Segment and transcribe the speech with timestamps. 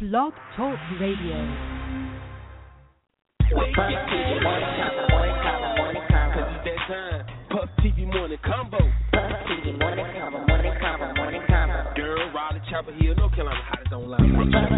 [0.00, 1.34] Blog Talk Radio.
[7.50, 8.78] Puff TV morning convo.
[9.10, 11.96] Puff TV morning convo, morning convo, morning convo.
[11.96, 13.90] Girl, Raleigh, Chapel Hill, North Carolina, hottest.
[13.90, 14.06] Puff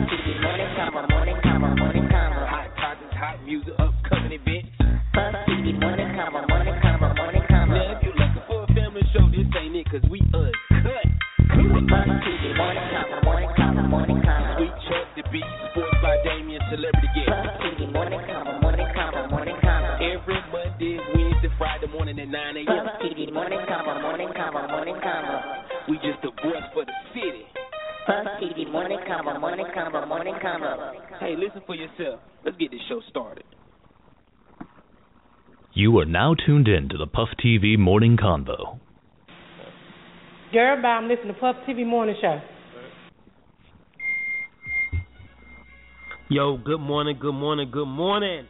[0.09, 2.49] TV morning convo, morning convo, morning convo.
[2.49, 4.73] Hot topics, hot music, upcoming events.
[5.13, 7.77] Puff TV morning convo, morning convo, morning convo.
[7.77, 11.05] Now, if you're looking for a family show, this ain't it, cause we uncut.
[11.45, 14.30] Puff TV morning convo, morning convo, morning convo.
[15.31, 17.31] Sweet Chuck, beat, sports by Damien, celebrity guest.
[17.31, 19.91] Puff TV morning convo, morning convo, morning convo.
[20.03, 22.67] Every Monday, Wednesday, Friday morning at 9 a.m.
[22.67, 25.89] Puff TV morning convo, morning convo, morning convo.
[25.89, 27.47] We just the voice for the city.
[28.07, 30.95] Puff TV morning convo, morning convo, morning convo.
[31.21, 32.21] Hey, listen for yourself.
[32.45, 33.45] Let's get this show started.
[35.73, 38.81] You are now tuned in to the Puff TV Morning Convo.
[40.53, 40.89] Girl, bye.
[40.89, 42.41] I'm listening to Puff TV Morning Show.
[46.33, 48.47] Yo, good morning, good morning, good morning.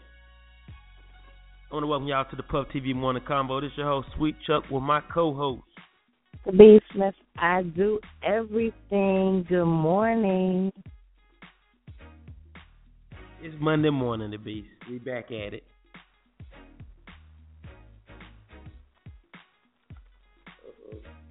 [1.70, 3.58] I want to welcome y'all to the Puff TV Morning Convo.
[3.62, 5.62] This is your host, Sweet Chuck, with my co-host.
[6.58, 6.78] B.
[6.92, 9.46] Smith, I do everything.
[9.48, 10.70] Good morning.
[13.40, 14.68] It's Monday morning, the Beast.
[14.86, 15.64] We back at it.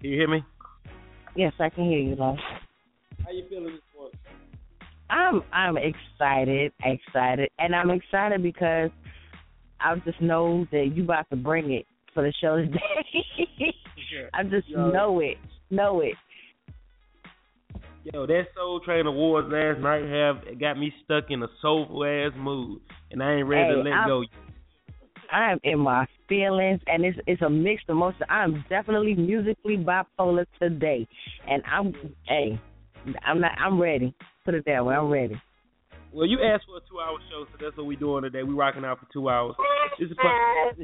[0.01, 0.43] Can you hear me?
[1.35, 2.37] Yes, I can hear you, love.
[3.23, 3.88] How you feeling this morning?
[5.09, 8.91] I'm I'm excited, excited, and I'm excited because
[9.79, 12.79] I just know that you about to bring it for the show today.
[14.33, 14.91] I just Yo.
[14.91, 15.37] know it,
[15.69, 16.15] know it.
[18.13, 22.31] Yo, that Soul Train Awards last night have got me stuck in a soulful ass
[22.37, 24.23] mood, and I ain't ready to let I'm- go.
[25.31, 28.23] I am in my feelings, and it's it's a mixed emotion.
[28.29, 31.07] I'm definitely musically bipolar today,
[31.47, 31.93] and I'm
[32.27, 32.59] hey,
[33.23, 34.15] I'm not I'm ready.
[34.49, 35.39] Put it that way, I'm ready.
[36.11, 38.41] Well, you asked for a two-hour show, so that's what we're doing today.
[38.41, 39.53] We're rocking out for two hours.
[39.99, 40.79] This is Puff-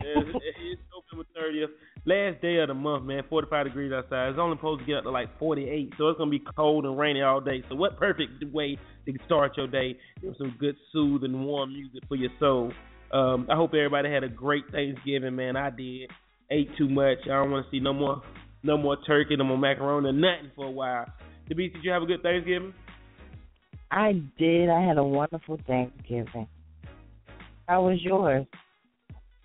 [0.00, 0.80] it's
[1.12, 1.68] November 30th,
[2.06, 3.22] last day of the month, man.
[3.28, 4.30] 45 degrees outside.
[4.30, 6.98] It's only supposed to get up to like 48, so it's gonna be cold and
[6.98, 7.62] rainy all day.
[7.68, 12.16] So what perfect way to start your day with some good, soothing, warm music for
[12.16, 12.72] your soul.
[13.12, 15.56] Um, I hope everybody had a great Thanksgiving, man.
[15.56, 16.08] I did.
[16.50, 17.18] Ate too much.
[17.24, 18.22] I don't want to see no more,
[18.62, 21.04] no more turkey, no more macaroni, or nothing for a while.
[21.48, 22.74] The beast, did you have a good Thanksgiving?
[23.90, 24.70] I did.
[24.70, 26.48] I had a wonderful Thanksgiving.
[27.66, 28.46] How was yours?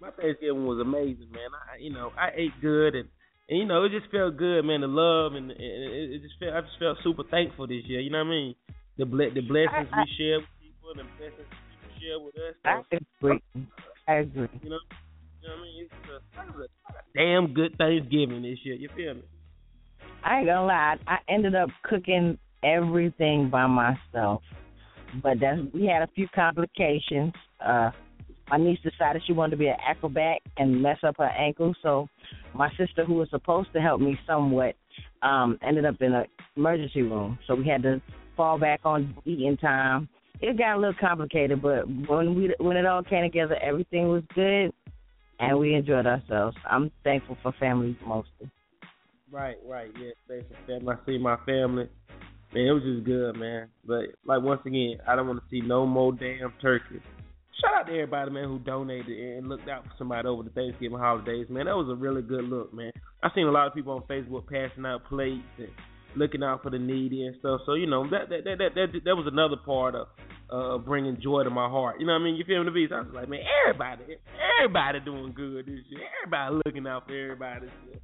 [0.01, 1.51] my Thanksgiving was amazing, man.
[1.53, 3.09] I, you know, I ate good and,
[3.49, 4.81] and you know, it just felt good, man.
[4.81, 7.99] The love and, and it, it just felt, I just felt super thankful this year.
[7.99, 8.55] You know what I mean?
[8.97, 12.55] The ble- the blessings we share with people, and the blessings people share with us.
[12.63, 13.41] I agree.
[14.07, 14.49] I agree.
[14.63, 14.79] you know,
[15.41, 15.87] you know what I mean?
[15.87, 18.75] It's a, it was a, a damn good Thanksgiving this year.
[18.75, 19.23] You feel me?
[20.23, 20.95] I ain't gonna lie.
[21.07, 24.41] I ended up cooking everything by myself,
[25.23, 27.33] but that's we had a few complications.
[27.65, 27.91] Uh,
[28.49, 32.07] my niece decided she wanted to be an acrobat and mess up her ankle, so
[32.53, 34.75] my sister, who was supposed to help me somewhat,
[35.21, 36.25] um, ended up in a
[36.57, 37.37] emergency room.
[37.47, 38.01] So we had to
[38.35, 40.09] fall back on eating time.
[40.41, 44.23] It got a little complicated, but when we when it all came together, everything was
[44.33, 44.71] good,
[45.39, 46.57] and we enjoyed ourselves.
[46.69, 48.49] I'm thankful for family mostly.
[49.31, 49.91] Right, right.
[49.99, 50.93] Yeah, for family.
[50.93, 51.89] I see my family.
[52.53, 53.67] Man, it was just good, man.
[53.85, 56.99] But like once again, I don't want to see no more damn turkey.
[57.61, 60.97] Shout out to everybody, man, who donated and looked out for somebody over the Thanksgiving
[60.97, 61.65] holidays, man.
[61.65, 62.91] That was a really good look, man.
[63.21, 65.67] I seen a lot of people on Facebook passing out plates and
[66.15, 67.61] looking out for the needy and stuff.
[67.65, 70.07] So you know that that that that that, that was another part of
[70.49, 71.99] uh bringing joy to my heart.
[71.99, 72.35] You know what I mean?
[72.35, 72.65] You feel me?
[72.65, 72.93] The beast.
[72.93, 74.17] I was like, man, everybody,
[74.57, 76.01] everybody doing good this year.
[76.23, 77.67] Everybody looking out for everybody.
[77.67, 78.01] This year.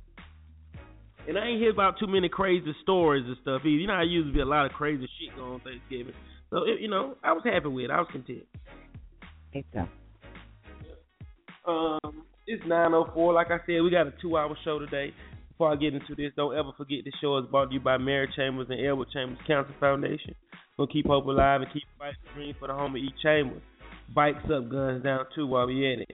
[1.28, 3.70] And I ain't hear about too many crazy stories and stuff either.
[3.70, 6.14] You know, I used to be a lot of crazy shit going on Thanksgiving.
[6.52, 7.92] So, it, you know, I was happy with it.
[7.92, 8.46] I was content.
[9.52, 9.88] Thank you.
[11.68, 13.34] Um, it's 9.04.
[13.34, 15.14] Like I said, we got a two-hour show today.
[15.50, 17.98] Before I get into this, don't ever forget this show is brought to you by
[17.98, 20.36] Mary Chambers and Edward Chambers Cancer Foundation.
[20.78, 23.56] Gonna keep hope alive and keep fighting the dream for the home of each chamber.
[24.14, 26.12] Bikes up, guns down too while we at it.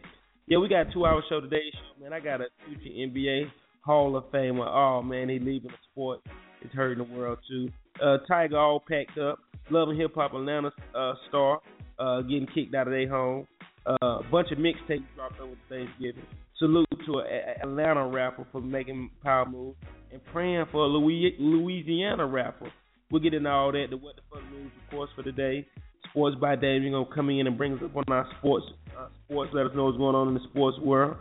[0.48, 1.72] Yeah, we got a two-hour show today.
[1.74, 3.50] Show, man, I got a future NBA
[3.84, 4.68] Hall of Famer.
[4.68, 6.20] Oh man, he leaving the sport.
[6.62, 7.70] It's hurting the world too.
[8.02, 9.40] Uh, Tyga all packed up.
[9.70, 11.60] Loving Hip Hop Atlanta uh, star
[12.00, 13.48] uh, getting kicked out of their home.
[13.86, 16.24] Uh, a bunch of mixtapes dropped over Thanksgiving.
[16.58, 17.26] Salute to an
[17.64, 19.78] Atlanta rapper for making power moves
[20.12, 22.72] and praying for a Louis- Louisiana rapper.
[23.10, 23.88] We'll get into all that.
[23.90, 25.66] The what the fuck news, of course, for today.
[26.10, 26.84] Sports by Dave.
[26.84, 28.66] you're gonna come in and bring us up on our sports.
[28.98, 29.52] Uh, sports.
[29.54, 31.18] Let us know what's going on in the sports world.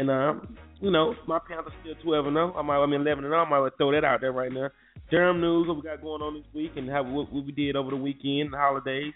[0.00, 2.54] And um, you know, my Panthers still twelve and zero.
[2.56, 3.44] I might, I mean eleven and zero.
[3.44, 4.70] I might throw that out there right now.
[5.10, 7.76] Durham news, what we got going on this week, and how what, what we did
[7.76, 9.12] over the weekend, the holidays,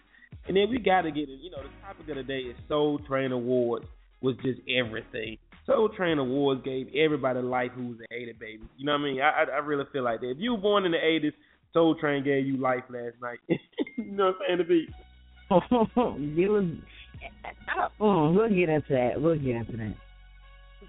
[0.47, 1.41] and then we got to get it.
[1.41, 3.87] You know, the topic of the day is Soul Train Awards
[4.21, 5.39] was just everything.
[5.65, 8.63] Soul Train Awards gave everybody life who was an 80 baby.
[8.77, 9.21] You know what I mean?
[9.23, 10.33] I, I I really feel like that.
[10.33, 11.33] If you were born in the 80s,
[11.73, 13.39] Soul Train gave you life last night.
[13.49, 14.59] you know what I'm saying?
[14.59, 14.87] To be.
[16.43, 16.65] you was.
[17.99, 19.13] Mm, we'll get into that.
[19.19, 19.95] We'll get into that.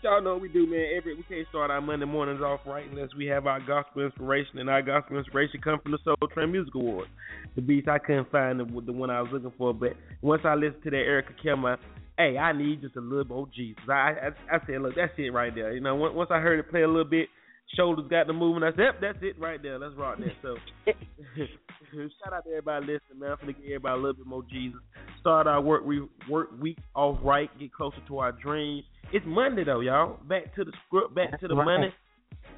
[0.06, 0.86] Y'all know we do, man.
[0.96, 4.60] Every we can't start our Monday mornings off right unless we have our gospel inspiration,
[4.60, 7.10] and our gospel inspiration comes from the Soul Train Music Awards.
[7.56, 10.54] The beats I couldn't find the, the one I was looking for, but once I
[10.54, 11.78] listened to that Erica Campbell,
[12.20, 13.82] hey, I need just a little more Jesus.
[13.90, 15.74] I I, I said, look, that's it right there.
[15.74, 17.28] You know, once I heard it play a little bit,
[17.76, 18.64] shoulders got the moving.
[18.64, 19.80] I said, yep, that's it right there.
[19.80, 20.34] Let's rock that.
[20.42, 23.32] So, shout out to everybody listening, man.
[23.32, 24.80] I'm gonna give everybody a little bit more Jesus.
[25.20, 27.50] Start our work we work week off right.
[27.60, 28.84] Get closer to our dreams.
[29.14, 30.20] It's Monday though, y'all.
[30.28, 31.16] Back to the script.
[31.16, 31.66] Back That's to the right.
[31.66, 31.94] money.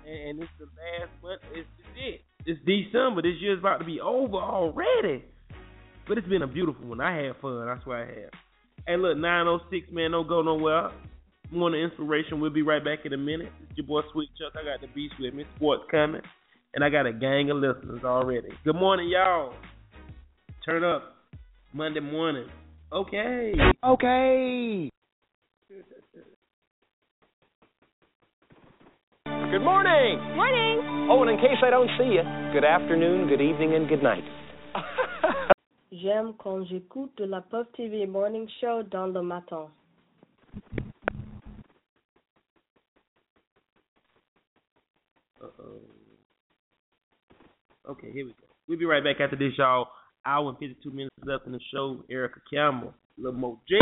[0.05, 1.41] And, and it's the last month.
[1.53, 2.21] It's, it's it.
[2.45, 3.21] It's December.
[3.21, 5.25] This year's about to be over already.
[6.07, 7.01] But it's been a beautiful one.
[7.01, 7.67] I had fun.
[7.67, 8.31] I swear I have.
[8.87, 10.91] Hey, look, 906, man, don't go nowhere.
[11.51, 12.41] Morning inspiration.
[12.41, 13.49] We'll be right back in a minute.
[13.69, 14.53] It's your boy Sweet Chuck.
[14.59, 15.45] I got the beast with me.
[15.55, 16.21] Sports coming.
[16.73, 18.49] And I got a gang of listeners already.
[18.65, 19.53] Good morning, y'all.
[20.65, 21.15] Turn up.
[21.73, 22.47] Monday morning.
[22.91, 23.53] Okay.
[23.83, 24.89] Okay.
[29.25, 30.19] Good morning.
[30.35, 31.07] Morning.
[31.09, 34.23] Oh, and in case I don't see you, good afternoon, good evening, and good night.
[35.91, 39.69] J'aime quand j'écoute la Puff TV Morning Show dans le matin.
[45.41, 45.81] Uh-oh.
[47.89, 48.47] Okay, here we go.
[48.67, 49.87] We'll be right back after this, y'all.
[50.25, 52.03] Hour and 52 minutes left in the show.
[52.09, 53.77] Erica Campbell, Lil Mo J.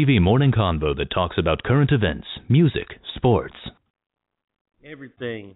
[0.00, 3.54] TV morning convo that talks about current events, music, sports.
[4.84, 5.54] Everything.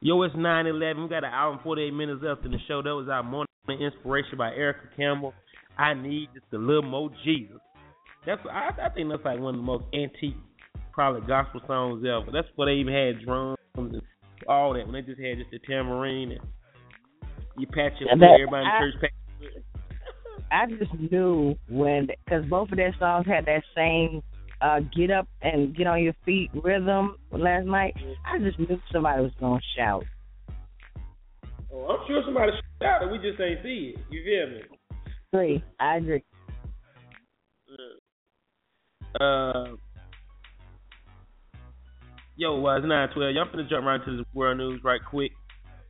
[0.00, 1.02] Yo, it's 9 11.
[1.02, 2.82] We got an hour and 48 minutes left in the show.
[2.82, 5.34] That was our morning inspiration by Erica Campbell.
[5.76, 7.56] I need just a little more Jesus.
[8.26, 10.36] That's I, I think that's like one of the most antique,
[10.92, 12.30] probably gospel songs ever.
[12.32, 14.02] That's where they even had drums and
[14.46, 14.86] all that.
[14.86, 16.40] When they just had just the tambourine and
[17.58, 19.11] you patch your foot, everybody in church patch your foot.
[20.52, 24.22] I just knew when, because both of their songs had that same
[24.60, 27.94] uh, get up and get on your feet rhythm last night.
[28.26, 30.04] I just knew somebody was going to shout.
[31.72, 33.10] Oh, I'm sure somebody shouted.
[33.10, 34.04] We just ain't see it.
[34.10, 34.62] You feel me?
[35.32, 35.64] Agree.
[35.80, 36.22] I agree.
[39.18, 39.76] Uh,
[42.36, 43.34] yo, uh, it's 912.
[43.34, 45.32] Y'all finna jump right into this world news right quick.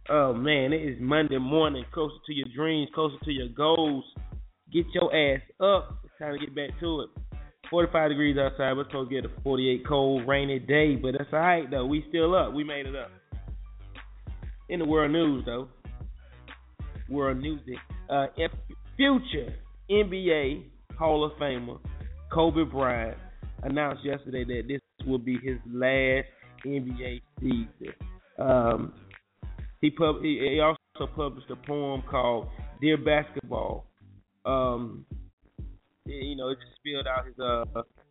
[0.08, 1.84] Oh, man, it is Monday morning.
[1.92, 4.04] Closer to your dreams, closer to your goals.
[4.72, 5.98] Get your ass up.
[6.04, 7.10] It's time to get back to it.
[7.70, 8.72] 45 degrees outside.
[8.72, 11.86] We're supposed to get a 48 cold, rainy day, but that's all right, though.
[11.86, 12.52] We still up.
[12.54, 13.10] We made it up.
[14.68, 15.68] In the world news, though,
[17.08, 17.76] world music,
[18.08, 18.26] uh,
[18.96, 19.54] future
[19.90, 20.64] NBA
[20.98, 21.78] Hall of Famer
[22.32, 23.18] Kobe Bryant
[23.62, 26.26] announced yesterday that this will be his last
[26.64, 27.94] NBA season.
[28.38, 28.94] Um,
[29.80, 32.48] he, pub- he also published a poem called
[32.80, 33.84] "Dear Basketball."
[34.44, 35.06] Um,
[36.04, 37.64] you know, it just spilled out his uh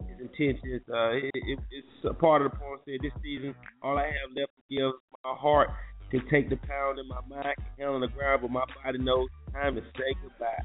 [0.07, 0.81] his intentions.
[0.89, 4.31] Uh, it, it, it's a part of the poem said, "This season, all I have
[4.35, 5.69] left to give is my heart
[6.09, 9.27] can take the pound in my mind, can handle the ground, but my body knows
[9.47, 10.63] it's time to say goodbye."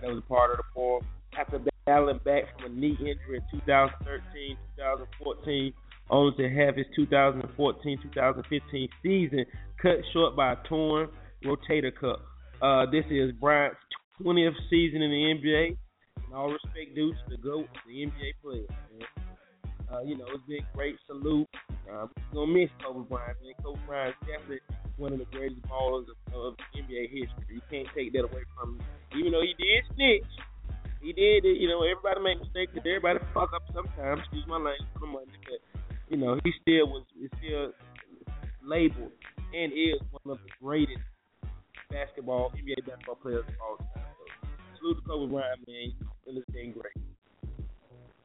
[0.00, 1.02] That was a part of the poem.
[1.38, 5.72] After battling back from a knee injury in 2013, 2014,
[6.10, 9.44] only to have his 2014-2015 season
[9.80, 11.08] cut short by a torn
[11.44, 12.20] rotator cuff.
[12.62, 13.76] Uh, this is Bryant's
[14.22, 15.76] 20th season in the NBA.
[16.24, 18.66] And all respect due to the GOAT, the NBA player.
[19.92, 21.46] Uh, you know, it's been a great salute.
[21.86, 23.54] Uh, we're going to miss Kobe Bryant, man.
[23.62, 24.60] Kobe Bryant is definitely
[24.96, 27.46] one of the greatest ballers of, of NBA history.
[27.54, 28.86] You can't take that away from him.
[29.14, 30.32] Even though he did snitch,
[31.00, 31.60] he did it.
[31.60, 32.72] You know, everybody make mistakes.
[32.74, 34.20] Everybody fuck up sometimes.
[34.26, 35.60] Excuse my language for the money, but
[36.08, 37.70] you know, he still was is still
[38.64, 39.12] labeled
[39.54, 41.02] and is one of the greatest
[41.90, 44.05] basketball NBA basketball players of all time.
[44.86, 45.92] To Kobe Bryant, man,
[46.28, 46.94] and it's been great.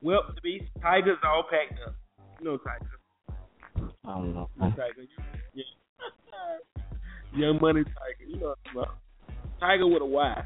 [0.04, 1.96] Well, the Beast Tygas all packed up.
[2.40, 3.90] You know Tyga.
[4.06, 4.48] I don't know.
[4.60, 5.08] Tyga,
[5.56, 5.64] yeah.
[7.34, 8.98] Young Money Tyga, you know what I'm about.
[9.60, 10.44] Tyga with a Y.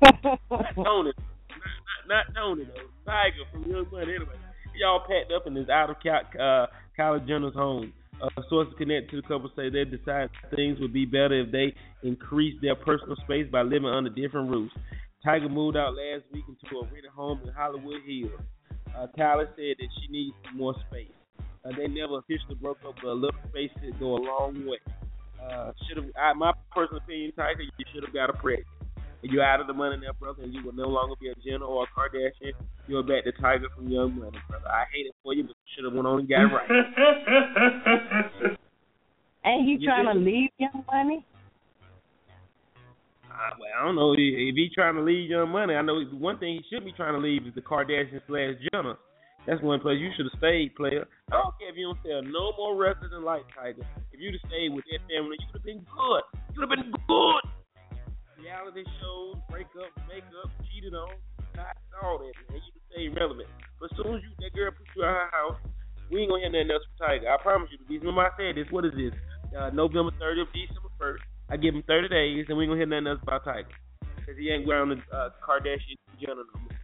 [0.00, 0.40] not
[0.74, 1.14] Tony, not,
[2.08, 3.10] not, not Tony though.
[3.12, 4.14] Tyga from Young Money.
[4.14, 4.36] Anyway,
[4.74, 6.66] he all packed up in his out of uh,
[6.98, 7.92] Kylie Jenner's home.
[8.22, 11.74] Uh, sources connected to the couple say they decided things would be better if they
[12.02, 14.74] increased their personal space by living under different roofs.
[15.24, 18.40] Tyga moved out last week into a rented home in Hollywood Hills.
[18.96, 21.08] Uh, Kylie said that she needs more space.
[21.64, 24.78] Uh, they never officially broke up, but a little space could go a long way.
[25.42, 28.66] Uh, should have, my personal opinion, Tyga, you should have got a pregnant.
[29.22, 31.66] You're out of the money now, brother, and you will no longer be a Jenner
[31.66, 32.52] or a Kardashian.
[32.86, 34.66] You're back to Tyga from Young Money, brother.
[34.68, 36.70] I hate it for you, but you should have went on and got it right.
[39.44, 41.24] Ain't he You trying to leave Young Money?
[43.24, 45.74] Uh, well, I don't know if if he trying to leave Young Money.
[45.74, 48.96] I know one thing he should be trying to leave is the Kardashian slash Jenner.
[49.46, 51.06] That's one place you should have stayed, player.
[51.32, 53.80] I don't care if you don't sell no more records in Light Tyga.
[54.12, 56.22] If you'd have stayed with that family, you would have been good.
[56.52, 57.42] You would have been good.
[58.50, 61.14] Reality shows, breakup, makeup, cheated on,
[61.54, 61.70] not
[62.02, 62.58] all that, man.
[62.58, 63.46] You stay relevant.
[63.78, 65.58] But as soon as you that girl put you out her house,
[66.10, 67.30] we ain't gonna hear nothing else from Tyga.
[67.30, 67.78] I promise you.
[67.78, 68.66] Because remember I said this.
[68.74, 69.14] What is this?
[69.54, 71.22] Uh, November 30th, December 1st.
[71.46, 73.70] I give him 30 days, and we ain't gonna hear nothing else about Tyga.
[74.18, 76.74] Because he ain't wearing the uh, Kardashian Jenner no more.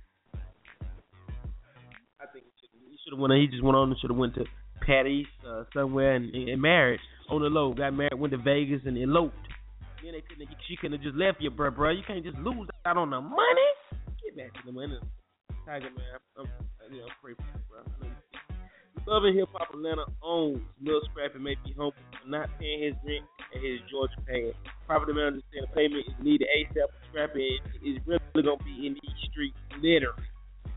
[2.22, 3.34] I think he should he should have went.
[3.42, 4.46] He just went on and should have went to
[4.86, 7.74] Patty's uh, somewhere and, and married on the low.
[7.74, 9.34] Got married, went to Vegas and eloped.
[10.02, 10.46] Then they.
[10.68, 11.90] She couldn't have just left you, bro, bro.
[11.90, 13.68] You can't just lose out on the money.
[14.22, 14.98] Get back to the money,
[15.66, 16.18] Tyga man.
[16.38, 18.10] I'm, I'm you know, pray for you, bro.
[19.06, 23.22] Love Hip Hop Atlanta owns Lil Scrappy may be home for not paying his rent
[23.54, 24.52] and his Georgia paying.
[24.86, 26.90] Property manager said the payment is needed ASAP.
[27.10, 30.26] Scrappy is really gonna be in these streets literally.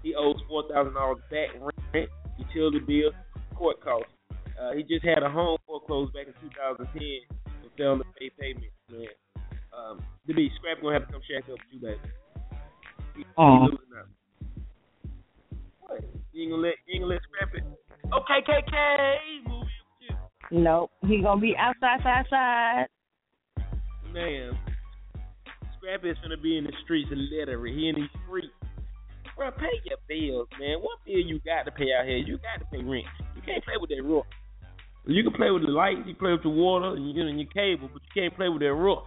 [0.03, 1.49] He owes four thousand dollars back
[1.91, 3.15] rent, utility bills,
[3.55, 4.13] court costs.
[4.61, 7.39] Uh, he just had a home foreclosed back in 2010
[7.79, 8.75] and to pay payments.
[8.91, 9.07] Man,
[9.73, 11.99] um, to be Scrappy gonna have to come shack up with you, baby.
[13.15, 13.65] He, he Aw.
[13.65, 14.07] losing out.
[15.81, 16.03] What?
[16.33, 17.63] You ain't gonna let you ain't gonna let Scrappy?
[18.09, 20.09] Okay, KK, movie with
[20.51, 20.59] you.
[20.59, 20.91] Nope.
[21.05, 22.85] He gonna be outside, side, side.
[24.13, 24.57] Man,
[25.77, 27.73] Scrappy is gonna be in the streets literally.
[27.73, 28.53] He in these streets.
[29.37, 30.79] Bro, pay your bills, man.
[30.81, 32.17] What bill you got to pay out here?
[32.17, 33.07] You got to pay rent.
[33.35, 34.25] You can't play with that roof.
[35.09, 37.49] You can play with the lights, you play with the water, and you in your
[37.49, 38.99] cable, but you can't play with that roof.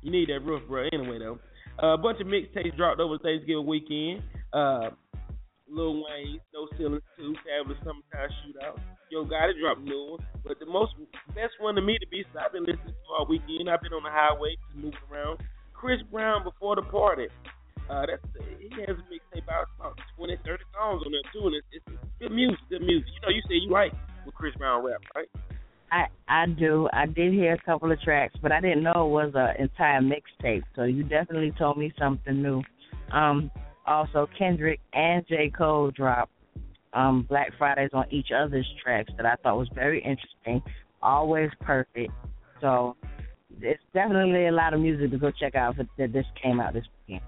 [0.00, 0.86] You need that roof, bro.
[0.92, 1.42] Anyway, though,
[1.82, 4.22] uh, a bunch of mixtapes dropped over Thanksgiving weekend.
[4.54, 4.94] Uh,
[5.66, 8.78] Lil Wayne, No Ceilings 2, Fabolous Summertime Shootout.
[9.10, 10.20] Yo Gotti drop new one.
[10.46, 10.94] But the most
[11.34, 13.66] best one to me to be, so I've been listening to all weekend.
[13.66, 15.40] I've been on the highway, moving around.
[15.74, 17.26] Chris Brown before the party.
[17.90, 18.22] Uh, that's
[18.62, 21.98] he has a mixtape out about 20, 30 songs on there too, and it's, it's
[22.22, 23.10] good music, good music.
[23.18, 23.90] You know, you say you like
[24.30, 25.28] Chris Brown rap, right?
[25.92, 26.88] I I do.
[26.92, 30.00] I did hear a couple of tracks, but I didn't know it was an entire
[30.00, 30.62] mixtape.
[30.76, 32.62] So you definitely told me something new.
[33.12, 33.50] Um,
[33.86, 35.50] also, Kendrick and J.
[35.56, 36.32] Cole dropped
[36.92, 40.62] um, Black Fridays on each other's tracks that I thought was very interesting.
[41.02, 42.12] Always perfect.
[42.60, 42.96] So
[43.60, 46.84] it's definitely a lot of music to go check out that this came out this
[47.08, 47.24] weekend.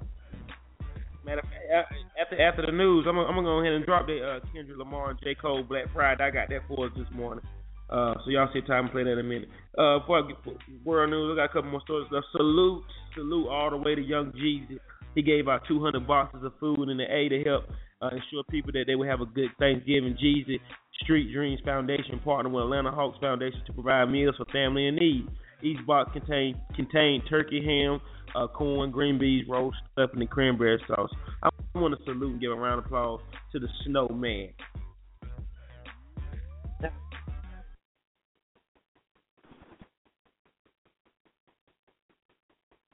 [1.25, 4.19] Matter of fact, after after the news, I'm I'm gonna go ahead and drop the
[4.19, 6.25] uh, Kendrick Lamar and J Cole Black Friday.
[6.25, 7.45] I got that for us this morning.
[7.89, 9.49] Uh, so y'all see time to play that in a minute.
[9.77, 10.37] Uh, before I get
[10.85, 12.09] world news, I got a couple more stories.
[12.11, 12.83] Uh, salute,
[13.15, 14.79] salute all the way to Young Jeezy.
[15.15, 17.65] He gave out 200 boxes of food in the A to help
[18.01, 20.17] uh, ensure people that they would have a good Thanksgiving.
[20.17, 20.59] Jeezy
[21.03, 25.29] Street Dreams Foundation partnered with Atlanta Hawks Foundation to provide meals for family in need.
[25.63, 28.01] Each box contained contained turkey ham,
[28.35, 31.11] uh, corn, green beans, roast stuffing, and cranberry sauce.
[31.43, 33.21] I want to salute and give a round of applause
[33.53, 34.51] to the snowman.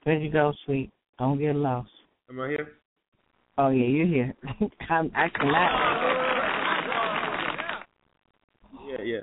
[0.05, 0.91] Where'd you go, sweet?
[1.19, 1.91] Don't get lost.
[2.31, 2.69] Am I here?
[3.59, 4.35] Oh yeah, you're here.
[4.89, 5.71] I'm, I cannot.
[8.89, 9.21] Yeah, yeah.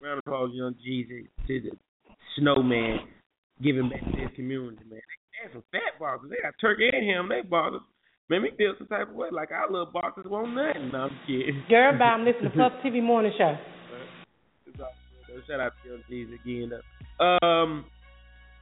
[0.00, 1.70] Round of applause, young Jeezy, to the
[2.38, 3.00] snowman,
[3.62, 5.00] giving back to his community, man.
[5.00, 6.30] They have some fat boxes.
[6.30, 7.28] They got turkey and ham.
[7.28, 7.80] They boxes.
[8.30, 9.28] Made me feel some type of way.
[9.30, 10.90] Like our little boxes won't nothing.
[10.92, 11.62] No, I'm kidding.
[11.68, 12.04] Girl, bye.
[12.06, 13.56] I'm listening to Puff TV Morning Show.
[15.48, 16.70] Shout out to Jeezy again.
[17.18, 17.84] Um,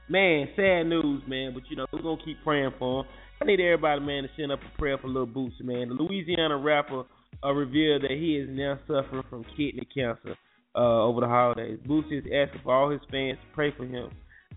[0.09, 1.53] man, sad news, man.
[1.53, 3.11] But you know we're gonna keep praying for him.
[3.41, 5.89] I need everybody, man, to send up a prayer for little Boosie, man.
[5.89, 7.03] The Louisiana rapper
[7.43, 10.35] uh, revealed that he is now suffering from kidney cancer
[10.75, 11.79] uh, over the holidays.
[11.87, 14.09] Boosie is asking for all his fans to pray for him.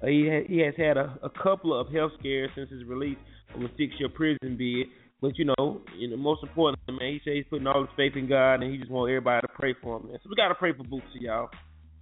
[0.02, 3.18] Uh, he ha- he has had a, a couple of health scares since his release
[3.52, 4.86] from a six-year prison bid.
[5.20, 8.12] But you know, you know, most importantly, man, he says he's putting all his faith
[8.16, 10.08] in God, and he just wants everybody to pray for him.
[10.08, 10.18] Man.
[10.22, 11.48] So we gotta pray for Boosie, y'all.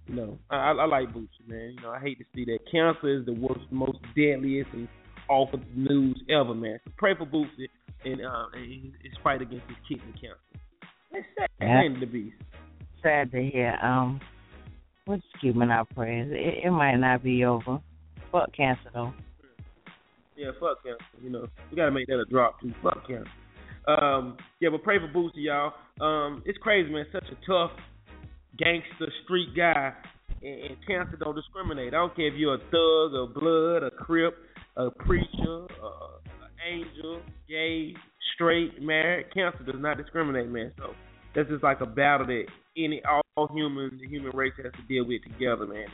[0.07, 1.73] You know, I, I like Boosie, man.
[1.75, 4.87] You know, I hate to see that cancer is the worst, most deadliest and
[5.29, 6.79] awful news ever, man.
[6.85, 7.69] So pray for Boosie
[8.03, 8.45] and uh,
[9.01, 10.37] his fight against his kidney cancer.
[11.11, 11.99] It's sad yeah.
[11.99, 12.33] to be.
[13.05, 13.77] Sad to hear.
[13.83, 14.19] Um,
[15.05, 16.31] we're just keeping our prayers.
[16.31, 17.79] It, it might not be over.
[18.31, 19.13] Fuck cancer though.
[20.35, 21.05] Yeah, fuck cancer.
[21.21, 22.73] You know, we gotta make that a drop too.
[22.81, 23.29] Fuck cancer.
[23.87, 25.73] Um, yeah, but pray for Boosie, y'all.
[26.01, 27.05] Um, it's crazy, man.
[27.11, 27.77] Such a tough
[28.57, 29.93] gangster street guy,
[30.41, 31.93] and, and cancer don't discriminate.
[31.93, 34.35] I don't care if you're a thug, a blood, a crip,
[34.77, 37.93] a preacher, uh, an angel, gay,
[38.33, 39.27] straight, married.
[39.31, 40.71] Cancer does not discriminate, man.
[40.79, 40.95] So
[41.35, 42.45] that's just like a battle that
[42.77, 45.87] any all humans, the human race has to deal with together, man.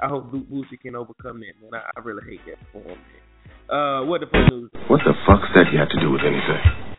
[0.00, 1.70] I hope Boosie can overcome that, man.
[1.74, 3.28] I, I really hate that for him, man.
[3.68, 4.70] Uh, what the fuck news?
[4.88, 6.96] What the fuck's that you have to do with anything?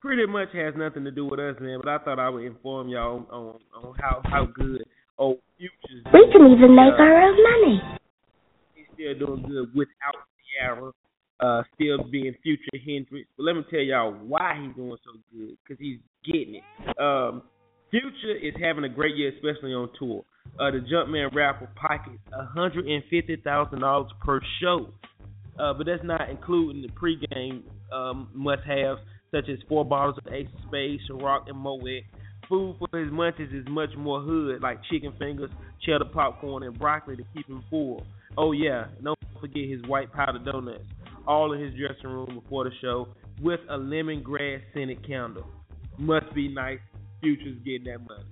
[0.00, 1.80] Pretty much has nothing to do with us, man.
[1.82, 4.84] But I thought I would inform y'all on on how how good
[5.16, 6.04] old Future's.
[6.12, 7.82] We can even make uh, our own money.
[8.74, 10.28] He's still doing good without
[10.60, 10.92] Ciara.
[11.40, 13.28] Uh, still being Future Hendrix.
[13.36, 15.56] But let me tell y'all why he's doing so good.
[15.62, 17.00] Because he's getting it.
[17.00, 17.42] Um,
[17.90, 20.24] Future is having a great year, especially on tour.
[20.58, 22.18] Uh, the Jumpman rapper pockets
[22.56, 24.88] $150,000 per show.
[25.58, 29.00] Uh, but that's not including the pregame um, must-haves
[29.34, 32.04] such as four bottles of Ace of Spades, Ciroc, and Moet.
[32.48, 35.50] Food for his munchies is much more hood, like chicken fingers,
[35.84, 38.06] cheddar popcorn, and broccoli to keep him full.
[38.36, 40.84] Oh yeah, don't forget his white powder donuts.
[41.26, 43.08] All in his dressing room before the show
[43.40, 45.46] with a lemongrass scented candle.
[45.98, 46.78] Must be nice.
[47.20, 48.24] Future's getting that money.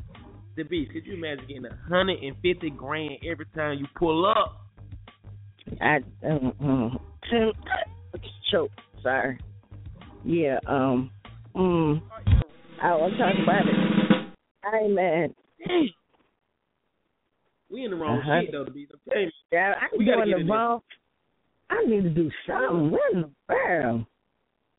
[0.56, 4.26] The beast, could you imagine getting a hundred and fifty grand every time you pull
[4.26, 4.66] up?
[5.80, 6.98] I um, um
[8.50, 8.70] choke.
[9.02, 9.38] Sorry.
[10.24, 10.58] Yeah.
[10.66, 11.10] Um.
[11.56, 12.02] Mm.
[12.82, 13.74] I want to talk about it.
[14.70, 15.34] Hey man.
[17.70, 18.40] We in the wrong uh-huh.
[18.42, 18.64] shit though.
[18.64, 19.30] To be okay.
[19.50, 20.80] Yeah, I we get the wrong.
[21.72, 22.90] I need to do something.
[22.90, 24.04] What in the world?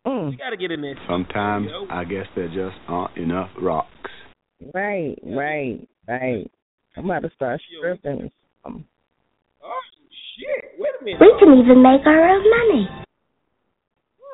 [0.05, 0.29] Mm.
[0.31, 0.95] We gotta get in there.
[1.09, 3.89] Sometimes I guess there just aren't enough rocks.
[4.73, 6.51] Right, right, right.
[6.95, 8.29] I'm about to start stripping.
[8.65, 8.81] Oh
[10.37, 10.71] shit!
[10.77, 11.19] Wait a minute.
[11.21, 12.89] We can even make our own money.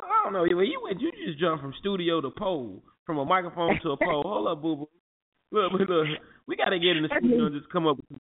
[0.04, 0.44] I don't know.
[0.44, 3.98] You you went- you just jumped from studio to pole, from a microphone to a
[3.98, 4.24] pole.
[4.26, 4.90] Hold up, boo boo.
[5.52, 6.08] Look, look, look.
[6.48, 8.22] We gotta get in the studio and just come up with some,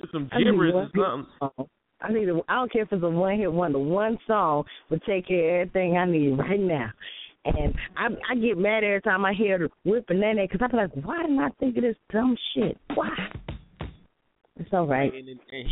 [0.00, 1.66] just some I need gibberish or something.
[2.00, 2.28] I need.
[2.28, 3.78] A, I don't care if it's a one hit wonder.
[3.78, 6.90] One song would take care of everything I need right now.
[7.44, 10.76] And I I get mad every time I hear the whipping that because I be
[10.76, 12.76] like, why didn't I think of this dumb shit?
[12.94, 13.08] Why?
[14.56, 15.12] It's all right.
[15.12, 15.68] And, and, and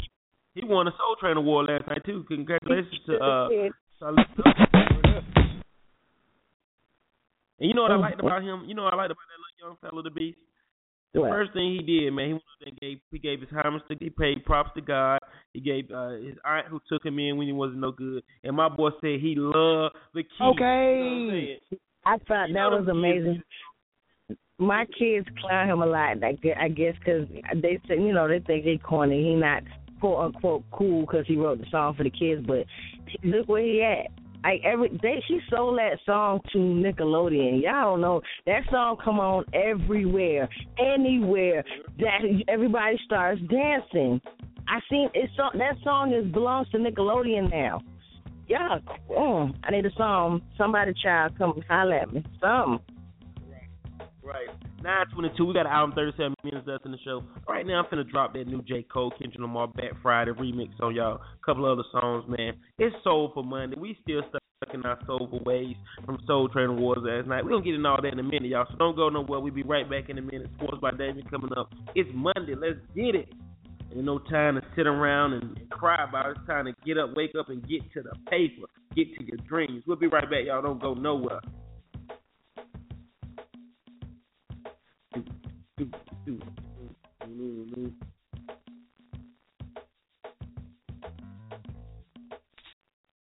[0.55, 2.25] he, he won a Soul Train award last night too.
[2.29, 3.49] Congratulations to uh.
[7.59, 8.65] And you know what I liked about him?
[8.67, 10.37] You know what I liked about that little young fella, the beast.
[11.17, 11.31] The What?
[11.31, 13.97] first thing he did, man, he went up and gave he gave his homage to
[13.99, 15.19] he paid props to God.
[15.55, 18.23] He gave uh, his aunt who took him in when he wasn't no good.
[18.45, 20.31] And my boy said he loved the kids.
[20.43, 21.59] Okay.
[22.05, 23.43] I thought You that was amazing.
[24.59, 26.23] My kids clown him a lot.
[26.23, 27.27] I gue- I guess because
[27.63, 29.23] they say you know they think he corny.
[29.25, 29.63] He not
[30.01, 32.45] quote unquote cool because he wrote the song for the kids.
[32.47, 32.67] But
[33.25, 34.09] look where he at.
[34.47, 37.61] Like every day, she sold that song to Nickelodeon.
[37.65, 41.65] Y'all don't know that song come on everywhere, anywhere
[41.99, 44.21] that everybody starts dancing.
[44.69, 45.31] I seen it.
[45.37, 47.81] So that song is belongs to Nickelodeon now.
[48.47, 48.79] Y'all,
[49.11, 50.41] oh, mm, I need a song.
[50.57, 52.25] Somebody, child, come holler at me.
[52.41, 52.79] Some.
[54.23, 54.47] Right.
[54.49, 54.66] right.
[54.87, 55.45] 922.
[55.45, 57.25] We got an hour and 37 minutes left in the show.
[57.49, 58.85] Right now, I'm finna drop that new J.
[58.85, 61.17] Cole, Kendrick Lamar, Black Friday remix on y'all.
[61.17, 62.55] A couple other songs, man.
[62.79, 63.77] It's Soul for Monday.
[63.79, 67.43] We still stuck in our soulful ways from Soul Train Awards last night.
[67.43, 68.67] We're going to get into all that in a minute, y'all.
[68.71, 69.41] So don't go nowhere.
[69.41, 70.49] We'll be right back in a minute.
[70.55, 71.73] Sports by David coming up.
[71.97, 72.55] It's Monday.
[72.55, 73.29] Let's get it.
[73.93, 76.37] Ain't no time to sit around and cry about it.
[76.39, 78.67] It's time to get up, wake up, and get to the paper.
[78.95, 79.83] Get to your dreams.
[79.87, 80.63] We'll be right back, y'all.
[80.63, 81.41] Don't go nowhere.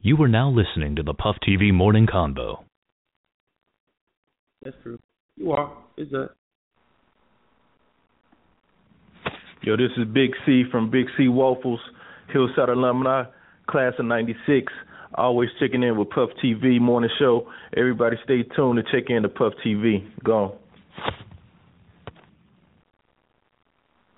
[0.06, 2.64] You are now listening to the Puff TV Morning Convo.
[4.64, 5.00] That's true.
[5.36, 5.76] You are.
[5.98, 6.30] It's a.
[9.64, 11.80] Yo, this is Big C from Big C Waffles,
[12.32, 13.24] Hillside alumni,
[13.68, 14.72] class of '96.
[15.16, 17.48] Always checking in with Puff TV morning show.
[17.76, 20.08] Everybody, stay tuned to check in to Puff TV.
[20.24, 20.60] Go.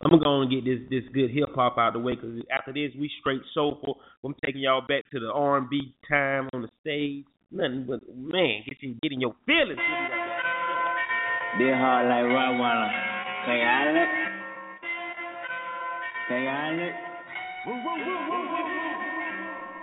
[0.07, 2.71] I'm gonna go and get this this good hip hop out the way because after
[2.71, 3.99] this we straight soulful.
[4.23, 7.25] I'm taking y'all back to the R&B time on the stage.
[7.51, 9.83] Nothing but man, get you getting your feelings.
[11.59, 12.87] They hard like Rottweiler.
[13.47, 14.11] Say Island.
[16.29, 16.95] Say Island.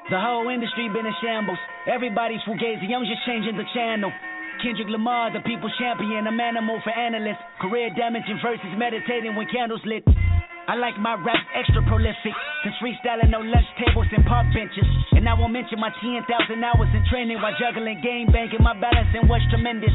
[0.08, 1.58] The whole industry been in shambles.
[1.86, 2.88] Everybody's fugazi.
[2.96, 4.10] I'm just changing the channel.
[4.64, 6.24] Kendrick Lamar, the people's champion.
[6.24, 7.44] I'm animal for analysts.
[7.60, 10.00] Career damaging versus meditating when candles lit.
[10.08, 12.32] I like my rap extra prolific.
[12.64, 14.88] Since freestyling no lunch tables and park benches.
[15.12, 16.24] And I won't mention my 10,000
[16.64, 18.64] hours in training while juggling game banking.
[18.64, 19.92] My balancing was tremendous.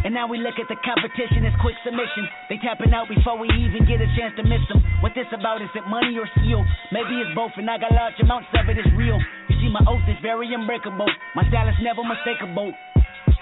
[0.00, 2.24] And now we look at the competition as quick submission.
[2.48, 4.80] They tapping out before we even get a chance to miss them.
[5.04, 5.60] What this about?
[5.60, 6.64] Is it money or skill?
[6.88, 8.80] Maybe it's both, and I got large amounts of it.
[8.80, 9.20] It's real.
[9.52, 11.12] You see, my oath is very unbreakable.
[11.36, 12.72] My style is never mistakable.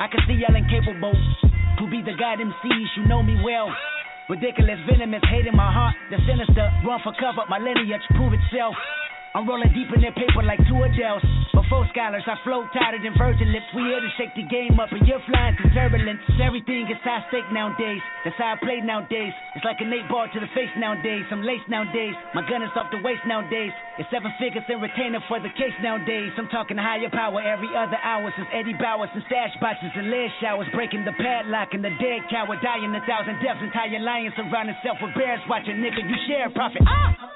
[0.01, 1.15] I can see y'all incapable
[1.79, 2.89] to be the god MCs.
[2.97, 3.71] You know me well.
[4.29, 5.95] Ridiculous, venomous, hate in my heart.
[6.11, 7.45] The sinister, run for cover.
[7.49, 8.75] My lineage prove itself.
[9.35, 11.27] I'm rolling deep in their paper like two Adele's.
[11.51, 13.67] Before scholars, I flow tighter than virgin lips.
[13.75, 16.23] We here to shake the game up, and you're flying through turbulence.
[16.39, 17.99] Everything is high stake nowadays.
[18.23, 19.35] That's how I play nowadays.
[19.59, 21.27] It's like an eight ball to the face nowadays.
[21.35, 22.15] I'm laced nowadays.
[22.31, 23.75] My gun is off the waist nowadays.
[23.99, 26.31] It's seven figures in retainer for the case nowadays.
[26.39, 30.31] I'm talking higher power every other hour since Eddie Bowers and stash boxes and lead
[30.39, 30.71] showers.
[30.71, 33.59] Breaking the padlock and the dead coward dying a thousand deaths.
[33.67, 35.43] Entire lion surround itself with bears.
[35.51, 36.87] Watching nigga, you share profit.
[36.87, 37.34] Ah!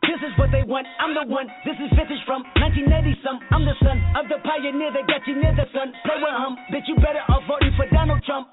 [0.00, 0.88] This is what they want.
[0.96, 1.46] I'm the one.
[1.68, 3.36] This is vintage from 1980 some.
[3.52, 5.92] I'm the son of the pioneer that got you near the sun.
[6.08, 6.88] Play with him, bitch.
[6.88, 8.48] You better off voting for Donald Trump.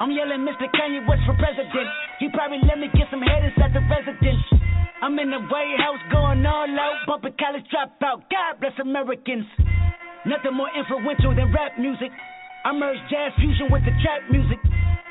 [0.00, 0.64] I'm yelling, Mr.
[0.72, 1.88] Kanye West for president.
[2.20, 4.40] He probably let me get some head inside the residence.
[5.00, 8.24] I'm in the White House going all out, bumping college dropout.
[8.28, 9.48] God bless Americans.
[10.28, 12.12] Nothing more influential than rap music.
[12.64, 14.60] I merge jazz fusion with the trap music.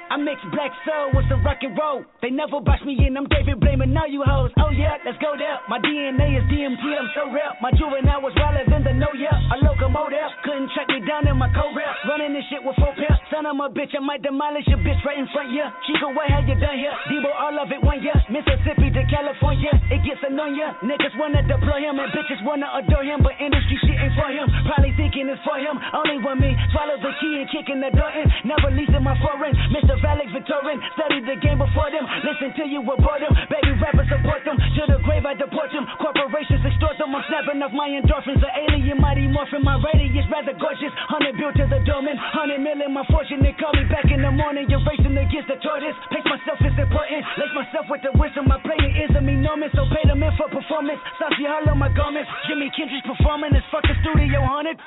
[0.10, 2.02] I mix black soul with some rock and roll.
[2.26, 4.50] They never box me in, I'm David blaming all you hoes.
[4.58, 5.62] Oh yeah, let's go there.
[5.70, 7.54] My DNA is DMT, I'm so real.
[7.62, 9.38] My juvenile was wilder than the no yeah.
[9.54, 11.94] A locomotive couldn't track me down in my co rap.
[12.10, 13.22] Running this shit with four pairs.
[13.30, 15.70] Son of a bitch, I might demolish your bitch right in front yeah.
[15.86, 16.94] Chico, what have you done here?
[17.14, 18.18] Debo, all of it one year.
[18.34, 20.58] Mississippi to California, it gets annoying.
[20.90, 24.50] Niggas wanna deploy him and bitches wanna adore him, but industry shit ain't for him.
[24.66, 25.78] Probably thinking it's for him.
[25.94, 26.58] Only one me.
[26.74, 28.26] Swallow the key and kicking the door in.
[28.50, 29.54] Never leasing my foreign.
[29.70, 29.99] Mr.
[30.04, 30.80] Alex Victorian.
[30.96, 32.06] Studied the game before them.
[32.26, 33.34] Listen till you abort them.
[33.50, 34.58] Baby rappers support them.
[34.60, 35.86] To the grave I deport them.
[35.98, 37.16] Corporations extort them.
[37.16, 38.44] I'm snapping off my endorphins.
[38.44, 39.64] An alien mighty morphin.
[39.64, 40.94] My radius rather gorgeous.
[41.10, 42.16] Hundred built to the domain.
[42.20, 43.42] Hundred million my fortune.
[43.42, 44.68] They call me back in the morning.
[44.70, 45.98] You're racing against the tortoise.
[46.12, 47.24] Pace myself is important.
[47.40, 48.48] Lace myself with the wisdom.
[48.48, 49.72] My player is a enormous.
[49.76, 51.00] So pay them in for performance.
[51.18, 52.30] Saucy hollow my garments.
[52.48, 53.54] Jimmy Kendrick's performing.
[53.54, 54.78] This fucking studio haunted.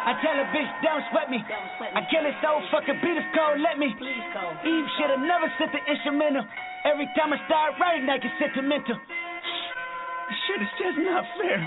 [0.00, 1.44] I tell a bitch, don't sweat me.
[1.44, 3.92] I kill it so fucking beat is cold, let me.
[3.92, 6.44] Eve should've never sent the instrumental.
[6.88, 8.96] Every time I start writing, I get sentimental.
[8.96, 11.60] This shit is just not fair.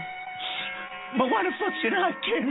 [1.17, 2.50] But why the fuck should I care?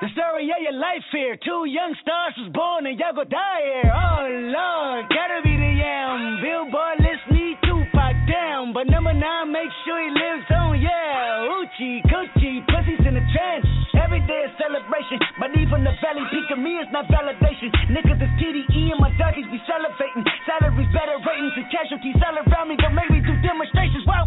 [0.00, 1.36] The story of your life here.
[1.36, 3.92] Two young stars was born and y'all go die here.
[3.92, 6.40] Oh Lord, gotta be the yam.
[6.40, 8.72] Billboard list need Tupac down.
[8.72, 11.60] But number nine, make sure he lives on, yeah.
[11.60, 13.71] Uchi, Gucci, pussies in the trend.
[14.02, 15.22] Every day is celebration.
[15.38, 17.70] But even the valley peak of me is not validation.
[17.94, 20.26] Niggas is TDE and my doggies be salivating.
[20.42, 22.76] Salaries better ratings and casualties all around me.
[22.82, 24.02] Don't make me do demonstrations.
[24.06, 24.26] Wow.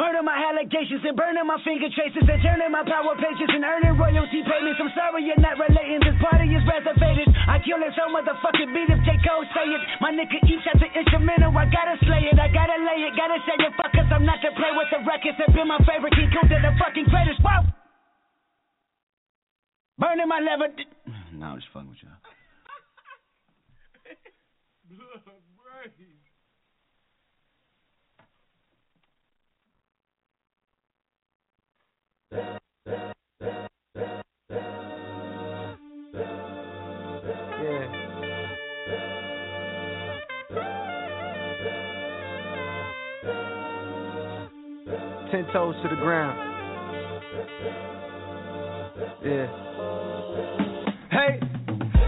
[0.00, 4.00] Murder my allegations and burning my finger traces and turning my power pages and earning
[4.00, 4.80] royalty payments.
[4.80, 6.00] I'm sorry you're not relating.
[6.00, 7.28] This party is reservated.
[7.44, 9.20] I kill it so motherfucking beat if J.
[9.20, 9.82] Cole say it.
[10.00, 11.52] My nigga each has an instrumental.
[11.52, 12.40] I gotta slay it.
[12.40, 13.12] I gotta lay it.
[13.12, 13.76] Gotta say it.
[13.76, 15.36] Fuck cause I'm not to play with the records.
[15.36, 16.16] Have been my favorite.
[16.16, 17.44] King Kunta the fucking greatest.
[17.44, 17.68] Wow.
[20.00, 20.72] Burning my lever.
[21.36, 22.16] No, I'm just fucking with y'all.
[32.30, 32.42] Ten
[45.52, 46.38] toes to the ground.
[49.24, 49.46] Yeah.
[51.10, 51.40] Hey,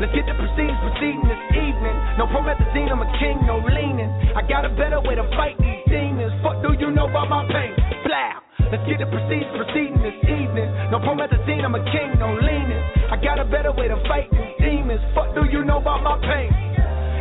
[0.00, 1.96] let's get the proceedings proceeding this evening.
[2.18, 4.10] No promethazine, I'm a king, no leaning.
[4.36, 6.32] I got a better way to fight these demons.
[6.42, 7.74] Fuck do you know about my pain?
[8.04, 8.41] Blah.
[8.72, 10.64] Let's get the proceedings proceeding this evening.
[10.88, 12.80] No promethazine, I'm a king, no leaning.
[13.12, 15.04] I got a better way to fight these demons.
[15.12, 16.48] Fuck do you know about my pain?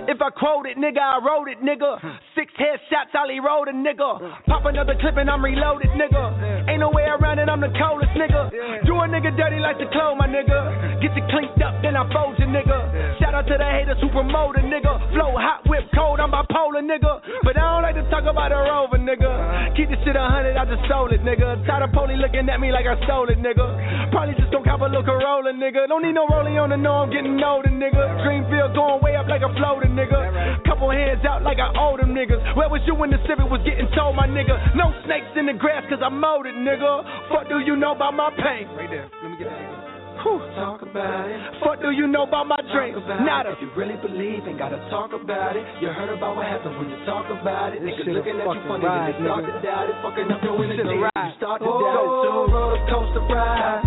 [0.07, 1.99] If I quote it, nigga, I wrote it, nigga.
[2.31, 4.07] Six headshots, Ollie rolled a nigga.
[4.47, 6.69] Pop another clip and I'm reloaded, nigga.
[6.71, 8.47] Ain't no way around it, I'm the coldest, nigga.
[8.87, 11.03] Do a nigga dirty like the clone, my nigga.
[11.03, 13.19] Get you cleaned up, then I fold you, nigga.
[13.19, 15.11] Shout out to the haters who promote a nigga.
[15.11, 17.19] Flow hot, whip cold, I'm bipolar, nigga.
[17.43, 19.27] But I don't like to talk about a rover, nigga.
[19.27, 19.75] Uh-huh.
[19.75, 21.67] Keep this shit a hundred, I just stole it, nigga.
[21.67, 24.07] Tired of police looking at me like I stole it, nigga.
[24.15, 25.91] Probably just don't cop a look a roller, nigga.
[25.91, 28.23] Don't need no rolling on the know I'm getting older, nigga.
[28.23, 30.63] Dreamville going way up like a floater, nigga.
[30.63, 32.55] Couple hands out like I owe them niggas.
[32.55, 34.53] Where was you when the civic was getting told, my nigga?
[34.77, 37.01] No snakes in the grass cause I mowed it, nigga.
[37.33, 38.69] Fuck do you know about my pain?
[38.77, 39.09] Right there.
[39.09, 39.89] Let me get that.
[40.21, 40.37] Whew.
[40.53, 41.39] Talk about it.
[41.65, 43.01] Fuck do you know about my dreams?
[43.25, 43.57] Nada.
[43.57, 46.93] If you really believe and gotta talk about it, you heard about what happens when
[46.93, 47.81] you talk about it.
[47.81, 50.61] Niggas a looking at you funny ride, they start to doubt it, fucking up your
[50.61, 50.93] a energy.
[50.93, 52.53] You start to Oh, doubt it.
[52.53, 53.81] roller coaster ride.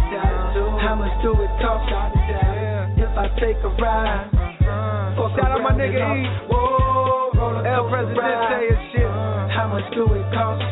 [0.82, 1.86] How much do it cost?
[2.98, 4.26] If I take a ride.
[4.34, 5.14] Uh-huh.
[5.14, 6.26] Fuck Shout out my nigga E.
[6.50, 7.03] Whoa,
[7.52, 9.10] El Presidente and shit.
[9.52, 10.64] How much do it cost?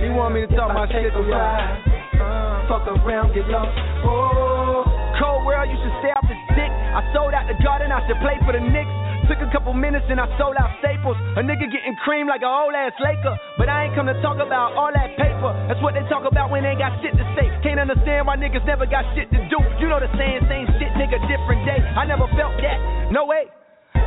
[0.00, 1.80] You want me to talk my shit to ride.
[2.16, 3.72] Uh, fuck around, get lost.
[4.04, 4.84] Oh.
[5.20, 6.70] Cold world, you should stay off the stick.
[6.72, 8.90] I sold out the garden, I should play for the Knicks.
[9.28, 11.16] Took a couple minutes and I sold out staples.
[11.36, 13.32] A nigga getting cream like a old ass Laker.
[13.56, 15.50] But I ain't come to talk about all that paper.
[15.64, 17.48] That's what they talk about when they ain't got shit to say.
[17.64, 19.58] Can't understand why niggas never got shit to do.
[19.80, 21.80] You know the saying, same shit, nigga, different day.
[21.80, 22.78] I never felt that.
[23.10, 23.48] No way.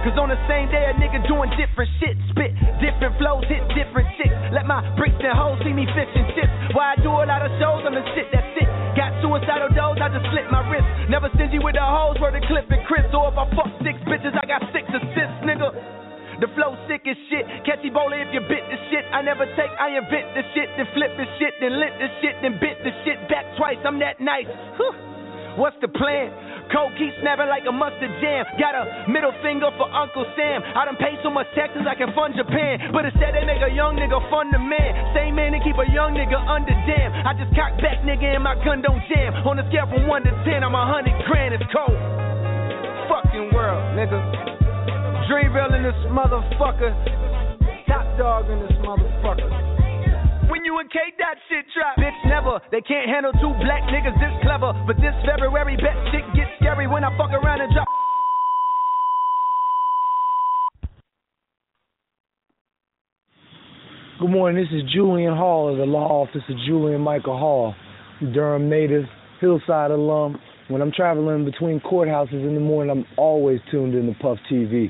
[0.07, 4.07] Cause on the same day a nigga doing different shit, spit different flows, hit different
[4.15, 4.31] chicks.
[4.55, 6.47] Let my bricks and hoes see me fishing chips.
[6.71, 8.71] Why I do a lot of shows, I'm the shit that's it.
[8.95, 10.87] Got suicidal doors, I just slit my wrist.
[11.11, 13.03] Never stingy with the hoes, where the clip and Chris.
[13.11, 15.75] Or if I fuck six bitches, I got six assists, nigga.
[16.39, 17.43] The flow sick as shit.
[17.67, 19.03] Catch Ebola if you bit the shit.
[19.11, 22.39] I never take, I invent the shit, then flip the shit, then lit the shit,
[22.39, 23.83] then bit the shit back twice.
[23.83, 24.47] I'm that nice.
[24.79, 24.95] Whew.
[25.59, 26.31] What's the plan?
[26.71, 28.43] Coke keep snapping like a mustard jam.
[28.59, 30.63] Got a middle finger for Uncle Sam.
[30.63, 32.91] I done paid so much taxes I can fund Japan.
[32.91, 34.91] But instead they make a young nigga fund the man.
[35.15, 37.09] Same man and keep a young nigga under dam.
[37.23, 39.31] I just cock back nigga and my gun don't jam.
[39.47, 41.95] On a scale from 1 to 10, I'm a hundred grand, it's cold.
[43.07, 44.19] Fucking world, nigga.
[45.31, 46.91] Dreamville in this motherfucker.
[47.87, 49.76] Top dog in this motherfucker.
[50.49, 51.97] When you and K that shit drop.
[51.97, 52.59] Bitch, never.
[52.71, 54.71] They can't handle two black niggas this clever.
[54.87, 57.87] But this February, bet shit gets scary when I fuck around and drop.
[64.19, 64.63] Good morning.
[64.63, 67.75] This is Julian Hall of the law office of Julian Michael Hall,
[68.33, 69.03] Durham native,
[69.41, 70.39] Hillside alum.
[70.69, 74.89] When I'm traveling between courthouses in the morning, I'm always tuned in to Puff TV.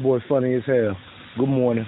[0.00, 0.96] Boy, funny as hell.
[1.38, 1.86] Good morning.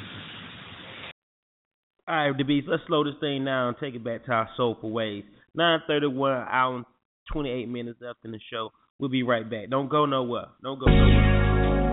[2.06, 2.66] All right, beats.
[2.70, 5.24] Let's slow this thing down and take it back to our soulful ways.
[5.56, 6.84] 9:31 hour and
[7.32, 8.70] 28 minutes left in the show.
[8.98, 9.70] We'll be right back.
[9.70, 10.48] Don't go nowhere.
[10.62, 11.84] Don't go nowhere.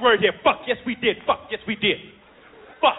[0.00, 0.32] Important word here.
[0.42, 0.62] Fuck.
[0.66, 1.16] Yes, we did.
[1.26, 1.48] Fuck.
[1.50, 1.98] Yes, we did.
[2.80, 2.96] Fuck.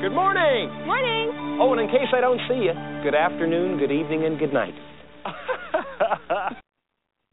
[0.00, 0.68] Good morning.
[0.84, 1.58] Morning.
[1.60, 2.72] Oh, and in case I don't see you,
[3.04, 4.74] good afternoon, good evening, and good night.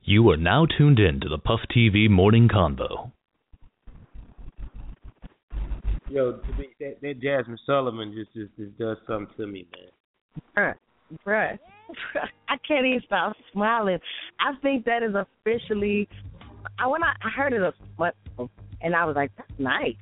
[0.08, 3.12] You are now tuned in to the Puff TV Morning Convo.
[6.08, 9.68] Yo, to be, that, that Jazmine Sullivan just, just just does something to me,
[10.56, 10.76] man.
[11.18, 11.58] Bruh, bruh,
[12.50, 13.98] I can't even stop smiling.
[14.40, 16.08] I think that is officially.
[16.78, 18.48] I when I, I heard it a month ago,
[18.86, 19.96] and I was like, "That's nice."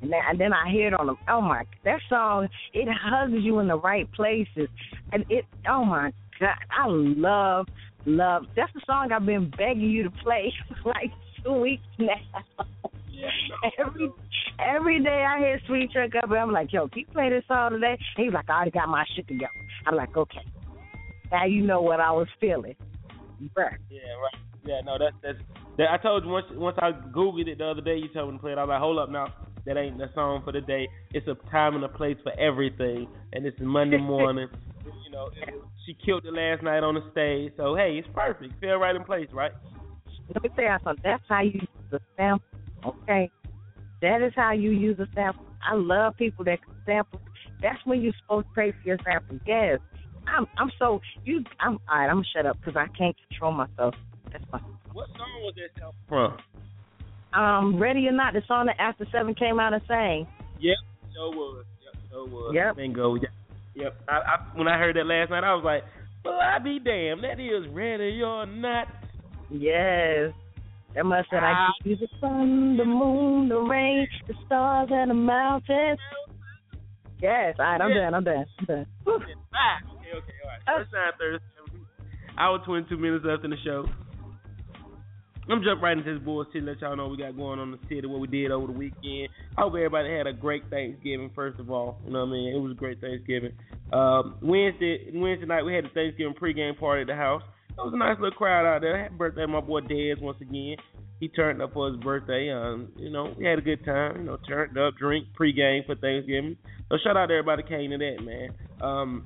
[0.00, 1.14] And then, and then I hear it on the.
[1.28, 4.68] Oh my, that song it hugs you in the right places,
[5.12, 5.44] and it.
[5.68, 7.66] Oh my God, I love,
[8.06, 8.46] love.
[8.56, 11.10] That's the song I've been begging you to play for like
[11.44, 12.14] two weeks now.
[13.78, 14.10] every
[14.58, 17.44] every day I hear Sweet Truck up, and I'm like, "Yo, can you play this
[17.46, 19.52] song today?" And he's like, "I already got my shit together."
[19.86, 20.46] I'm like, "Okay."
[21.30, 22.74] Now you know what I was feeling.
[23.56, 23.76] Bruh.
[23.88, 24.49] Yeah, right.
[24.70, 25.38] Yeah, no, that's that's.
[25.78, 27.96] That, I told you once once I googled it the other day.
[27.96, 28.58] You told me to play it.
[28.58, 29.26] I was like, hold up now.
[29.66, 30.88] That ain't the song for the day.
[31.12, 34.48] It's a time and a place for everything, and it's Monday morning.
[35.04, 35.54] you know, it,
[35.84, 37.52] she killed it last night on the stage.
[37.56, 38.60] So hey, it's perfect.
[38.60, 39.50] Feel right in place, right?
[40.32, 41.02] Let me tell you something.
[41.02, 42.46] That's how you use a sample.
[43.02, 43.30] Okay,
[44.02, 45.44] that is how you use a sample.
[45.68, 47.20] I love people that can sample.
[47.60, 49.40] That's when you're supposed to pay for your sample.
[49.44, 49.80] Yes,
[50.28, 50.46] I'm.
[50.58, 51.42] I'm so you.
[51.58, 51.80] I'm.
[51.90, 52.08] All right.
[52.08, 53.94] I'm gonna shut up because I can't control myself.
[54.32, 54.58] That's my.
[54.92, 56.36] What song was that from?
[57.32, 60.26] Um, ready or not, the song that After Seven came out and sang.
[60.58, 60.76] Yep,
[61.14, 61.64] so was.
[61.84, 62.52] Yep, so was.
[62.54, 62.76] Yep.
[62.76, 63.14] Bingo.
[63.14, 63.30] Yep.
[63.76, 64.00] Yep.
[64.08, 65.84] I, I, when I heard that last night, I was like,
[66.24, 67.22] "Well, I be damned.
[67.22, 68.88] That is ready or not."
[69.50, 70.32] Yes.
[70.94, 75.14] That must have I you the sun, the moon, the rain, the stars, and the
[75.14, 75.98] mountains.
[77.22, 78.10] Yes, all right, I'm Yeah.
[78.10, 78.14] done.
[78.14, 78.44] I'm done.
[78.58, 78.86] I'm done.
[79.06, 80.78] Ah, okay, okay, all right.
[80.78, 81.44] First time Thursday.
[82.38, 83.84] Hour 22 minutes left in the show.
[85.50, 86.62] I'm jump right into this bullshit.
[86.62, 89.28] Let y'all know we got going on the city, what we did over the weekend.
[89.58, 91.30] I hope everybody had a great Thanksgiving.
[91.34, 92.54] First of all, you know what I mean.
[92.54, 93.52] It was a great Thanksgiving.
[93.92, 97.42] Um, Wednesday, Wednesday night we had the Thanksgiving pregame party at the house.
[97.70, 98.96] It was a nice little crowd out there.
[99.02, 100.76] Happy birthday, my boy Dez once again.
[101.18, 102.50] He turned up for his birthday.
[102.50, 104.18] Um, you know, we had a good time.
[104.18, 106.56] You know, turned up, drink pregame for Thanksgiving.
[106.88, 108.50] So shout out to everybody came to that, man.
[108.80, 109.24] Um,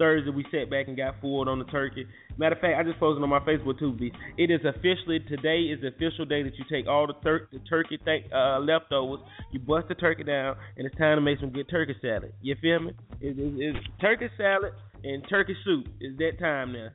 [0.00, 2.06] Thursday we sat back and got fooled on the turkey.
[2.38, 3.92] Matter of fact, I just posted on my Facebook too.
[3.92, 4.10] B.
[4.38, 7.58] It is officially today is the official day that you take all the, tur- the
[7.68, 9.20] turkey th- uh, leftovers,
[9.52, 12.32] you bust the turkey down, and it's time to make some good turkey salad.
[12.40, 12.92] You feel me?
[13.20, 14.72] It, it, it's turkey salad
[15.04, 15.86] and turkey soup.
[16.00, 16.88] It's that time now.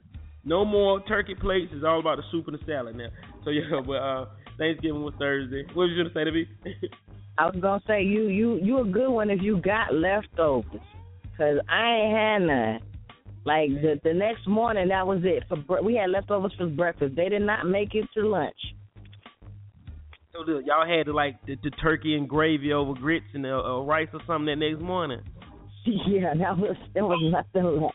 [0.44, 1.72] No more turkey plates.
[1.76, 3.10] It's all about the soup and the salad now.
[3.44, 4.26] So yeah, but uh,
[4.58, 5.64] Thanksgiving was Thursday.
[5.74, 6.48] What was you gonna say to me?
[7.38, 10.82] I was gonna say you you you a good one if you got leftovers,
[11.38, 12.95] cause I ain't had none.
[13.46, 15.44] Like the the next morning, that was it.
[15.48, 17.16] For bre- we had leftovers for breakfast.
[17.16, 18.58] They did not make it to lunch.
[20.34, 23.82] so the, y'all had like the, the turkey and gravy over grits and uh, uh,
[23.82, 25.22] rice or something that next morning.
[25.86, 27.94] Yeah, that was there was nothing left.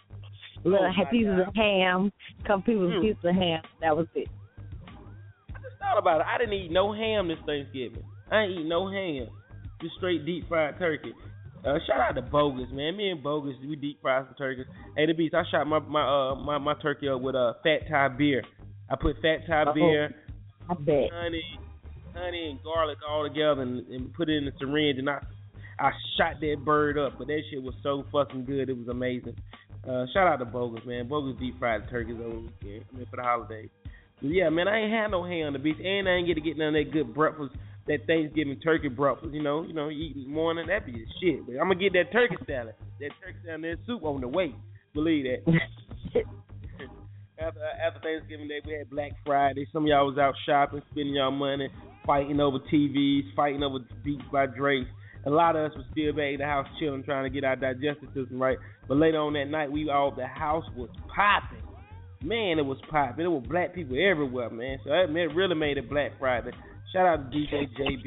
[0.62, 2.12] Little Oh, pieces of ham,
[2.46, 3.00] couple pieces Hmm.
[3.02, 3.62] pieces of ham.
[3.80, 4.28] That was it.
[5.48, 6.26] I just thought about it.
[6.32, 8.04] I didn't eat no ham this Thanksgiving.
[8.30, 9.26] I ain't eat no ham.
[9.82, 11.12] Just straight deep fried turkey.
[11.64, 12.96] Uh, shout out to Bogus, man.
[12.96, 14.66] Me and Bogus, we deep fried some turkeys.
[14.96, 17.86] Hey, the beast, I shot my my uh my, my turkey up with uh, Fat
[17.88, 18.42] Tire beer.
[18.88, 19.74] I put Fat Tire Uh-oh.
[19.74, 20.14] beer,
[21.12, 21.42] honey,
[22.14, 25.20] honey and garlic all together and, and put it in the syringe and I
[25.78, 27.18] I shot that bird up.
[27.18, 28.70] But that shit was so fucking good.
[28.70, 29.36] It was amazing.
[29.86, 31.08] Uh, shout out to Bogus, man.
[31.08, 32.84] Bogus deep fried turkeys over the weekend.
[32.92, 33.68] I mean for the holidays.
[34.20, 36.34] But yeah, man, I ain't had no ham on the beach, and I ain't get
[36.34, 37.54] to get none of that good breakfast,
[37.86, 39.32] that Thanksgiving turkey breakfast.
[39.32, 41.46] You know, you know, you eat in the morning, that be shit.
[41.46, 44.28] But I'm gonna get that turkey salad, that turkey salad, and that soup on the
[44.28, 44.54] way.
[44.94, 45.60] Believe that.
[47.38, 49.66] after after Thanksgiving Day, we had Black Friday.
[49.72, 51.68] Some of y'all was out shopping, spending y'all money,
[52.06, 54.84] fighting over TVs, fighting over Beats by Dre.
[55.26, 57.56] A lot of us was still back in the house chilling, trying to get our
[57.56, 58.56] digestive system right.
[58.88, 61.62] But later on that night, we all the house was popping.
[62.22, 63.16] Man, it was popping.
[63.18, 64.78] There were black people everywhere, man.
[64.84, 66.52] So that man really made it Black Friday.
[66.92, 68.02] Shout out to DJ JB.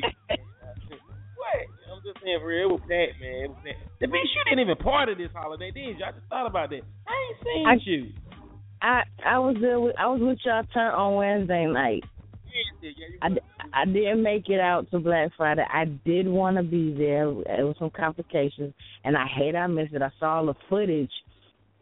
[1.36, 1.60] what?
[1.92, 3.44] I'm just saying for real, it was packed, man.
[3.44, 4.00] It was packed.
[4.00, 6.06] The bitch, you didn't even part of this holiday, did you?
[6.06, 6.82] I just thought about that.
[7.08, 8.12] I ain't seen I- you.
[8.82, 12.04] I I was there with I was with y'all turn on Wednesday night.
[13.22, 13.30] I,
[13.74, 15.66] I didn't make it out to Black Friday.
[15.72, 17.30] I did want to be there.
[17.30, 18.74] It was some complications,
[19.06, 20.02] and I hate I missed it.
[20.02, 21.10] I saw all the footage,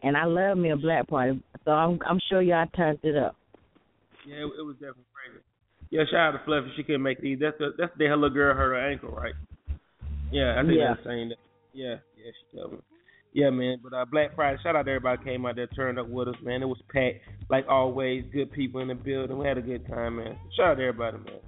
[0.04, 1.42] and I love me a black party.
[1.66, 3.36] So I'm I'm sure y'all turned it up.
[4.28, 5.11] Yeah, it, it was definitely crazy.
[5.92, 6.72] Yeah, shout out to Fluffy.
[6.76, 7.38] She couldn't make these.
[7.40, 9.34] That's the that's the day her little girl hurt her ankle, right?
[10.32, 10.94] Yeah, I think Yeah.
[10.96, 11.38] that's saying that.
[11.74, 12.78] Yeah, yeah, she told me.
[13.34, 13.80] Yeah, man.
[13.84, 16.28] But uh, Black Friday, shout out to everybody who came out there, turned up with
[16.30, 16.62] us, man.
[16.62, 18.26] It was packed, like always.
[18.32, 19.38] Good people in the building.
[19.38, 20.38] We had a good time, man.
[20.56, 21.40] Shout out to everybody, man.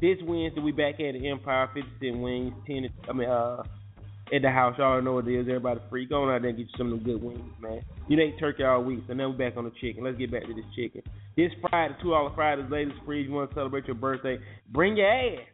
[0.00, 3.62] This Wednesday, we back at the Empire, 50 cent wings, 10, I mean, uh,
[4.32, 4.74] at the house.
[4.78, 5.46] Y'all know what it is.
[5.48, 6.06] Everybody free.
[6.06, 7.82] Go on out there and get you some of them good wings, man.
[8.08, 10.04] You ate turkey all week, so now we're back on the chicken.
[10.04, 11.02] Let's get back to this chicken.
[11.36, 13.22] This Friday, two dollar Fridays, ladies free.
[13.22, 14.38] If you want to celebrate your birthday,
[14.70, 15.46] bring your ass.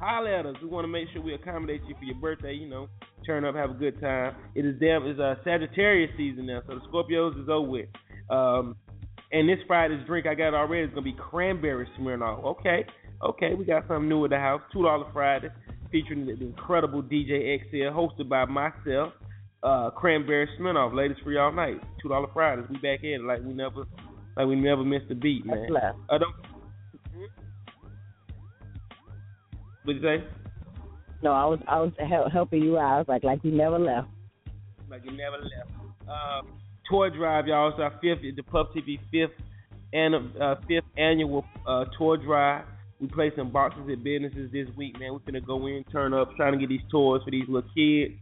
[0.00, 0.56] Holler at us.
[0.60, 2.52] We want to make sure we accommodate you for your birthday.
[2.52, 2.88] You know,
[3.24, 4.34] turn up, have a good time.
[4.54, 5.06] It is damn.
[5.06, 7.88] It's a Sagittarius season now, so the Scorpios is over with.
[8.30, 8.76] Um,
[9.32, 12.44] and this Friday's drink I got already is gonna be cranberry Smirnoff.
[12.44, 12.84] Okay,
[13.22, 14.60] okay, we got something new at the house.
[14.72, 15.50] Two dollar Fridays
[15.94, 19.12] featuring the, incredible DJ XL, hosted by myself.
[19.62, 21.80] Uh, cranberry Smirnoff, ladies free all night.
[22.02, 22.66] Two dollar Fridays.
[22.68, 23.84] We back in like we never,
[24.36, 25.72] like we never missed a beat, man.
[25.72, 25.96] left.
[26.10, 26.34] Uh, don't.
[29.84, 30.24] What'd you say?
[31.22, 32.94] No, I was I was hel- helping you out.
[32.94, 34.08] I was like like you never left.
[34.90, 35.70] Like you never left.
[36.08, 36.48] Um,
[36.90, 37.70] toy drive, y'all.
[37.70, 39.40] It's our fifth, the Puff TV fifth
[39.92, 42.64] and uh, fifth annual uh, toy drive.
[43.00, 45.12] We play some boxes at businesses this week, man.
[45.12, 48.14] We're gonna go in, turn up, trying to get these toys for these little kids.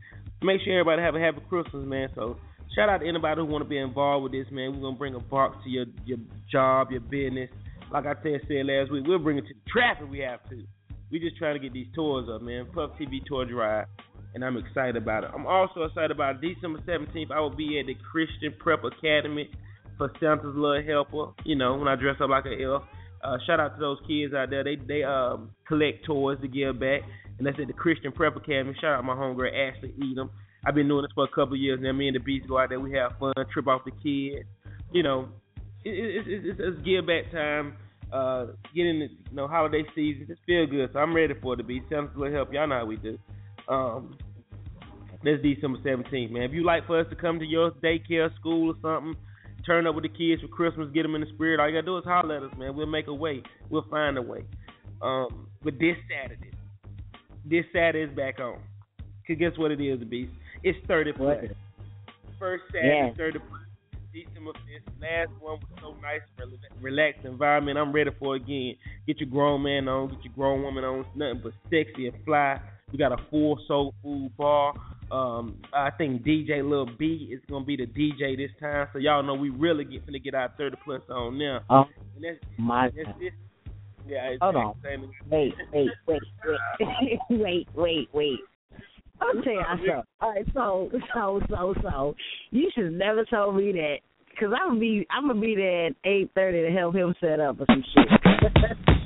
[0.42, 2.08] Make sure everybody have a happy Christmas, man.
[2.14, 2.36] So
[2.74, 4.72] shout out to anybody who want to be involved with this, man.
[4.74, 6.18] We're gonna bring a box to your your
[6.50, 7.50] job, your business.
[7.92, 10.10] Like I said, said last week, we'll bring it to the traffic.
[10.10, 10.64] We have to.
[11.10, 12.66] We just trying to get these tours up, man.
[12.72, 13.86] Puff TV tour drive,
[14.34, 15.30] and I'm excited about it.
[15.34, 17.30] I'm also excited about December 17th.
[17.30, 19.50] I will be at the Christian Prep Academy
[19.98, 21.32] for Santa's Little Helper.
[21.44, 22.84] You know, when I dress up like an elf.
[23.22, 24.64] Uh, shout out to those kids out there.
[24.64, 27.02] They they um collect toys to give back,
[27.38, 28.74] and that's at the Christian Prep Academy.
[28.80, 30.30] Shout out my homegirl Ashley Edom.
[30.64, 31.92] I've been doing this for a couple of years now.
[31.92, 32.80] Me and the Beast go out there.
[32.80, 34.46] We have fun, trip off the kids.
[34.92, 35.28] You know,
[35.84, 37.76] it, it, it, it's, it's give back time.
[38.12, 40.90] Uh, getting the you know holiday season, just feel good.
[40.92, 41.82] So I'm ready for it to be.
[41.88, 42.52] Santa's little help.
[42.52, 43.18] Y'all know how we do.
[43.68, 44.16] Um,
[45.24, 46.42] that's December 17th, man.
[46.42, 49.14] If you like for us to come to your daycare, school, or something,
[49.64, 51.60] turn up with the kids for Christmas, get them in the spirit.
[51.60, 52.74] All you gotta do is holler at us, man.
[52.76, 53.42] We'll make a way.
[53.70, 54.44] We'll find a way.
[55.00, 56.50] Um, but this Saturday,
[57.44, 58.58] this Saturday is back on.
[59.26, 60.32] Cause guess what it is, the beast?
[60.62, 61.38] It's 30 plus.
[62.38, 63.14] First Saturday, Yeah.
[63.14, 63.60] 30 plus.
[64.12, 65.00] December 5th.
[65.00, 67.78] Last one was so nice, rela- relaxed environment.
[67.78, 68.74] I'm ready for it again.
[69.06, 71.00] Get your grown man on, get your grown woman on.
[71.00, 72.60] It's nothing but sexy and fly.
[72.92, 74.74] We got a full soul food bar.
[75.12, 79.22] Um, I think DJ Lil B is gonna be the DJ this time, so y'all
[79.22, 81.60] know we really get finna get our 30 plus on now.
[81.68, 81.84] Oh
[82.16, 83.16] And that's, my that's God.
[84.08, 84.74] Yeah, it's Hold on.
[85.30, 88.38] Wait, wait, wait, wait, wait, wait, wait.
[89.20, 90.02] I'll tell you something.
[90.20, 92.14] All right, so, so, so, so,
[92.50, 93.96] you should never told me that,
[94.40, 97.38] cause I'm gonna be, I'm gonna be there at eight thirty to help him set
[97.38, 98.88] up or some shit.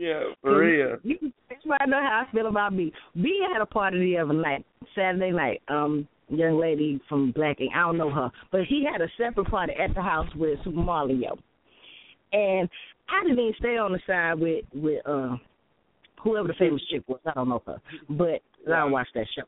[0.00, 0.96] Yeah, for real.
[1.02, 1.18] You,
[1.50, 2.90] that's why I know how I feel about B.
[3.14, 5.60] B had a party the other night, Saturday night.
[5.68, 7.72] Um, young lady from Black Ink.
[7.76, 10.78] I don't know her, but he had a separate party at the house with Super
[10.78, 11.36] Mario,
[12.32, 12.66] and
[13.10, 15.36] I didn't even stay on the side with with uh
[16.24, 17.20] whoever the famous chick was.
[17.26, 17.76] I don't know her,
[18.08, 18.40] but
[18.72, 19.42] I don't watch that show.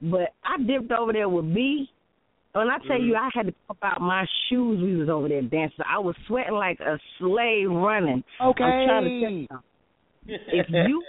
[0.00, 1.90] But I dipped over there with B.
[2.52, 4.80] When I tell you, I had to pop out my shoes.
[4.80, 5.84] We was over there dancing.
[5.84, 8.22] I was sweating like a slave running.
[8.40, 8.62] Okay.
[8.62, 9.46] I'm trying to tell you
[10.28, 11.02] if you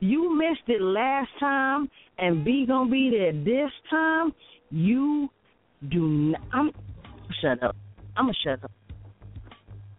[0.00, 1.88] you missed it last time
[2.18, 4.32] and B gonna be there this time,
[4.70, 5.28] you
[5.90, 6.40] do not.
[6.52, 6.70] I'm
[7.40, 7.76] shut up.
[8.16, 8.70] I'm gonna shut up.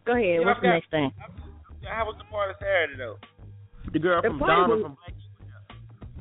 [0.06, 0.40] Go ahead.
[0.42, 0.76] Yeah, What's the okay.
[0.76, 1.12] next thing?
[1.84, 3.18] How was the party Saturday though?
[3.94, 5.14] The girl The from party Donna was- from Black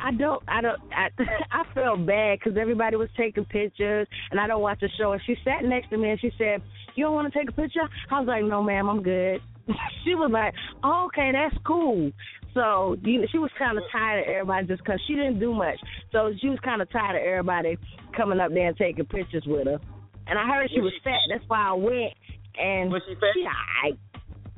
[0.00, 0.40] I don't.
[0.46, 0.78] I don't.
[0.92, 1.08] I
[1.50, 5.10] I felt bad because everybody was taking pictures, and I don't watch the show.
[5.10, 6.62] And she sat next to me and she said,
[6.94, 9.40] "You don't want to take a picture?" I was like, "No, ma'am, I'm good."
[10.04, 12.10] she was like, oh, "Okay, that's cool."
[12.54, 15.54] So you know, she was kind of tired of everybody just because she didn't do
[15.54, 15.76] much.
[16.12, 17.76] So she was kind of tired of everybody
[18.16, 19.78] coming up there and taking pictures with her.
[20.26, 21.20] And I heard she was fat.
[21.30, 22.12] That's why I went.
[22.58, 23.32] And Was she fat?
[23.34, 23.98] She alright.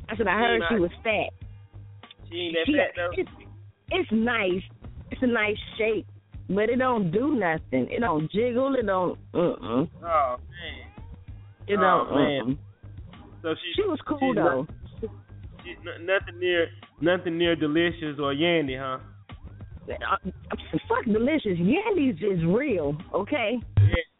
[0.08, 1.30] I said I She heard she not- was fat.
[2.30, 3.10] She ain't that She- fat though.
[3.16, 3.30] It's,
[3.90, 4.62] it's nice.
[5.10, 6.06] It's a nice shape,
[6.48, 7.88] but it don't do nothing.
[7.90, 8.74] It don't jiggle.
[8.76, 9.18] It don't.
[9.34, 9.84] Uh-uh.
[10.02, 11.04] Oh man.
[11.66, 12.14] It Oh, don't.
[12.14, 12.58] man.
[13.12, 13.16] uh-uh.
[13.42, 14.66] So she She was cool though.
[15.70, 16.68] She's nothing near
[17.00, 18.98] nothing near delicious or Yandy, huh?
[19.88, 20.30] Uh,
[20.88, 21.58] fuck delicious.
[21.58, 23.58] Yandy's is real, okay?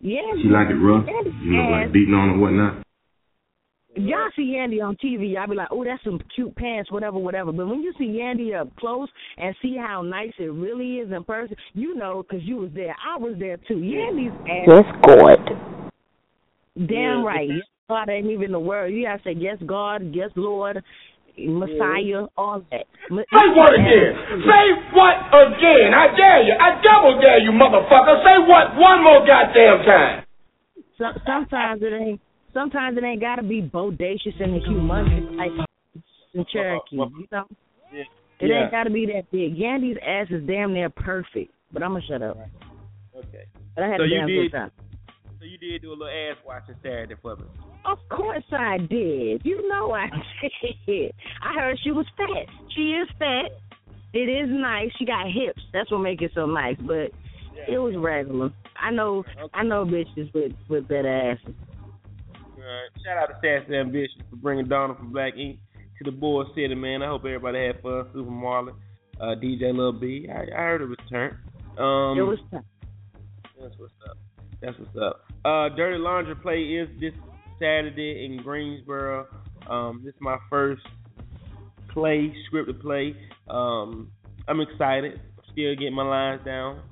[0.02, 0.42] Yandy.
[0.42, 2.82] She like it rough, Yandy's you know, like beating on or whatnot.
[3.92, 7.18] If y'all see Yandy on TV, y'all be like, oh, that's some cute pants, whatever,
[7.18, 7.50] whatever.
[7.52, 11.24] But when you see Yandy up close and see how nice it really is in
[11.24, 12.94] person, you know, because you was there.
[13.04, 13.76] I was there too.
[13.76, 14.68] Yandy's ass.
[14.68, 15.38] Yes, God.
[16.76, 17.24] Damn Yeah.
[17.24, 17.50] right.
[17.88, 18.92] God ain't even the word.
[18.92, 20.80] You gotta say yes, God, yes, Lord,
[21.38, 22.86] Messiah, all that.
[23.08, 24.12] Say what again?
[24.46, 24.64] Say
[24.94, 25.94] what again?
[25.94, 26.54] I dare you.
[26.58, 28.22] I double dare you, motherfucker.
[28.24, 30.24] Say what one more goddamn time.
[30.98, 32.20] So, sometimes it ain't.
[32.52, 35.66] Sometimes it ain't gotta be bodacious and humongous like
[36.34, 36.96] in Cherokee.
[36.96, 37.44] You know,
[37.92, 38.02] Yeah.
[38.40, 38.62] it yeah.
[38.62, 39.56] ain't gotta be that big.
[39.56, 41.52] Yandy's ass is damn near perfect.
[41.72, 42.36] But I'm gonna shut up.
[43.16, 43.44] Okay.
[43.76, 44.50] But I had so a you damn did.
[44.50, 44.70] good time.
[45.38, 47.44] So you did do a little ass watching Saturday for me.
[47.84, 49.42] Of course I did.
[49.44, 50.08] You know I
[50.86, 51.12] did.
[51.42, 52.46] I heard she was fat.
[52.74, 53.52] She is fat.
[54.12, 54.90] It is nice.
[54.98, 55.62] She got hips.
[55.72, 56.76] That's what make it so nice.
[56.80, 57.12] But
[57.68, 58.50] it was regular.
[58.78, 59.24] I know.
[59.54, 61.54] I know bitches with with better asses.
[62.56, 62.88] Right.
[63.04, 65.58] Shout out to Sassy Ambition for bringing Donna from Black Ink
[65.98, 67.02] to the Board City, man.
[67.02, 68.06] I hope everybody had fun.
[68.12, 68.74] Super Marlon,
[69.20, 70.28] uh, DJ Lil B.
[70.30, 71.36] I, I heard it was turned.
[71.78, 72.64] Um, it was tough.
[73.60, 74.16] That's what's up.
[74.60, 75.24] That's what's up.
[75.44, 77.12] Uh, Dirty Laundry Play is this
[77.60, 79.26] Saturday in Greensboro.
[79.68, 80.82] Um, this is my first
[81.92, 83.14] play, scripted play.
[83.48, 84.10] Um,
[84.48, 85.20] I'm excited.
[85.52, 86.82] Still getting my lines down,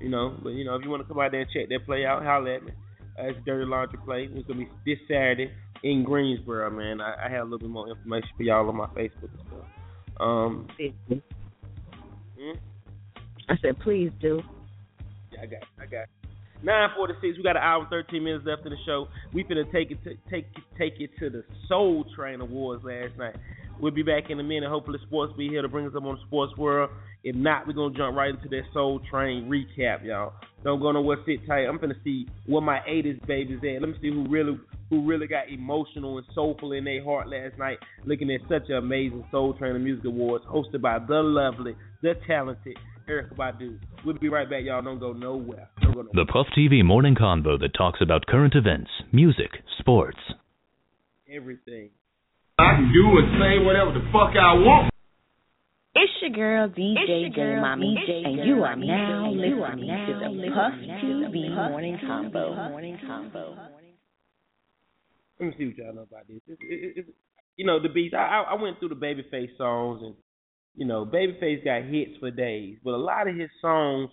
[0.00, 0.36] you know.
[0.42, 2.22] But you know, if you want to come out there and check that play out,
[2.24, 2.72] holler at me.
[3.18, 4.28] as Dirty Laundry Play.
[4.32, 5.50] It's gonna be this Saturday
[5.82, 7.00] in Greensboro, man.
[7.00, 10.20] I, I have a little bit more information for y'all on my Facebook and stuff.
[10.20, 10.68] Um,
[11.08, 12.50] hmm?
[13.48, 14.42] I said, please do.
[15.32, 16.02] Yeah, I got, it, I got.
[16.02, 16.08] It.
[16.62, 17.36] Nine forty six.
[17.36, 19.08] We got an hour and thirteen minutes left in the show.
[19.32, 20.46] We finna take it to take
[20.76, 23.36] take it to the Soul Train Awards last night.
[23.80, 24.68] We'll be back in a minute.
[24.68, 26.90] Hopefully, sports be here to bring us up on the sports world.
[27.22, 30.32] If not, we're gonna jump right into that Soul Train recap, y'all.
[30.64, 31.18] Don't go nowhere.
[31.24, 31.66] Sit tight.
[31.66, 33.80] I'm finna see what my '80s babies at.
[33.80, 34.58] Let me see who really
[34.90, 38.76] who really got emotional and soulful in their heart last night, looking at such an
[38.76, 42.76] amazing Soul Train Music Awards hosted by the lovely, the talented
[43.08, 43.78] Erykah Badu.
[44.04, 44.82] We'll be right back, y'all.
[44.82, 45.70] Don't go nowhere.
[45.80, 46.12] Don't go nowhere.
[46.14, 50.18] The Puff TV morning convo that talks about current events, music, sports.
[51.30, 51.90] Everything.
[52.58, 54.90] I can do and say whatever the fuck I want.
[55.94, 59.74] It's your girl DJ your girl, J Mommy, DJ and you are now you are
[59.74, 62.54] listening now to the Puff TV Morning Combo.
[62.70, 63.56] Morning Combo.
[65.40, 66.40] Let me see what y'all know about this.
[66.46, 67.06] It, it, it,
[67.56, 68.14] you know, the beats.
[68.14, 70.14] I, I I went through the Babyface songs, and
[70.74, 74.10] you know, Babyface got hits for days, but a lot of his songs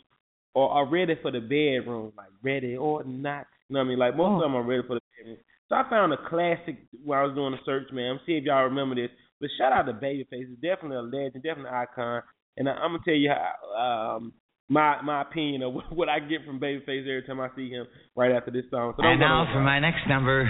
[0.55, 3.45] are, are ready for the bedroom, like ready or not.
[3.69, 3.99] You know what I mean?
[3.99, 5.37] Like most of them are ready for the bedroom.
[5.69, 8.11] So I found a classic while I was doing the search, man.
[8.11, 9.09] I'm see if y'all remember this.
[9.41, 10.25] But shout out to Babyface.
[10.31, 12.21] It's definitely a legend, definitely an icon.
[12.57, 14.33] And I, I'm gonna tell you how um
[14.69, 17.85] my my opinion of what, what I get from Babyface every time I see him
[18.15, 18.93] right after this song.
[18.97, 20.49] So And now for my next number,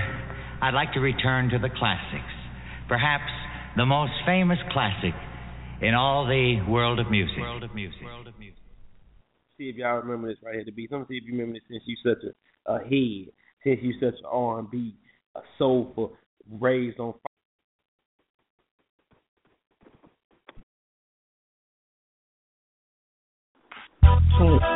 [0.62, 2.32] I'd like to return to the classics.
[2.88, 3.32] Perhaps
[3.78, 5.14] the most famous classic
[5.82, 7.38] in all the world of music.
[7.38, 8.00] World of music.
[9.58, 10.66] see if y'all remember this right here.
[10.66, 10.90] The beat.
[10.92, 13.94] I'm gonna see if you remember this since you such a, a head, since you
[14.00, 14.96] such an R&B,
[15.36, 16.14] a soulful,
[16.60, 17.14] raised on.
[17.14, 17.20] fire.
[24.38, 24.75] Something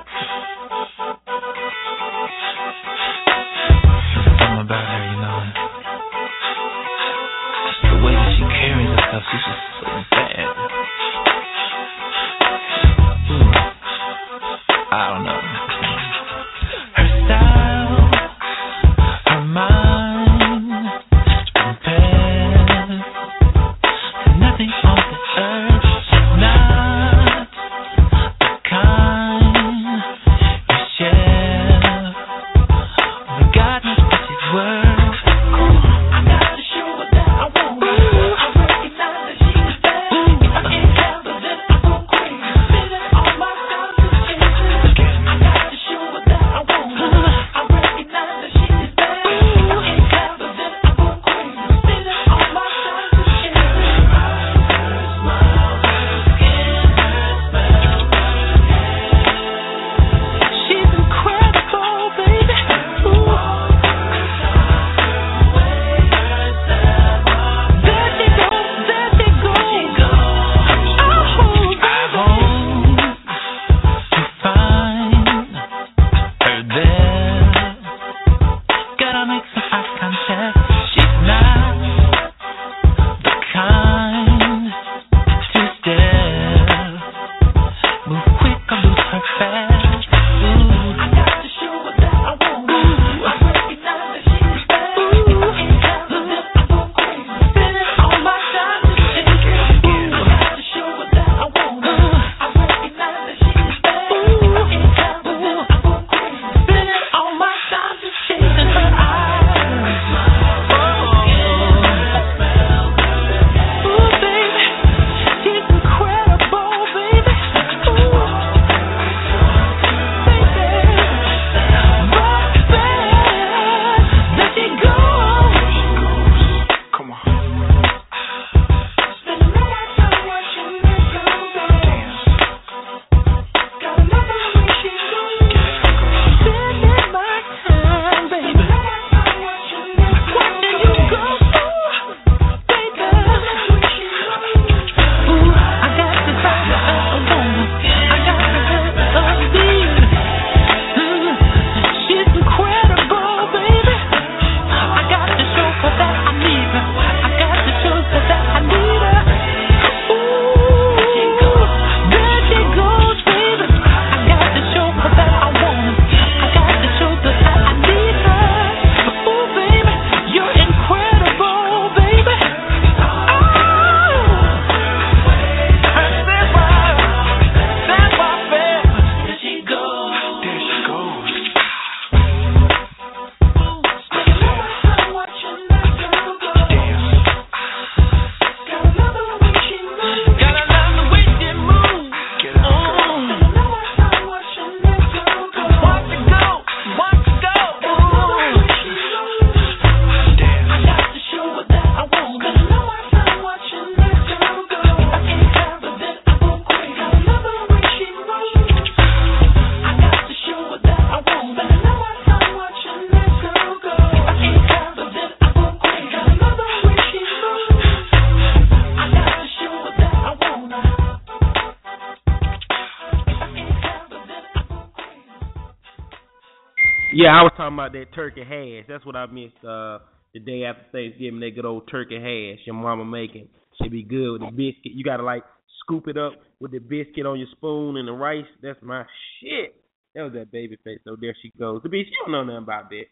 [227.30, 228.90] Yeah, I was talking about that turkey hash.
[228.90, 230.00] That's what I missed uh
[230.34, 231.40] the day after Thanksgiving.
[231.42, 234.98] That good old turkey hash your mama making should be good with the biscuit.
[234.98, 235.44] You gotta like
[235.86, 238.50] scoop it up with the biscuit on your spoon and the rice.
[238.64, 239.06] That's my
[239.38, 239.76] shit.
[240.16, 240.98] That was that baby face.
[241.06, 241.84] So there she goes.
[241.84, 243.06] The bitch, you don't know nothing about that.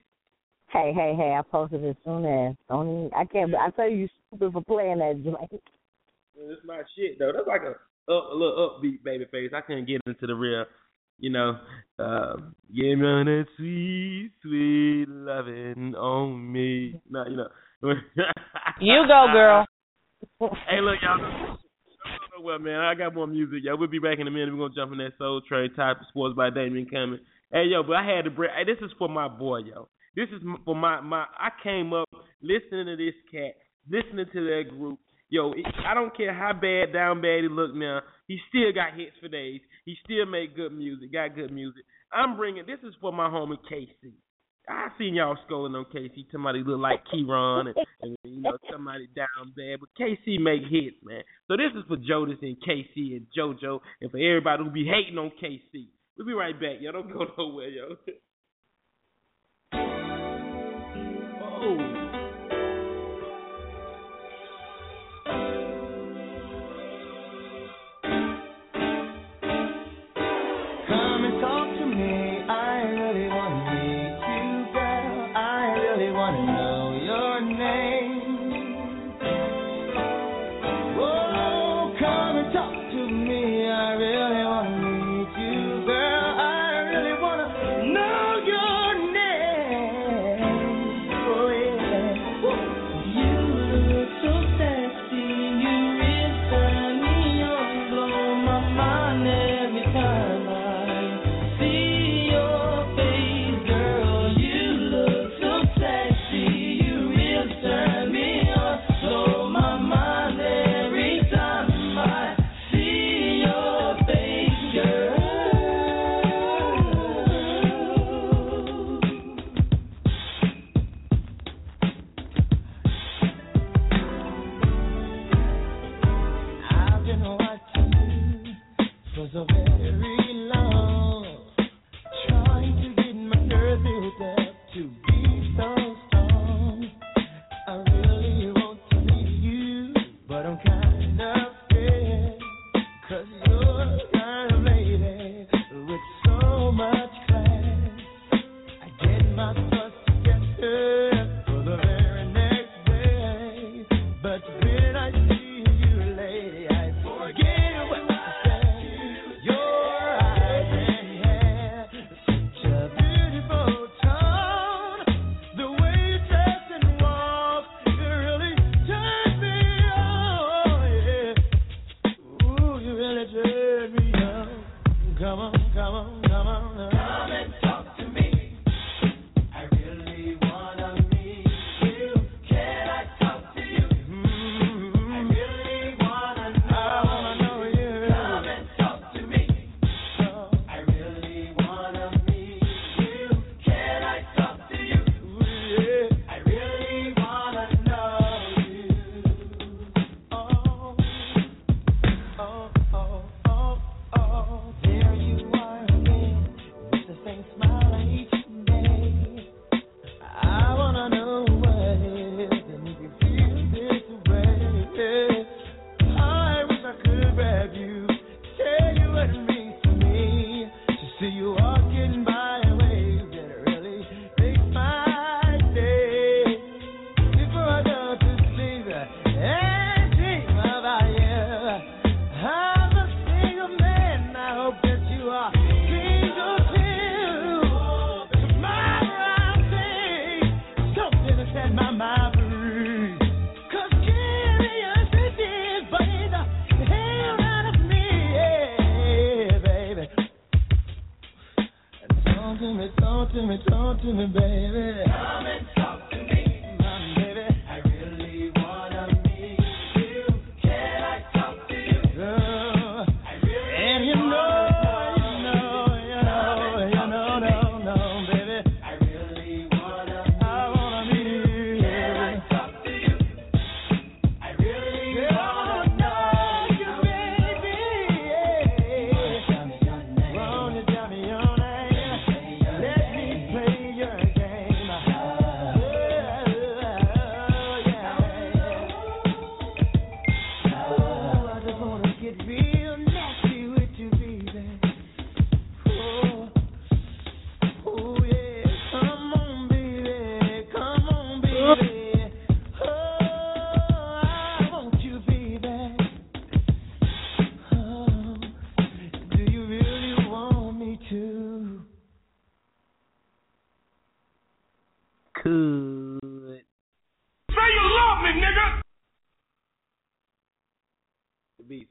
[0.74, 1.38] Hey, hey, hey!
[1.38, 2.56] I posted as soon as.
[2.70, 3.54] Don't even, I can't.
[3.54, 5.62] I tell you, you stupid for playing that joint.
[6.34, 7.34] That's my shit though.
[7.36, 7.78] That's like a
[8.12, 9.52] up, a little upbeat baby face.
[9.56, 10.66] I couldn't get into the real,
[11.20, 11.60] you know,
[12.00, 12.36] uh,
[12.76, 17.02] give me that sweet, sweet loving on me.
[17.10, 17.48] No, you know.
[18.80, 19.66] You go, girl.
[20.40, 21.18] hey, look, y'all.
[21.18, 22.80] Know what, man.
[22.80, 23.76] I got more music, yo.
[23.76, 24.54] We'll be back in a minute.
[24.54, 27.22] We're gonna jump in that Soul Train type of sports by Damien Cummings.
[27.52, 28.52] Hey, yo, but I had to break.
[28.56, 29.88] Hey, this is for my boy, yo.
[30.16, 31.26] This is for my my.
[31.38, 32.10] I came up
[32.42, 33.56] listening to this cat,
[33.90, 35.00] listening to that group.
[35.30, 35.54] Yo,
[35.86, 38.02] I don't care how bad, down bad he look now.
[38.28, 39.60] He still got hits for days.
[39.86, 41.12] He still make good music.
[41.12, 41.84] Got good music.
[42.14, 42.66] I'm bringing.
[42.66, 44.14] This is for my homie K-Ci.
[44.70, 46.28] I seen y'all scolding on K-Ci.
[46.32, 50.98] Somebody look like Keyron and, and you know somebody down bad, but K-Ci make hits,
[51.04, 51.24] man.
[51.48, 55.18] So this is for Jodeci and K-Ci and JoJo and for everybody who be hating
[55.18, 55.90] on K-Ci.
[56.18, 56.78] We'll be right back.
[56.80, 57.96] Y'all don't go nowhere, yo.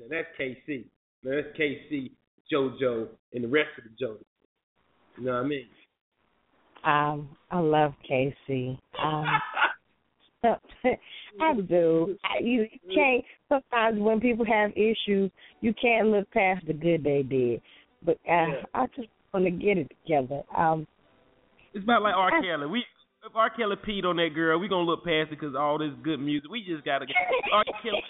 [0.09, 0.87] and that's K-Ci.
[1.23, 2.13] Now that's K-Ci,
[2.53, 4.19] JoJo, and the rest of the JoJo.
[5.19, 5.67] You know what I mean?
[6.85, 8.79] Um, I love K-Ci.
[9.03, 9.25] Um,
[11.41, 12.17] I do.
[12.25, 13.25] I, you, you can't.
[13.49, 15.31] Sometimes when people have issues,
[15.61, 17.61] you can't look past the good they did.
[18.05, 20.43] But uh, I just want to get it together.
[20.57, 20.87] Um,
[21.75, 22.31] It's about like R.
[22.43, 22.67] Kelly.
[22.67, 22.85] We
[23.27, 23.51] if R.
[23.51, 26.49] Kelly peed on that girl, we gonna look past it because all this good music.
[26.49, 27.17] We just gotta get
[27.53, 27.65] R.
[27.83, 28.03] Kelly.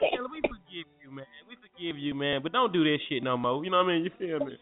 [0.00, 1.26] Kelly, we forgive you, man.
[1.48, 2.42] We forgive you, man.
[2.42, 3.64] But don't do that shit no more.
[3.64, 4.04] You know what I mean?
[4.04, 4.54] You feel me?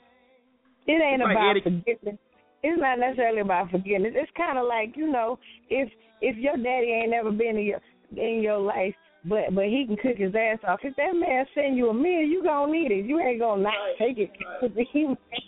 [0.86, 2.18] it ain't It's about Eddie- forgiveness.
[2.62, 4.12] It's not necessarily about forgiveness.
[4.14, 7.80] It's kind of like you know, if if your daddy ain't never been in your
[8.16, 10.80] in your life, but but he can cook his ass off.
[10.82, 13.04] If that man send you a meal, you gonna need it.
[13.04, 14.30] You ain't gonna not take it.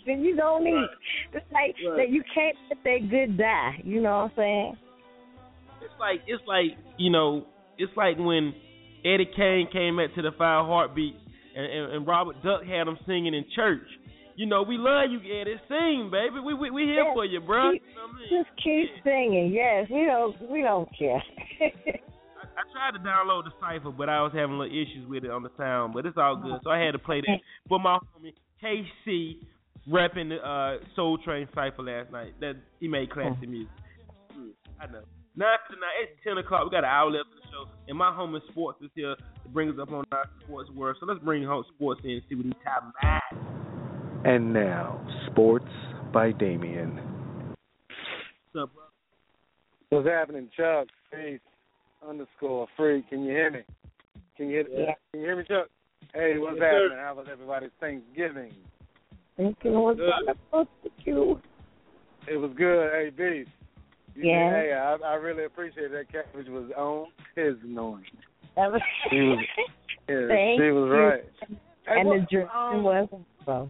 [0.05, 0.89] It, you gonna need it.
[1.33, 1.97] It's like Right.
[1.97, 2.09] that.
[2.09, 3.81] You can't let that good die.
[3.83, 4.77] You know what I'm saying?
[5.81, 7.45] It's like it's like you know,
[7.77, 8.53] it's like when
[9.05, 11.17] Eddie Kane came back to the Five Heartbeats
[11.55, 13.87] and, and, and Robert Duck had him singing in church.
[14.35, 15.55] You know, we love you, Eddie.
[15.67, 16.39] Sing, baby.
[16.39, 17.13] We we we here Yeah.
[17.13, 17.71] for you, bro.
[17.73, 17.83] Keep-
[18.29, 19.51] Just keep singing.
[19.51, 21.21] Yes, we don't we don't care.
[22.59, 25.43] I tried to download the cipher, but I was having little issues with it on
[25.43, 25.93] the sound.
[25.93, 29.39] But it's all good, so I had to play that for my homie K-Ci
[29.89, 32.33] repping the uh, Soul Train cipher last night.
[32.41, 33.71] That he made classy music.
[34.37, 35.03] Mm, I know.
[35.35, 35.95] Nine to nine.
[36.03, 36.63] It's ten o'clock.
[36.65, 39.69] We got an hour left show, and my home homie Sports is here to bring
[39.69, 40.97] us up on our sports world.
[40.99, 43.21] So let's bring home Sports in and see what he's talking about.
[44.25, 45.65] And now, Sports
[46.13, 46.95] by Damien.
[48.51, 48.83] What's up, bro?
[49.89, 50.87] What's happening, Chuck?
[51.11, 51.39] Peace.
[52.07, 53.03] Underscore free.
[53.09, 53.59] Can you hear me?
[54.37, 54.65] Can you hear?
[54.69, 54.93] Yeah.
[55.11, 55.67] Can you hear me, Chuck?
[56.13, 56.83] Hey, what's Yes, sir.
[56.83, 57.03] happening?
[57.03, 58.53] How was everybody's Thanksgiving?
[59.37, 59.71] Thank you.
[59.71, 59.99] What's
[60.53, 61.39] up with you?
[62.27, 62.91] It was good.
[62.91, 63.49] Hey, Beast.
[64.21, 64.51] Yeah.
[64.51, 67.55] Hey, I, I really appreciate that cabbage was on his.
[68.55, 69.39] That was- He was.
[70.09, 70.97] Yeah, Thank she was you.
[70.97, 71.23] right.
[71.85, 73.07] Hey, and what- the drink um, was
[73.45, 73.69] well.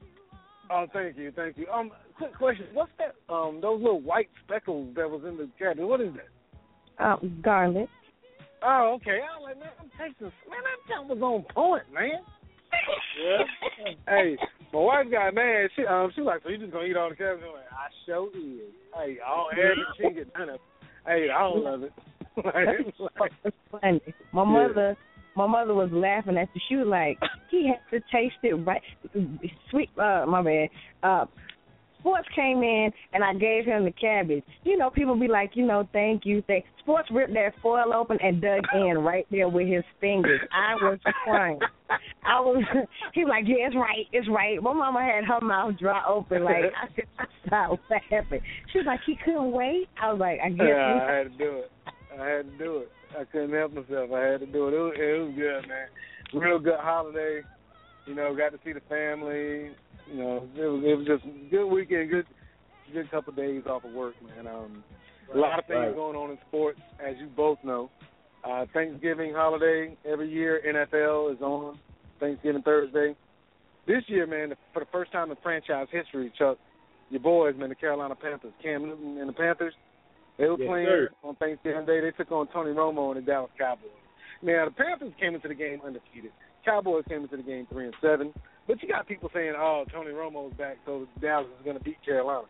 [0.72, 1.68] Oh, thank you, thank you.
[1.68, 2.68] Um, quick question.
[2.74, 3.16] What's that?
[3.34, 5.84] Um, those little white speckles that was in the cabbage.
[5.84, 7.04] What is that?
[7.06, 7.90] Um, garlic.
[8.64, 9.20] Oh, okay.
[9.20, 10.32] I was like, man, I'm tasting.
[10.50, 12.12] Man, that was on point, man.
[13.22, 13.94] Yeah.
[14.08, 14.38] hey,
[14.74, 15.70] my wife got mad.
[15.76, 17.44] She um, she was like, so you just gonna eat all the cabbage?
[17.46, 18.72] I'm like, I sure is.
[18.96, 20.56] Hey, all everything she can get none of.
[20.56, 20.62] it.
[21.06, 21.94] Hey, I don't love it.
[23.20, 24.02] like, It's funny.
[24.32, 24.68] My Yeah.
[24.68, 24.98] mother,
[25.36, 26.62] my mother was laughing at you.
[26.68, 27.18] She was like,
[27.50, 28.82] he had to taste it right.
[29.72, 30.70] Sweet, uh, my bad.
[31.04, 31.26] Uh,
[32.00, 34.44] Sports came in and I gave him the cabbage.
[34.64, 36.66] You know, people be like, you know, thank you, thank.
[36.80, 40.40] Sports ripped that foil open and dug in right there with his fingers.
[40.52, 41.60] I was crying.
[42.26, 42.64] I was.
[43.14, 44.62] He was like, yeah, it's right, it's right.
[44.62, 46.66] My mama had her mouth dry open, like
[47.18, 48.42] I stop laughing.
[48.72, 49.88] She was like, he couldn't wait.
[50.02, 50.68] I was like, I guess.
[50.68, 51.72] yeah, I had to do it.
[52.20, 52.92] I had to do it.
[53.20, 54.12] I couldn't help myself.
[54.14, 54.74] I had to do it.
[54.74, 55.88] It was, it was good, man.
[56.42, 57.42] Real good holiday.
[58.06, 59.72] You know, got to see the family.
[60.12, 62.10] You know, it was it was just a good weekend.
[62.10, 62.26] Good,
[62.94, 64.48] good couple of days off of work, man.
[64.48, 64.84] Um,
[65.34, 65.96] a lot of things Right.
[65.96, 67.90] going on in sports, as you both know.
[68.44, 70.62] Uh, Thanksgiving holiday every year.
[70.66, 71.78] NFL is on
[72.20, 73.16] Thanksgiving Thursday.
[73.86, 76.58] This year, man, for the first time in franchise history, Chuck,
[77.10, 79.74] your boys, man, the Carolina Panthers, Cam Newton and the Panthers,
[80.38, 81.10] they were Yes, playing sir.
[81.24, 82.00] on Thanksgiving Day.
[82.02, 83.90] They took on Tony Romo and the Dallas Cowboys.
[84.42, 86.32] Now the Panthers came into the game undefeated.
[86.64, 88.34] Cowboys came into the game three and seven.
[88.70, 91.98] But you got people saying, "Oh, Tony Romo's back, so Dallas is going to beat
[92.06, 92.46] Carolina."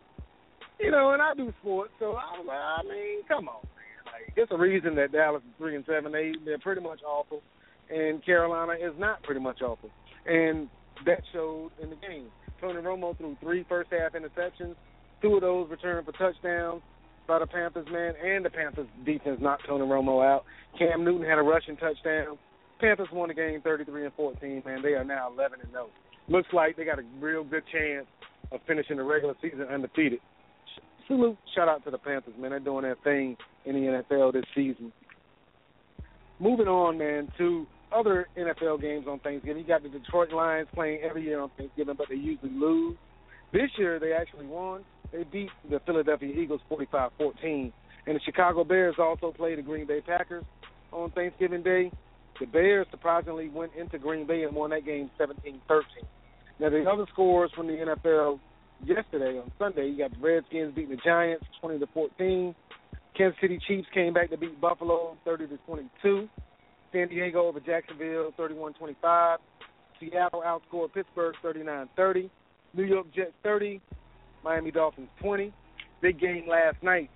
[0.78, 4.04] You know, and I do sports, so I I mean, come on, man.
[4.04, 6.12] Like, it's a reason that Dallas is three and seven.
[6.12, 7.40] They they're pretty much awful,
[7.88, 9.88] and Carolina is not pretty much awful,
[10.26, 10.68] and
[11.06, 12.28] that showed in the game.
[12.60, 14.76] Tony Romo threw three first half interceptions.
[15.22, 16.82] Two of those returned for touchdowns
[17.26, 20.44] by the Panthers, man, and the Panthers defense knocked Tony Romo out.
[20.78, 22.36] Cam Newton had a rushing touchdown.
[22.78, 24.82] Panthers won the game 33 and 14, man.
[24.82, 25.88] They are now 11 and 0.
[26.30, 28.06] Looks like they got a real good chance
[28.52, 30.20] of finishing the regular season undefeated.
[31.08, 32.50] Salute, shout out to the Panthers, man.
[32.50, 34.92] They're doing their thing in the NFL this season.
[36.38, 39.62] Moving on, man, to other NFL games on Thanksgiving.
[39.62, 42.96] You got the Detroit Lions playing every year on Thanksgiving, but they usually lose.
[43.52, 44.84] This year they actually won.
[45.12, 47.72] They beat the Philadelphia Eagles 45-14.
[48.06, 50.44] And the Chicago Bears also play the Green Bay Packers
[50.92, 51.90] on Thanksgiving Day.
[52.38, 55.82] The Bears surprisingly went into Green Bay and won that game 17-13.
[56.60, 58.38] Now the other scores from the NFL
[58.84, 62.54] yesterday on Sunday, you got the Redskins beating the Giants 20 to 14.
[63.16, 66.28] Kansas City Chiefs came back to beat Buffalo 30 to 22.
[66.92, 69.36] San Diego over Jacksonville 31-25.
[69.98, 72.28] Seattle outscored Pittsburgh 39-30.
[72.74, 73.80] New York Jets 30.
[74.44, 75.54] Miami Dolphins 20.
[76.02, 77.08] Big game last night.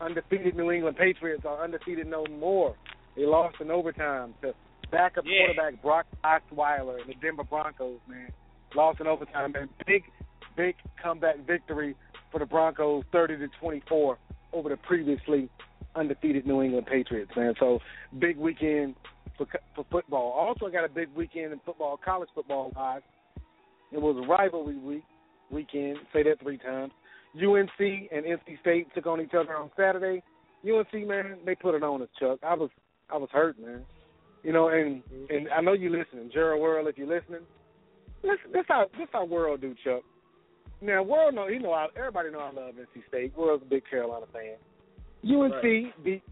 [0.00, 2.76] Undefeated New England Patriots are undefeated no more.
[3.16, 4.54] They lost in overtime to
[4.90, 5.46] Backup Yeah.
[5.46, 8.32] quarterback Brock Osweiler and the Denver Broncos, man,
[8.74, 9.52] lost in overtime.
[9.52, 10.04] Man, big,
[10.56, 11.94] big comeback victory
[12.30, 14.18] for the Broncos, 30 to 24
[14.52, 15.48] over the previously
[15.94, 17.54] undefeated New England Patriots, man.
[17.58, 17.80] So
[18.18, 18.94] big weekend
[19.36, 20.32] for for football.
[20.32, 23.02] Also I got a big weekend in football, college football wise.
[23.92, 25.04] It was rivalry week
[25.50, 25.98] weekend.
[26.12, 26.92] Say that three times.
[27.34, 30.22] UNC and NC State took on each other on Saturday.
[30.64, 32.38] UNC man, they put it on us, Chuck.
[32.42, 32.70] I was
[33.10, 33.84] I was hurt, man.
[34.46, 35.34] You know, and mm-hmm.
[35.34, 37.40] and I know you're listening, Gerald World, if you're listening.
[38.22, 40.02] This this how this how World do, Chuck.
[40.80, 43.36] Now World know he know I, everybody know I love NC State.
[43.36, 44.54] World's a big Carolina fan.
[45.28, 46.04] UNC Right.
[46.04, 46.22] beat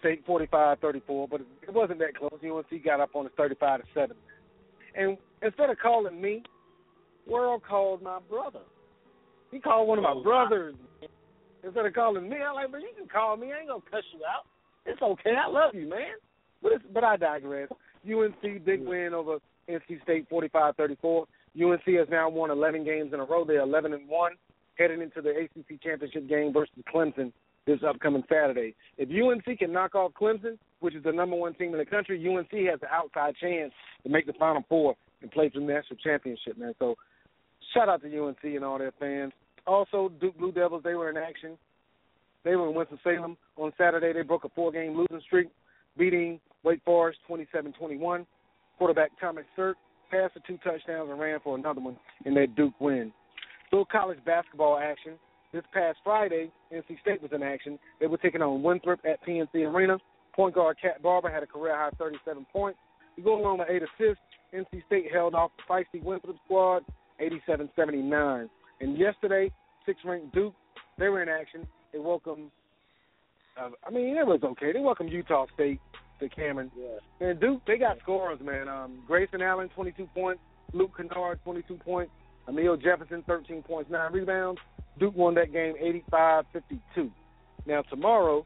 [0.00, 2.32] State 45-34, but it wasn't that close.
[2.42, 4.16] UNC got up on it 35 to seven.
[4.94, 6.42] And instead of calling me,
[7.26, 8.60] World called my brother.
[9.50, 10.22] He called one of my Oh, wow.
[10.22, 10.76] brothers.
[11.62, 13.52] Instead of calling me, I'm like, but you can call me.
[13.52, 14.46] I ain't gonna cuss you out.
[14.86, 15.34] It's okay.
[15.36, 16.16] I love you, man.
[16.62, 17.68] But it's, but I digress.
[18.04, 19.38] UNC big win over
[19.68, 21.24] NC State 45-34.
[21.60, 23.44] UNC has now won 11 games in a row.
[23.44, 24.32] They're 11 and one,
[24.76, 27.32] heading into the ACC championship game versus Clemson
[27.66, 28.74] this upcoming Saturday.
[28.96, 32.18] If UNC can knock off Clemson, which is the number one team in the country,
[32.18, 33.72] UNC has an outside chance
[34.04, 36.74] to make the Final Four and play for the national championship, man.
[36.78, 36.96] So
[37.74, 39.32] shout out to UNC and all their fans.
[39.66, 41.58] Also, Duke Blue Devils, they were in action.
[42.44, 44.12] They were in Winston-Salem on Saturday.
[44.14, 45.48] They broke a four-game losing streak,
[45.96, 48.26] beating Wake Forest 27-21.
[48.78, 49.76] Quarterback Thomas Sirk
[50.10, 53.12] passed for two touchdowns and ran for another one in that Duke win.
[53.72, 55.14] Little college basketball action.
[55.52, 57.78] This past Friday, NC State was in action.
[58.00, 59.98] They were taking on Winthrop at PNC Arena.
[60.34, 62.78] Point guard Cat Barber had a career high 37 points.
[63.16, 64.22] He go along with eight assists.
[64.54, 66.84] NC State held off the feisty Winthrop squad
[67.20, 68.48] 87-79.
[68.80, 69.50] And yesterday,
[69.84, 70.54] six-ranked Duke,
[70.98, 71.66] they were in action.
[71.92, 72.50] They welcomed,
[73.60, 74.72] uh, I mean, it was okay.
[74.72, 75.80] They welcomed Utah State
[76.20, 76.70] to Cameron.
[76.76, 77.28] Yeah.
[77.28, 78.68] And Duke, they got scorers, man.
[78.68, 80.40] Um, Grayson Allen, 22 points.
[80.72, 82.12] Luke Kennard, 22 points.
[82.48, 84.60] Amile Jefferson, 13 points, 9 rebounds.
[84.98, 85.74] Duke won that game
[86.12, 87.10] 85-52.
[87.66, 88.44] Now, tomorrow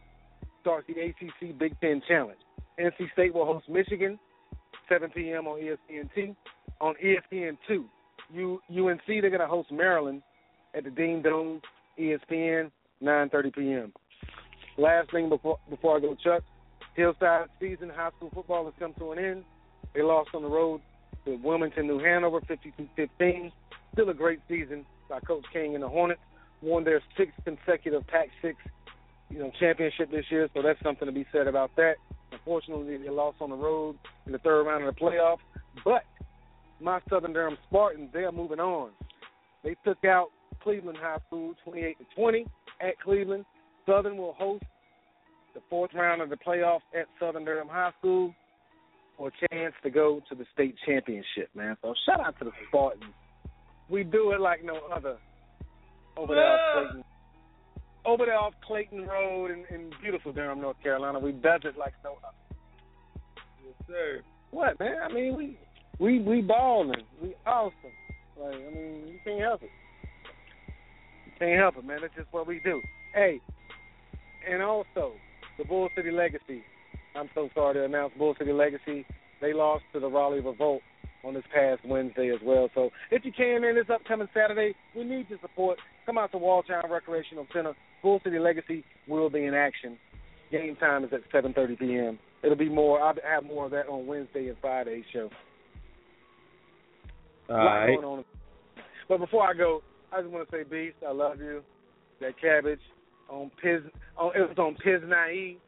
[0.60, 2.38] starts the ACC Big Ten Challenge.
[2.78, 4.18] NC State will host Michigan,
[4.88, 5.46] 7 p.m.
[5.46, 6.34] on E ESPN2.
[6.80, 7.84] On E ESPN2,
[8.34, 10.22] U- UNC, they're going to host Maryland
[10.74, 11.60] at the Dean Dome,
[11.98, 12.70] ESPN,
[13.02, 13.92] 9.30 p.m.
[14.78, 16.42] Last thing before before I go, Chuck,
[16.94, 19.44] Hillside season high school football has come to an end.
[19.94, 20.80] They lost on the road
[21.24, 23.52] to Wilmington, New Hanover, 52-15.
[23.92, 26.20] Still a great season by Coach King and the Hornets.
[26.62, 28.54] Won their sixth consecutive Pac-6,
[29.30, 31.94] you know, championship this year, so that's something to be said about that.
[32.30, 33.96] Unfortunately, they lost on the road
[34.26, 35.38] in the third round of the playoffs.
[35.84, 36.04] But
[36.80, 38.90] my Southern Durham Spartans, they are moving on.
[39.64, 40.28] They took out
[40.62, 42.46] Cleveland High School 28 to 20
[42.80, 43.44] at Cleveland.
[43.86, 44.64] Southern will host
[45.54, 48.34] the fourth round of the playoffs at Southern Durham High School
[49.16, 51.76] for a chance to go to the state championship, man.
[51.82, 53.12] So shout out to the Spartans.
[53.88, 55.18] We do it like no other
[56.16, 57.04] over there off Clayton.
[58.04, 61.18] Over there off Clayton Road in, in beautiful Durham, North Carolina.
[61.18, 62.56] We does it like no other.
[63.64, 64.22] Yes, sir.
[64.50, 64.96] What, man?
[65.02, 65.58] I mean, we
[65.98, 67.02] we we balling.
[67.22, 67.74] We awesome.
[68.40, 69.70] Like, I mean, you can't help it.
[71.26, 71.98] You can't help it, man.
[72.00, 72.80] That's just what we do.
[73.14, 73.40] Hey,
[74.50, 75.14] and also
[75.58, 76.62] the Bull City Legacy.
[77.14, 79.04] I'm so sorry to announce Bull City Legacy.
[79.40, 80.82] They lost to the Raleigh Revolt
[81.24, 82.68] on this past Wednesday as well.
[82.74, 85.78] So if you can, man, this upcoming Saturday, we need your support.
[86.06, 87.74] Come out to Walltown Recreational Center.
[88.02, 89.98] Bull City Legacy will be in action.
[90.50, 92.18] Game time is at 7:30 p.m.
[92.42, 93.00] It'll be more.
[93.00, 95.30] I'll have more of that on Wednesday and Friday show.
[97.48, 98.24] All right.
[99.08, 99.82] But before I go,
[100.12, 101.62] I just want to say, Beast, I love you.
[102.20, 102.80] That cabbage
[103.28, 103.80] on Piz,
[104.16, 105.58] on it was on Piz Naive.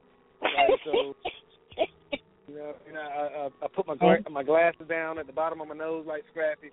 [0.42, 1.14] Like, so,
[2.48, 3.96] you know, you know, I, I, I put my oh.
[3.96, 6.70] gla- my glasses down at the bottom of my nose like Scrappy.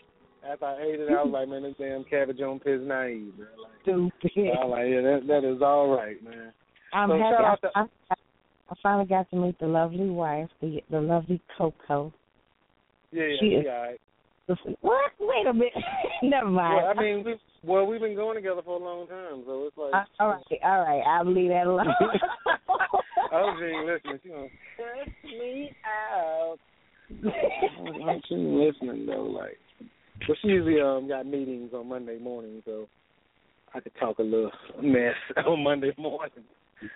[0.50, 3.48] After I ate it, I was like, man, this damn cabbage on Piz Naive, man.
[3.62, 4.52] Like, Stupid.
[4.60, 6.52] I was like, yeah, that that is all right, man.
[6.94, 7.36] I'm So happy.
[7.36, 8.16] shout out I, I,
[8.72, 12.12] I finally got to meet the lovely wife, the the lovely Coco.
[13.12, 13.66] Yeah, yeah, She is-
[14.66, 14.78] all right.
[14.82, 15.12] What?
[15.20, 15.74] Wait a minute.
[16.24, 16.76] Never mind.
[16.76, 19.78] Well, I mean, we've well, we've been going together for a long time, so it's
[19.78, 19.94] like.
[19.94, 21.02] Uh, all right, all right.
[21.02, 21.88] I'll leave that alone.
[23.32, 24.20] I hope she ain't listening.
[24.24, 24.48] She gonna
[25.24, 26.58] me out.
[27.24, 29.24] I hope she ain't listening though.
[29.24, 29.58] Like,
[30.28, 32.88] but she usually um got meetings on Monday morning, so
[33.74, 36.44] I could talk a little mess on Monday morning.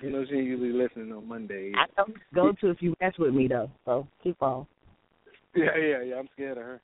[0.02, 1.72] You know, she usually listening on Monday.
[1.76, 3.70] I don't go to if you mess with me though.
[3.86, 4.66] So keep on.
[5.54, 6.16] Yeah, yeah, yeah.
[6.16, 6.82] I'm scared of her.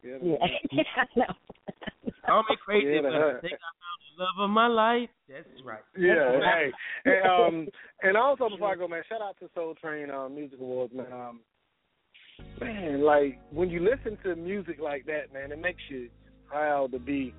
[0.00, 0.84] Scared of Yeah, her.
[0.96, 2.12] I know.
[2.26, 5.08] Call me crazy, Yeah, but that- I think I found the love of my life.
[5.28, 5.80] That's right.
[5.96, 6.70] Yeah, hey,
[7.04, 7.68] hey, um,
[8.02, 11.06] and also before I go, man, shout out to Soul Train um, Music Awards, man.
[11.12, 11.40] Um,
[12.60, 16.08] man, like when you listen to music like that, man, it makes you
[16.48, 17.32] proud to be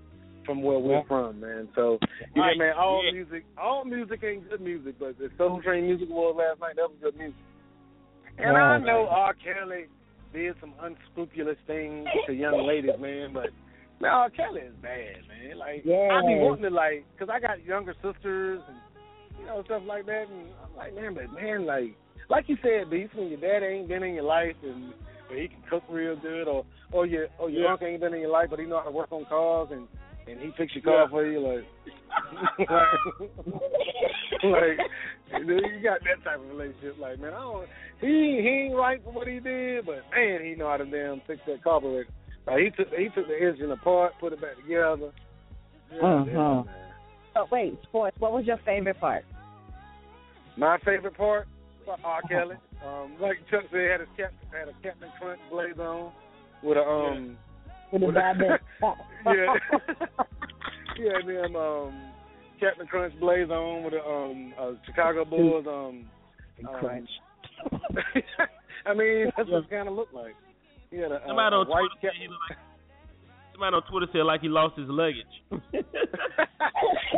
[0.46, 1.68] from where we're from, man.
[1.76, 2.00] So
[2.36, 3.12] yeah, Right, man, all yeah.
[3.12, 6.90] music, all music ain't good music, but the Soul Train Music Award last night, that
[6.90, 7.36] was good music.
[8.38, 8.84] And I Yeah.
[8.86, 9.34] know R.
[9.36, 9.86] Kelly
[10.34, 13.50] did some unscrupulous things to young ladies, man, but
[14.00, 14.30] man, R.
[14.30, 15.58] Kelly is bad, man.
[15.58, 16.10] Like yeah.
[16.12, 16.42] I be Yes.
[16.44, 18.78] wanting to like, cause I got younger sisters and
[19.40, 21.96] you know stuff like that, and I'm like, man, but man, like,
[22.30, 24.94] like you said, Beast, when your dad ain't been in your life and
[25.28, 27.72] but he can cook real good, or or your or your Yeah.
[27.72, 29.88] uncle ain't been in your life, but he know how to work on cars and
[30.28, 31.10] and he fix your car Yeah.
[31.10, 32.70] for you, like, like,
[34.44, 36.98] you got that type of relationship.
[37.00, 37.68] Like, man, I don't.
[38.00, 41.22] He he ain't right for what he did, but man, he know how to damn
[41.28, 42.10] fix that carburetor.
[42.48, 45.12] Like he took he took the engine apart, put it back together.
[45.94, 46.66] Yeah, yeah, man.
[47.36, 48.18] Oh wait, sports.
[48.20, 49.24] What was your favorite part?
[50.58, 51.48] My favorite part,
[52.04, 52.22] R.
[52.30, 52.56] Kelly.
[52.86, 56.12] Um, like Chuck said, had his cap, had a Captain Crunch blaze on
[56.64, 57.38] with a um.
[57.92, 58.60] With the with a- diabetic.
[59.26, 59.54] yeah.
[61.00, 62.11] yeah, and then um,
[62.62, 66.06] Captain Crunch blaze on with a um a Chicago Bulls um.
[66.68, 67.10] um Crunch.
[68.86, 70.36] I mean, that's what it kind of looked like.
[70.90, 72.58] He had a, a, Somebody a on white Twitter said he like
[73.54, 75.36] somebody on Twitter said like he lost his luggage.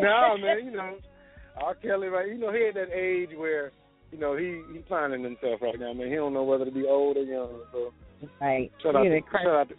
[0.01, 0.95] no, man, you know,
[1.61, 1.75] R.
[1.75, 2.27] Kelly, right?
[2.27, 3.71] You know, he at that age where,
[4.11, 6.07] you know, he he's finding himself right now, man.
[6.09, 7.61] He don't know whether to be old or young.
[7.71, 7.93] So
[8.39, 8.71] Right.
[8.81, 9.45] shout out, He in to, a crisis.
[9.47, 9.75] shout out to,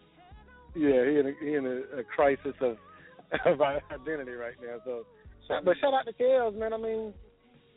[0.79, 2.77] yeah, he in a, he in a, a crisis of
[3.47, 4.77] of identity right now.
[4.85, 5.07] So, shout-
[5.49, 6.73] but shout out to Kels, man.
[6.73, 7.13] I mean,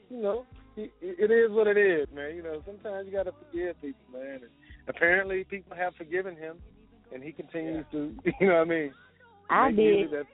[0.09, 0.45] you know,
[0.75, 2.35] it is what it is, man.
[2.35, 4.35] You know, sometimes you got to forgive people, man.
[4.43, 4.51] And
[4.87, 6.57] apparently, people have forgiven him,
[7.13, 8.13] and he continues to.
[8.39, 8.93] You know what I mean?
[9.49, 10.11] I Make did.
[10.11, 10.27] music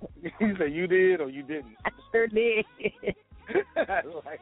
[0.00, 1.74] That, you say you did or you didn't.
[1.84, 2.64] I sure did.
[3.76, 4.40] like, like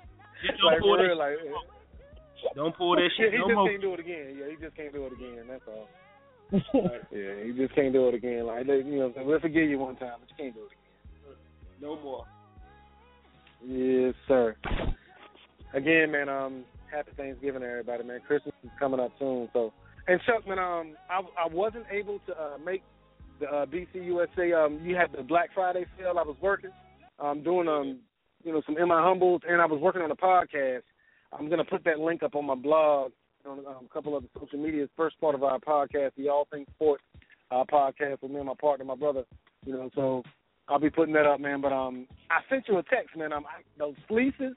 [0.60, 2.52] don't pull for that real, like, eh.
[2.54, 3.68] Don't pull that yeah, shit he no just more.
[3.68, 4.36] can't do it again.
[4.38, 5.46] Yeah, he just can't do it again.
[5.48, 5.88] That's all.
[7.10, 8.46] Yeah, he just can't do it again.
[8.46, 10.87] Like, you know, we'll forgive you one time, but you can't do it again.
[11.80, 12.24] No more.
[13.64, 14.56] Yes, sir.
[15.74, 18.20] Again, man, um, happy Thanksgiving, to everybody, man.
[18.26, 19.72] Christmas is coming up soon, so.
[20.06, 22.82] And Chuck, man, um, I I wasn't able to uh, make
[23.40, 24.52] the uh, BC USA.
[24.52, 26.14] Um, you had the Black Friday sale.
[26.18, 26.70] I was working,
[27.18, 27.98] um, doing um,
[28.42, 30.82] you know, some in my humbles, and I was working on a podcast.
[31.32, 33.12] I'm gonna put that link up on my blog
[33.46, 34.88] on um, a couple of the social medias.
[34.96, 37.02] First part of our podcast, the All Things Sports
[37.50, 39.24] uh, podcast with me and my partner, my brother.
[39.66, 40.22] You know, so
[40.68, 41.60] I'll be putting that up, man.
[41.60, 43.32] But um, I sent you a text, man.
[43.32, 44.54] Um, I, those fleeces,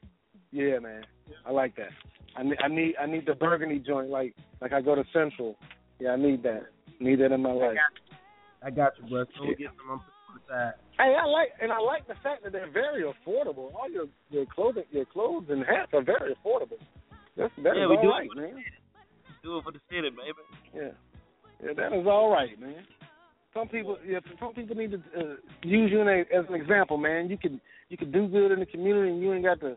[0.50, 1.02] yeah, man,
[1.46, 1.90] I like that.
[2.36, 5.56] I need, I need, I need the burgundy joint, like, like I go to Central.
[5.98, 6.62] Yeah, I need that.
[7.00, 7.76] Need that in my life.
[8.64, 9.24] I got you, bro.
[9.36, 10.00] So we'll get some on
[10.34, 10.72] the side.
[10.98, 13.74] Hey, I like, and I like the fact that they're very affordable.
[13.74, 16.78] All your your clothing, your clothes and hats are very affordable.
[17.36, 18.36] That's that Yeah, is we all do right, it.
[18.36, 18.64] man.
[19.42, 20.38] Do it for the city, baby.
[20.74, 20.90] Yeah,
[21.64, 22.84] yeah, that is all right, man.
[23.54, 26.96] Some people, yeah, some people need to uh, use you in a, as an example,
[26.96, 27.28] man.
[27.28, 27.60] You can
[27.90, 29.76] you can do good in the community, and you ain't got to,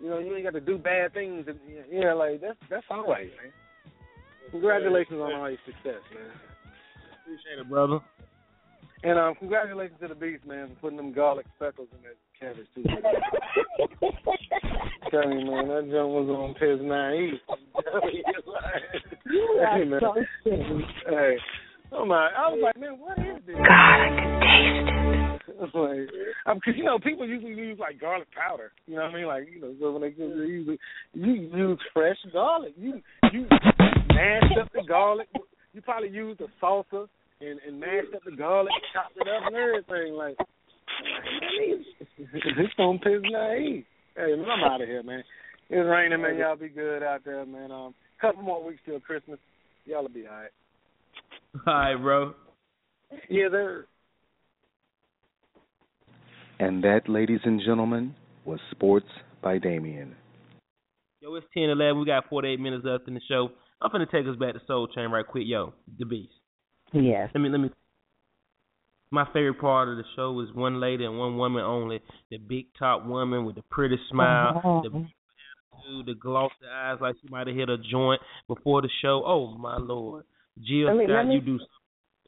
[0.00, 1.44] you know, you ain't got to do bad things.
[1.48, 1.58] And
[1.90, 3.52] yeah, like that's that's all right, man.
[4.52, 6.30] Congratulations on all your success, man.
[7.22, 7.98] Appreciate it, brother.
[9.02, 12.66] And um, congratulations to the Beast, man, for putting them garlic speckles in that cabbage
[12.74, 12.82] too.
[15.10, 17.34] Tell me, man, that junk was on piss naive.
[19.24, 20.00] You are hey, man.
[20.00, 20.14] so
[20.44, 20.84] silly.
[21.06, 21.38] Hey,
[21.92, 22.28] oh my!
[22.36, 23.56] I was like, man, what is this?
[23.56, 25.38] God, I can taste it.
[25.74, 26.08] Like,
[26.46, 28.70] um, cause you know, people usually use like garlic powder.
[28.86, 29.26] You know what I mean?
[29.26, 32.74] Like, you know, so when they use, they you use fresh garlic.
[32.76, 33.00] You
[33.32, 33.46] you
[34.14, 35.26] mashed up the garlic.
[35.72, 37.08] You probably used the salsa
[37.40, 40.14] and and mashed up the garlic, chopped it up and everything.
[40.14, 40.36] Like,
[42.18, 43.84] this on piss naive.
[44.16, 45.24] Hey, man, I'm out of here, man.
[45.70, 46.36] It's raining, man.
[46.38, 47.70] Y'all be good out there, man.
[47.70, 49.38] Um, couple more weeks till Christmas.
[49.84, 50.50] Y'all'll be all right.
[51.66, 52.34] All right, bro.
[53.28, 53.86] Yeah, they're.
[56.58, 58.14] And that, ladies and gentlemen,
[58.44, 59.06] was Sports
[59.42, 60.14] by Damien.
[61.20, 62.00] Yo, it's 10 11.
[62.00, 63.50] We got 48 minutes left in the show.
[63.80, 65.44] I'm finna take us back to Soul Train right quick.
[65.46, 66.32] Yo, the Beast.
[66.92, 67.30] Yes.
[67.34, 67.70] Let me, let me.
[69.10, 72.00] My favorite part of the show is one lady and one woman only.
[72.30, 75.04] The big top woman with the pretty smile, the Uh-huh.
[75.88, 79.22] dude, the glossy eyes like she might have hit a joint before the show.
[79.24, 80.24] Oh my lord,
[80.66, 81.58] Jill me, Scott, me, you do.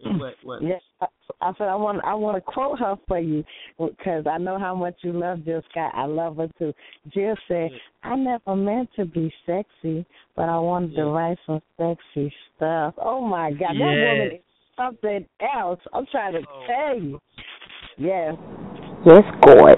[0.02, 0.62] What, what?
[0.62, 1.06] Yeah, I,
[1.42, 3.44] I said I want I want to quote her for you
[3.78, 5.92] because I know how much you love Jill Scott.
[5.94, 6.72] I love her too.
[7.12, 8.10] Jill said, yeah.
[8.10, 11.04] "I never meant to be sexy, but I wanted yeah.
[11.04, 13.78] to write some sexy stuff." Oh my God, yes.
[13.78, 14.40] that woman is
[14.76, 15.80] something else.
[15.92, 16.66] I'm trying to oh.
[16.66, 17.18] tell you.
[17.98, 18.34] Yes.
[19.04, 19.76] Yes, God.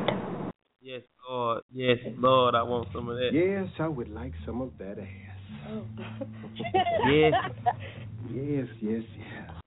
[0.80, 1.62] Yes, Lord.
[1.72, 2.54] Yes, Lord.
[2.54, 3.30] I want some of that.
[3.32, 5.32] Yes, I would like some of that ass.
[5.68, 5.84] Oh.
[7.10, 7.32] yes.
[8.34, 9.62] Yes, yes, yes.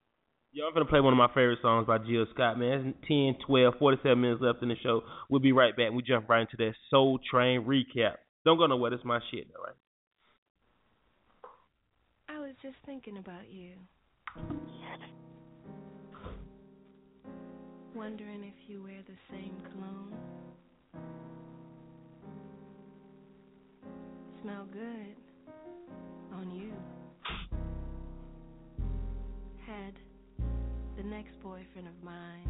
[0.51, 2.95] Y'all, I'm going to play one of my favorite songs by Jill Scott, man.
[3.01, 5.01] It's 10, 12, 47 minutes left in the show.
[5.29, 5.91] We'll be right back.
[5.91, 8.15] We jump right into that Soul Train recap.
[8.45, 8.91] Don't go nowhere.
[8.91, 9.75] That's my shit, all right?
[12.29, 13.73] I was just thinking about you.
[17.93, 20.13] Wondering if you wear the same cologne.
[24.41, 25.24] Smell good.
[31.05, 32.49] next boyfriend of mine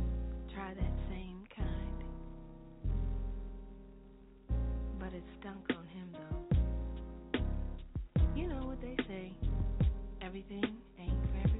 [0.54, 2.04] try that same kind.
[4.98, 7.40] But it stunk on him though.
[8.36, 9.34] You know what they say
[10.22, 11.55] everything ain't for.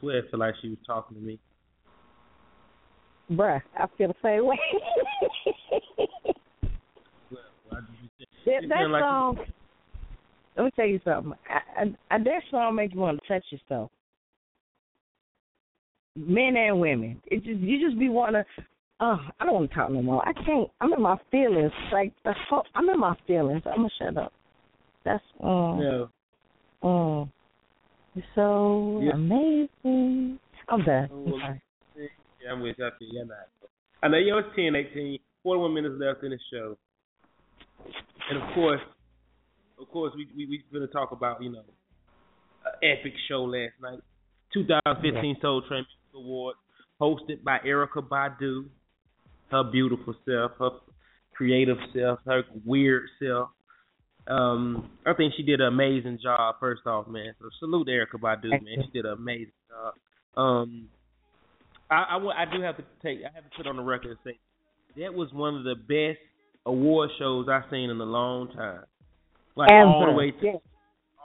[0.00, 1.38] Swear, I feel like she was talking to me.
[3.30, 4.58] Bruh, I feel the same way.
[7.68, 8.26] Why did you say?
[8.46, 9.38] that You that sound like you- song.
[10.56, 11.32] Let me tell you something.
[11.48, 13.90] I, I, I, that song makes you want to touch yourself.
[16.16, 17.22] Men and women.
[17.26, 18.64] It just you just be wanting to.
[19.00, 20.26] Oh, I don't want to talk no more.
[20.28, 20.68] I can't.
[20.80, 21.70] I'm in my feelings.
[21.92, 23.62] Like the whole, I'm in my feelings.
[23.66, 24.32] I'm gonna shut up.
[25.04, 25.80] That's um.
[25.80, 26.04] Yeah.
[26.82, 27.30] Um.
[28.18, 29.12] You're so Yeah.
[29.12, 30.40] amazing.
[30.66, 31.08] I'm done.
[31.08, 31.62] I'm sorry.
[31.94, 32.84] Yeah, I'm with you.
[32.84, 33.20] I you.
[33.20, 33.48] I'm not.
[34.02, 36.76] I know yo, it's 10, 18, 41 minutes left in the show.
[38.28, 38.80] And of course,
[39.80, 41.62] of course, we we we gonna talk about you know,
[42.64, 44.00] an epic show last night,
[44.52, 46.56] 2015 Soul Train Music Award,
[47.00, 48.68] hosted by Erykah Badu,
[49.52, 50.70] her beautiful self, her
[51.34, 53.50] creative self, her weird self.
[54.28, 56.56] Um, I think she did an amazing job.
[56.60, 58.84] First off, man, so salute Erykah Badu, man.
[58.84, 59.94] She did an amazing job.
[60.40, 60.88] Um,
[61.90, 64.18] I, I, I do have to take, I have to put on the record and
[64.24, 64.38] say
[65.02, 66.20] that was one of the best
[66.66, 68.84] award shows I've seen in a long time.
[69.56, 70.56] Like all the way to Yes.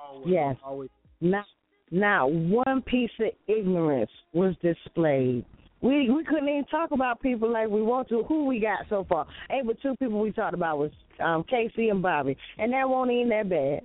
[0.09, 0.55] always, Yes.
[0.63, 0.89] always.
[1.21, 1.45] Not
[1.91, 5.45] not one piece of ignorance was displayed.
[5.83, 8.23] We we couldn't even talk about people like we want to.
[8.23, 9.27] Who we got so far?
[9.49, 10.91] Hey, but two people we talked about was
[11.23, 13.81] um K-Ci and Bobby, and that won't even that bad.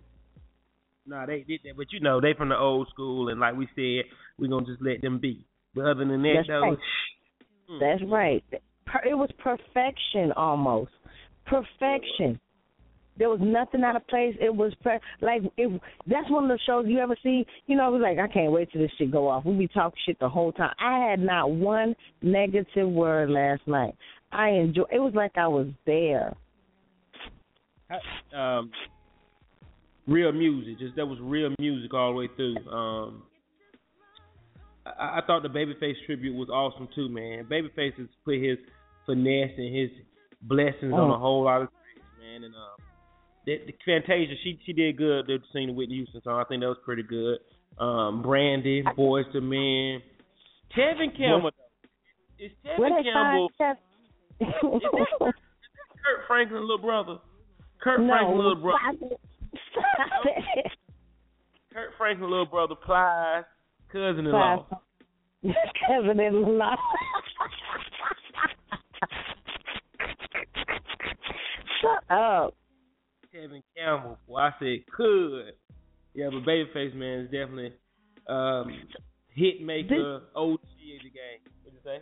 [1.06, 3.66] No, they did that, but you know they from the old school, and like we
[3.74, 4.08] said,
[4.38, 5.44] we're gonna just let them be.
[5.74, 6.78] But other than that, That's though, right.
[7.68, 8.44] mm, That's right.
[9.04, 10.92] It was perfection almost.
[11.46, 12.38] Perfection.
[13.18, 14.36] There was nothing out of place.
[14.40, 15.80] It was per- like it.
[16.06, 17.44] That's one of the shows you ever see.
[17.66, 19.44] You know, it was like I can't wait till this shit go off.
[19.44, 20.74] We be talking shit the whole time.
[20.78, 23.94] I had not one negative word last night.
[24.30, 24.84] I enjoy.
[24.92, 26.34] It was like I was there.
[28.36, 28.70] um,
[30.06, 30.78] real music.
[30.78, 32.56] Just that was real music all the way through.
[32.70, 33.22] Um,
[34.86, 37.44] I, I thought the Babyface tribute was awesome too, man.
[37.50, 38.58] Babyface has put his
[39.06, 39.90] finesse and his
[40.42, 41.14] blessings on Oh.
[41.14, 42.44] a whole lot of things, man.
[42.44, 42.77] And um,
[43.84, 45.26] Fantasia, she she did good.
[45.26, 47.38] The singing the Whitney Houston song, I think that was pretty good.
[47.78, 50.02] Um, Brandy, Boyz II Men,
[50.76, 51.50] Tevin Campbell.
[52.38, 53.76] Is Tevin Campbell find
[54.40, 57.18] Kev- Kirk Franklin little brother?
[57.80, 58.78] Kirk no, Franklin little brother.
[58.80, 59.20] stop it.
[59.72, 60.72] Stop it.
[61.72, 63.44] Kirk Franklin little brother Plies,
[63.92, 64.66] cousin-in-law.
[65.86, 66.76] Cousin in law.
[71.80, 72.57] Shut up.
[73.32, 74.18] Kevin Campbell.
[74.26, 75.52] Boy, I said could.
[76.14, 77.72] Yeah, but Babyface man is definitely
[78.26, 78.70] um,
[79.34, 81.40] hit maker, OG of the game.
[81.62, 81.98] What you say?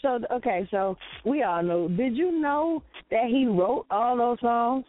[0.00, 1.88] So okay, so we all know.
[1.88, 4.84] Did you know that he wrote all those songs?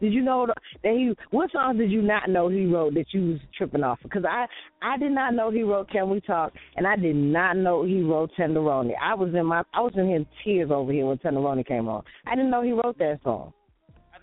[0.00, 1.12] Did you know that he?
[1.30, 3.98] What songs did you not know he wrote that you was tripping off?
[4.02, 4.46] Because I
[4.82, 8.02] I did not know he wrote Can We Talk, and I did not know he
[8.02, 8.92] wrote Tenderoni.
[9.00, 12.02] I was in my I was in his tears over here when Tenderoni came on.
[12.26, 13.52] I didn't know he wrote that song.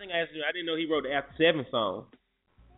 [0.01, 0.41] I think I asked you.
[0.41, 2.09] I didn't know he wrote the After Seven song.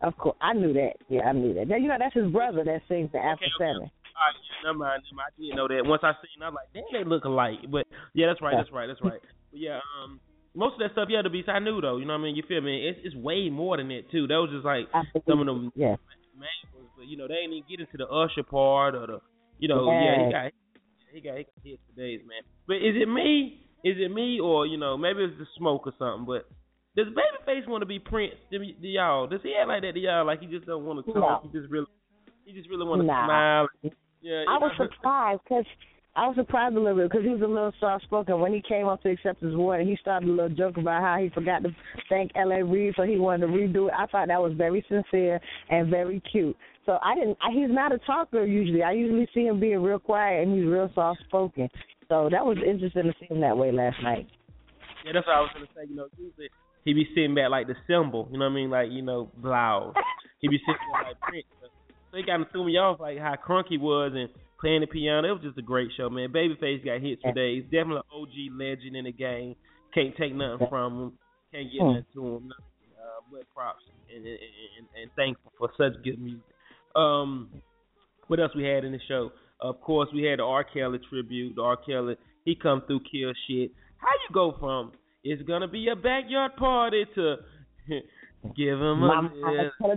[0.04, 1.00] Of course, I knew that.
[1.08, 1.68] Yeah, I knew that.
[1.68, 3.88] Now, You know, that's his brother that sings the After Seven.
[3.88, 5.32] All right, yeah, never mind, never mind.
[5.32, 5.88] I didn't know that.
[5.88, 7.64] Once I seen, it, I was like, damn, they look alike.
[7.72, 9.24] But yeah, that's right, that's right, that's right.
[9.54, 10.20] But yeah, um,
[10.52, 11.96] most of that stuff, yeah, the beats I knew though.
[11.96, 12.36] You know what I mean?
[12.36, 12.90] You feel me?
[12.90, 14.26] It's it's way more than that too.
[14.26, 14.90] That was just like
[15.24, 15.96] some of them yeah.
[15.96, 19.18] ones, but you know they ain't even get into the Usher part or the,
[19.62, 20.52] you know, yeah, he got
[21.14, 22.42] he got he got hits for man.
[22.66, 23.62] But is it me?
[23.86, 26.26] Is it me or you know maybe it's the smoke or something?
[26.26, 26.50] But
[26.96, 29.26] does Babyface want to be Prince to, to y'all?
[29.26, 30.26] Does he act like that to y'all?
[30.26, 31.44] Like he just don't want to talk.
[31.44, 31.50] No.
[31.50, 31.86] He just really
[32.44, 33.26] he just really want to Nah.
[33.26, 33.68] smile.
[34.22, 35.64] Yeah, I was know, surprised because
[36.16, 38.40] I was surprised a little bit because he was a little soft spoken.
[38.40, 41.02] When he came up to accept his award, and he started a little joke about
[41.02, 41.74] how he forgot to
[42.08, 42.64] thank L.A.
[42.64, 43.94] Reid, so he wanted to redo it.
[43.98, 45.40] I thought that was very sincere
[45.70, 46.56] and very cute.
[46.86, 47.36] So I didn't.
[47.42, 48.82] I, he's not a talker usually.
[48.82, 51.68] I usually see him being real quiet and he's real soft spoken.
[52.08, 54.28] So that was interesting to see him that way last night.
[55.04, 55.88] Yeah, that's what I was gonna say.
[55.88, 56.48] You know, usually
[56.84, 58.28] he be sitting back like the symbol.
[58.30, 58.70] You know what I mean?
[58.70, 59.94] Like you know, blouse.
[60.40, 61.46] He be sitting there like Prince.
[62.10, 64.28] So he kind of threw me off like how crunk he was and
[64.60, 65.28] playing the piano.
[65.28, 66.30] It was just a great show, man.
[66.32, 67.60] Babyface got hits today.
[67.60, 67.64] days.
[67.64, 69.56] Definitely an OG legend in the game.
[69.94, 71.12] Can't take nothing from him.
[71.52, 71.88] Can't get Hmm.
[71.88, 72.48] nothing to him.
[72.48, 72.64] Nothing.
[72.94, 73.82] Uh, but props
[74.14, 74.38] and, and,
[74.78, 76.42] and, and thankful for such good music.
[76.96, 77.48] Um,
[78.28, 79.32] what else we had in the show?
[79.60, 80.64] Of course, we had the R.
[80.64, 81.56] Kelly tribute.
[81.56, 81.76] The R.
[81.76, 83.70] Kelly, he come through, kill shit.
[83.98, 84.92] How you go from
[85.24, 87.36] it's gonna be a backyard party to
[88.56, 89.30] give him a Mama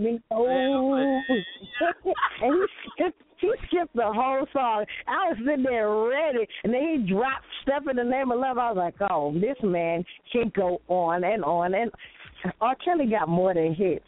[0.00, 0.94] me no.
[2.42, 4.84] and he skipped, he skipped the whole song.
[5.06, 8.58] I was sitting there ready, and then he dropped "Step in the Name of Love."
[8.58, 11.90] I was like, "Oh, this man can go on and on." And
[12.60, 12.74] R.
[12.84, 14.04] Kelly got more than hits.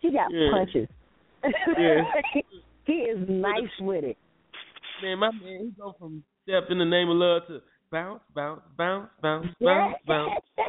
[0.00, 0.50] He got Yeah.
[0.50, 0.88] punches.
[1.78, 2.02] Yeah.
[2.86, 4.16] he is nice with it.
[5.02, 7.60] Man, my man, he go from step in the name of love to
[7.94, 10.32] bounce, bounce, bounce, bounce, bounce, bounce.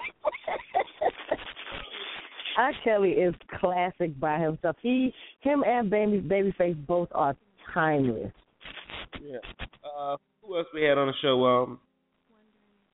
[2.58, 2.72] R.
[2.84, 4.76] Kelly is classic by himself.
[4.82, 5.12] He,
[5.42, 7.36] him, and Baby Babyface both are
[7.74, 8.32] timeless.
[9.22, 9.38] Yeah.
[9.84, 11.44] Uh, who else we had on the show?
[11.44, 11.80] Um,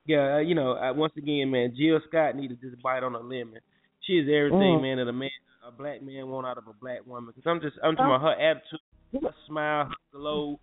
[0.05, 3.13] yeah, uh, you know, uh, once again, man, Jill Scott needed to just bite on
[3.13, 3.59] a lemon.
[4.07, 4.81] She is everything, Mm.
[4.81, 5.29] man, that a man,
[5.67, 7.33] a black man want out of a black woman.
[7.33, 8.79] Cause I'm just, I'm talking about her attitude,
[9.21, 10.59] her smile, her glow.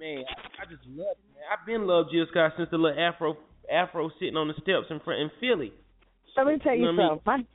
[0.00, 1.44] Man, I, I just love it, man.
[1.52, 3.36] I've been loved Jill Scott since the little afro,
[3.70, 5.74] afro sitting on the steps in front in Philly.
[6.38, 7.46] Let me tell you, You know what I something.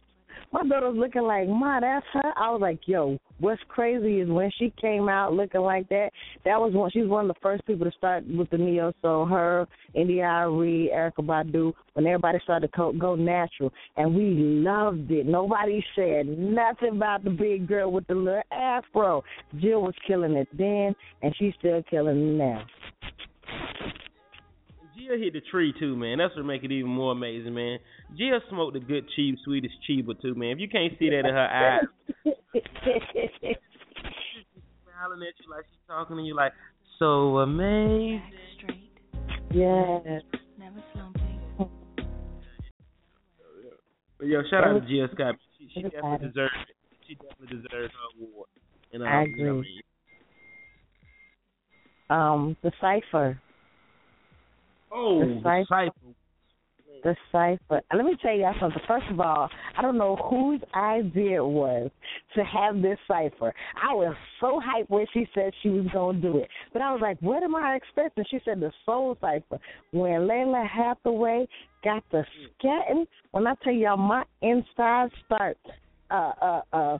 [0.51, 2.33] My daughter was looking like, Ma, that's her.
[2.37, 6.11] I was like, Yo, what's crazy is when she came out looking like that.
[6.43, 6.91] That was one.
[6.91, 9.25] She was one of the first people to start with the neo soul.
[9.25, 11.73] Her, India Ari, Erykah Badu.
[11.93, 15.25] When everybody started to co- go natural, and we loved it.
[15.25, 19.23] Nobody said nothing about the big girl with the little afro.
[19.59, 22.65] Jill was killing it then, and she's still killing it now.
[25.05, 26.17] Jill hit the tree too, man.
[26.17, 27.79] That's what make it even more amazing, man.
[28.17, 30.51] Jill smoked a good cheap Swedish cheeba too, man.
[30.51, 31.83] If you can't see that in her eyes,
[34.83, 36.53] smiling at you like she's talking to you like
[36.99, 38.21] so amazing.
[39.51, 40.21] yes.
[40.57, 41.21] Never slumping.
[44.21, 45.35] Yo, shout out to was- Scott.
[45.59, 46.75] She, she definitely deserves it.
[47.07, 48.47] She definitely deserves her award.
[48.93, 49.81] And I You know, agree.
[52.09, 53.39] Um, the cipher.
[54.95, 55.91] Oh, The cipher.
[57.03, 57.81] The cipher.
[57.93, 58.81] Let me tell you something.
[58.87, 61.91] First of all, I don't know whose idea it was
[62.35, 63.53] to have this cipher.
[63.79, 66.47] I was so hyped when she said she was going to do it.
[66.73, 68.23] But I was like, what am I expecting?
[68.31, 69.59] She said the soul cipher.
[69.91, 71.47] When Lalah Hathaway
[71.83, 72.23] got the
[72.63, 75.57] scatting, when I tell y'all my insides start
[76.09, 76.97] uh, uh, uh,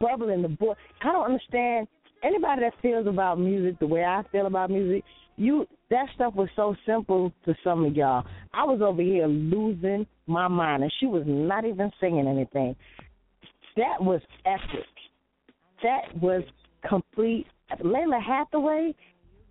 [0.00, 0.74] bubbling the boy.
[1.02, 1.86] I don't understand
[2.22, 5.04] anybody that feels about music the way I feel about music.
[5.36, 8.24] You that stuff was so simple to some of y'all.
[8.52, 12.74] I was over here losing my mind, and she was not even singing anything.
[13.76, 14.86] That was epic.
[15.82, 16.42] That was
[16.88, 17.46] complete.
[17.82, 18.94] Lalah Hathaway.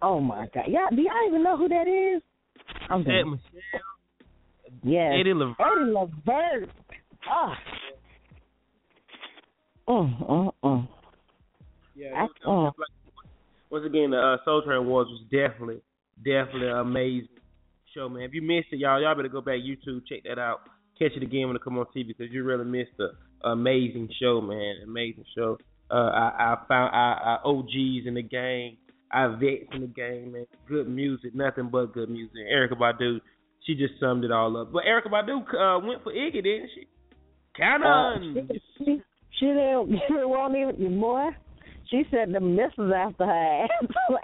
[0.01, 0.65] Oh my God!
[0.68, 2.22] Y'all, do y'all even know who that is?
[2.89, 3.31] I'm Ed done.
[3.31, 5.14] Michelle, Yes.
[5.19, 5.55] Eddie Levert.
[5.60, 6.69] Eddie Levert.
[7.30, 7.57] Ah.
[9.88, 10.88] Mm, mm, mm.
[11.95, 13.30] Yeah, I- it was- it was like-
[13.69, 15.81] once again, the uh, Soul Train Awards was definitely,
[16.18, 17.27] definitely amazing
[17.94, 18.23] show, man.
[18.23, 20.61] If you missed it, y'all, y'all better go back YouTube, check that out,
[20.98, 23.10] catch it again when it come on TV because you really missed the
[23.44, 24.76] amazing show, man.
[24.84, 25.57] Amazing show.
[25.91, 28.77] Uh, I, I found our OGs in the game,
[29.11, 30.45] our vets in the game, man.
[30.68, 32.38] Good music, nothing but good music.
[32.52, 33.19] Erykah Badu,
[33.65, 34.72] she just summed it all up.
[34.72, 36.88] But Erykah Badu uh, went for Iggy, didn't she?
[37.56, 39.02] Count Uh, she, she,
[39.40, 39.99] she didn't.
[40.07, 41.30] She won't even boy.
[41.90, 43.68] She said the missiles after her.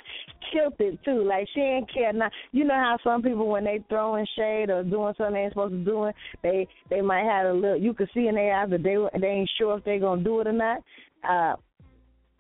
[0.60, 1.24] Killed it too.
[1.24, 2.30] Like she ain't care now.
[2.52, 5.74] You know how some people when they throwing shade or doing something they ain't supposed
[5.74, 6.12] to do,
[6.44, 7.78] they they might have a little.
[7.78, 10.42] You could see in their eyes that they they ain't sure if they gonna do
[10.42, 10.82] it or not.
[11.28, 11.56] Uh,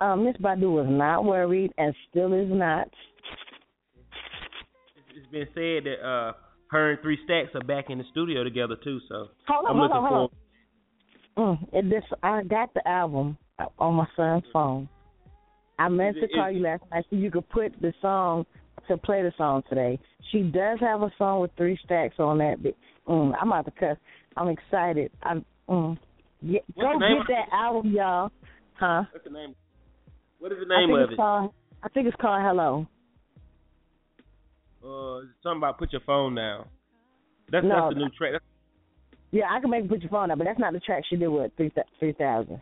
[0.03, 2.87] uh, Miss Badu was not worried and still is not.
[5.15, 6.33] it's been said that uh
[6.71, 8.99] her and Three Stacks are back in the studio together too.
[9.09, 10.31] So Hold on, I'm hold looking on, hold
[11.37, 11.57] on.
[11.57, 13.37] Mm, it, this I got the album
[13.77, 14.89] on my son's phone.
[15.79, 18.45] I meant to call you last night so you could put the song
[18.89, 19.97] to play the song today.
[20.31, 22.61] She does have a song with three stacks on that.
[22.61, 22.75] But,
[23.07, 23.97] mm, I'm about to cuss.
[24.35, 25.09] I'm excited.
[25.23, 25.97] I'm mm,
[26.41, 28.29] yeah, go get that album, y'all.
[28.73, 29.03] Huh?
[29.11, 29.55] What's the name?
[30.39, 31.15] What is the name of it?
[31.15, 31.53] called.
[31.81, 32.85] I think it's called Hello.
[34.83, 36.67] Uh, it's something about put your phone down.
[37.51, 37.89] That's No.
[37.89, 38.33] that's the new track.
[38.33, 38.45] That's,
[39.31, 41.29] Yeah, I can make put your phone up, but that's not the track she did
[41.29, 42.59] with three three thousand.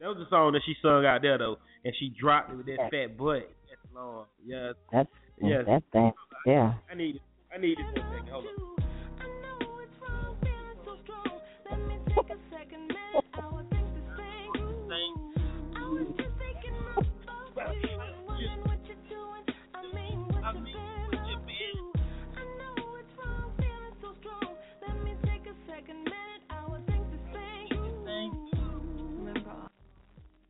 [0.00, 2.66] That was the song that she sung out there though, and she dropped it with
[2.66, 3.50] that fat butt.
[3.68, 4.26] That's long.
[4.44, 4.72] Yeah.
[4.92, 5.08] That's
[5.42, 5.64] Yes.
[5.66, 6.12] that thing.
[6.46, 6.74] Yeah.
[6.90, 7.22] I need it.
[7.54, 8.30] I need it for a second.
[8.30, 8.86] Hold on.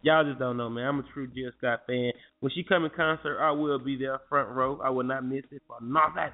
[0.07, 0.87] Y'all just don't know, man.
[0.87, 2.13] I'm a true Jill Scott fan.
[2.39, 4.79] When she come in concert, I will be there front row.
[4.81, 6.33] I will not miss it for nothing.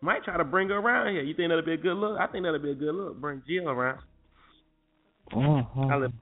[0.00, 1.22] Might try to bring her around here.
[1.22, 2.18] You think that'll be a good look?
[2.18, 3.20] I think that'll be a good look.
[3.20, 4.00] Bring Jill around.
[6.00, 6.12] Live-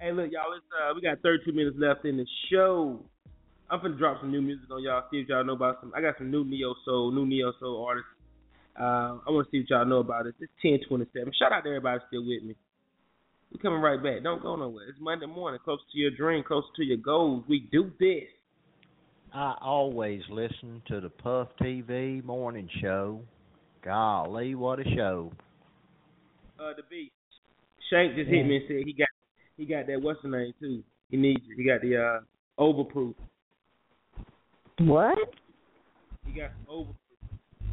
[0.00, 0.52] Hey, look, y'all.
[0.56, 2.98] It's, uh, we got 32 minutes left in the show.
[3.70, 5.04] I'm gonna drop some new music on y'all.
[5.12, 5.92] See if y'all know about some.
[5.94, 8.10] I got some new neo soul, new neo soul artists.
[8.76, 10.34] Uh, I want to see what y'all know about it.
[10.40, 11.32] It's 10:27.
[11.38, 12.56] Shout out to everybody still with me.
[13.54, 14.24] We coming right back.
[14.24, 14.88] Don't go nowhere.
[14.88, 15.60] It's Monday morning.
[15.64, 17.44] Close to your dream, close to your goals.
[17.48, 18.24] We do this.
[19.32, 23.20] I always listen to the Puff TV morning show.
[23.84, 25.30] Golly, what a show!
[26.58, 27.12] Uh, the beat.
[27.90, 29.08] Shank just hit me and said he got
[29.56, 30.82] he got that what's the name too.
[31.10, 31.56] He needs it.
[31.56, 33.14] He got the uh overproof.
[34.78, 35.18] What?
[36.26, 36.90] He got over.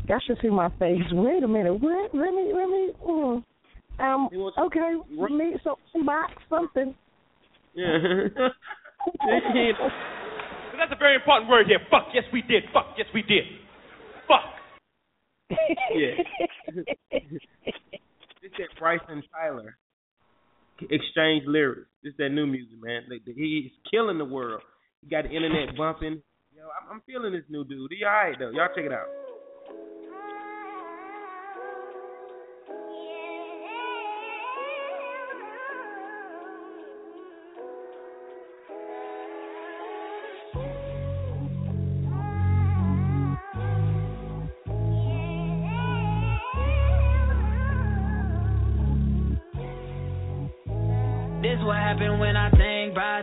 [0.07, 0.99] Y'all should see my face.
[1.11, 1.73] Wait a minute.
[1.73, 2.13] What?
[2.13, 2.51] Let me.
[2.53, 2.89] Let me.
[3.03, 3.43] mm.
[4.01, 4.29] Um.
[4.57, 4.95] Okay.
[5.09, 5.55] Me.
[5.63, 6.95] So some box something.
[7.73, 7.97] Yeah.
[10.77, 11.79] That's a very important word here.
[11.89, 12.07] Fuck.
[12.13, 12.63] Yes, we did.
[12.73, 12.95] Fuck.
[12.97, 13.43] Yes, we did.
[14.27, 14.43] Fuck.
[15.93, 16.23] Yeah.
[18.41, 19.77] this that Bryson Tiller.
[20.89, 21.89] Exchange lyrics.
[22.03, 23.03] This is that new music, man.
[23.09, 24.61] Like, He's killing the world.
[25.01, 26.21] He got the internet bumping.
[26.55, 27.91] Yo, I'm, I'm feeling this new dude.
[27.97, 28.49] He alright though.
[28.49, 29.05] Y'all check it out.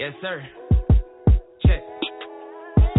[0.00, 0.40] Yes, sir.
[1.60, 1.84] Check.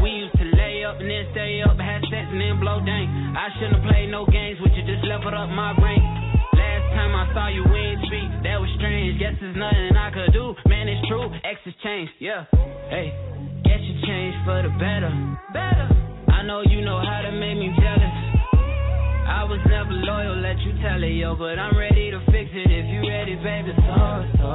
[0.06, 3.10] We used to lay up and then stay up, had sex and then blow dang.
[3.34, 5.98] I shouldn't have played no games with you, just leveled up my rank.
[6.54, 9.18] Last time I saw you, we ain't speak, that was strange.
[9.18, 10.54] Guess there's nothing I could do.
[10.70, 12.46] Man, it's true, X has changed, yeah.
[12.94, 13.10] Hey,
[13.66, 15.10] guess you changed for the better.
[15.58, 15.90] Better.
[16.30, 18.14] I know you know how to make me jealous.
[19.26, 22.70] I was never loyal, let you tell it, yo, but I'm ready to fix it
[22.70, 23.74] if you ready, baby.
[23.90, 23.98] So,
[24.38, 24.54] so,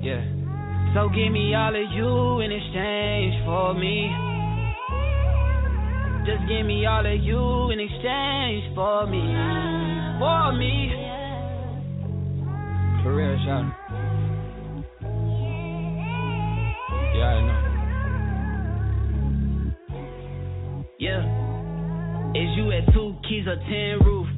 [0.00, 0.35] yeah.
[0.96, 4.08] So give me all of you in exchange for me.
[6.24, 9.20] Just give me all of you in exchange for me.
[10.18, 10.88] For me.
[13.02, 13.74] For real, Sean.
[17.14, 17.60] Yeah, I know.
[20.98, 21.20] Yeah.
[22.40, 24.28] Is you at two keys or ten roof?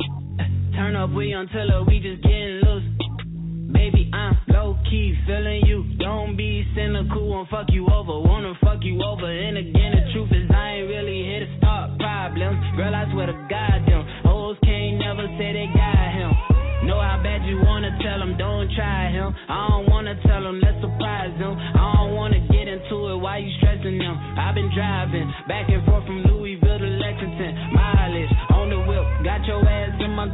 [0.74, 2.57] Turn up, we until we just getting.
[3.73, 5.85] Baby, I'm low key feeling you.
[5.99, 8.19] Don't be cynical, won't fuck you over.
[8.20, 9.28] Wanna fuck you over.
[9.28, 12.57] And again, the truth is, I ain't really here to start problems.
[12.77, 16.32] Girl, I swear to God, them hoes can't never say they got him.
[16.89, 19.35] Know how bad you wanna tell him, don't try him.
[19.49, 21.53] I don't wanna tell him, let's surprise him.
[21.53, 24.16] I don't wanna get into it, why you stressing them?
[24.39, 26.88] I've been driving back and forth from Louisville to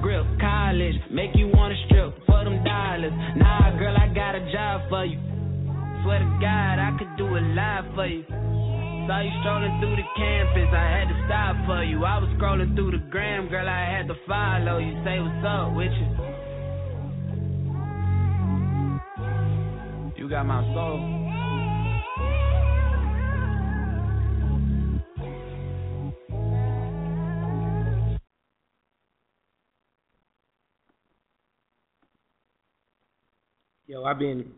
[0.04, 0.26] grip.
[0.38, 3.16] College, make you wanna strip for them dollars.
[3.40, 5.16] Nah, girl, I got a job for you.
[6.04, 8.22] Swear to God, I could do a lot for you.
[9.08, 12.04] Saw you strolling through the campus, I had to stop for you.
[12.04, 14.92] I was scrolling through the gram, girl, I had to follow you.
[15.04, 16.08] Say what's up with you.
[20.20, 21.33] You got my soul.
[33.86, 34.50] Yo, I've been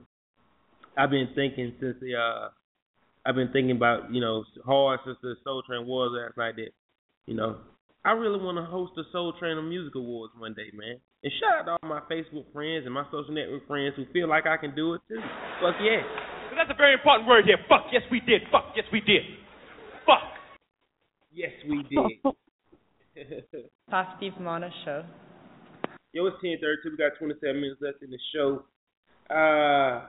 [0.97, 2.49] I've been thinking since the uh
[3.27, 6.71] I've been thinking about, you know, hard since the Soul Train Awards last night that,
[7.27, 7.59] you know,
[8.05, 11.03] I really want to host the Soul Train of Music Awards one day, man.
[11.25, 14.29] And shout out to all my Facebook friends and my social network friends who feel
[14.29, 15.19] like I can do it too.
[15.59, 16.07] Fuck yeah.
[16.51, 17.59] But that's a very important word here.
[17.69, 17.91] Fuck.
[17.91, 18.43] Yes, we did.
[18.53, 18.71] Fuck.
[18.77, 19.27] Yes, we did.
[20.07, 20.23] Fuck.
[21.35, 22.23] Yes, we did.
[23.91, 25.03] Positive Mona Show.
[26.13, 26.91] Yo, it's ten thirty two.
[26.93, 28.63] We got twenty seven minutes left in the show.
[29.31, 30.07] Uh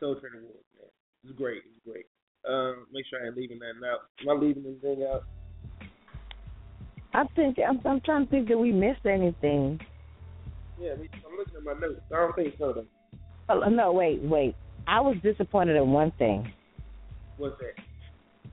[0.00, 0.88] Soul Train Awards, man.
[1.24, 1.62] It's great.
[1.64, 2.06] It's great.
[2.48, 4.00] Um, make sure I ain't leaving nothing out.
[4.20, 5.22] Am I leaving anything out?
[7.14, 9.78] I think I'm, I'm trying to think that we missed anything.
[10.80, 12.00] Yeah, I'm looking at my notes.
[12.10, 12.86] I don't think so though.
[13.48, 14.56] Oh, no, wait, wait.
[14.88, 16.52] I was disappointed in one thing.
[17.36, 17.74] What's that?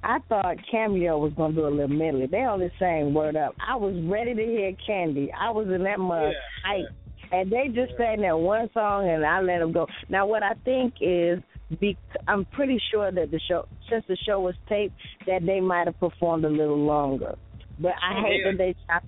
[0.03, 2.25] I thought Cameo was gonna do a little medley.
[2.27, 5.29] They only sang "Word Up." I was ready to hear Candy.
[5.37, 6.31] I was in that mug
[6.65, 6.85] hype,
[7.31, 9.87] and they just sang that one song, and I let them go.
[10.09, 11.39] Now, what I think is,
[11.79, 11.97] be,
[12.27, 14.95] I'm pretty sure that the show, since the show was taped,
[15.27, 17.35] that they might have performed a little longer.
[17.79, 18.51] But I Oh, hate yeah.
[18.51, 19.07] that they chopped,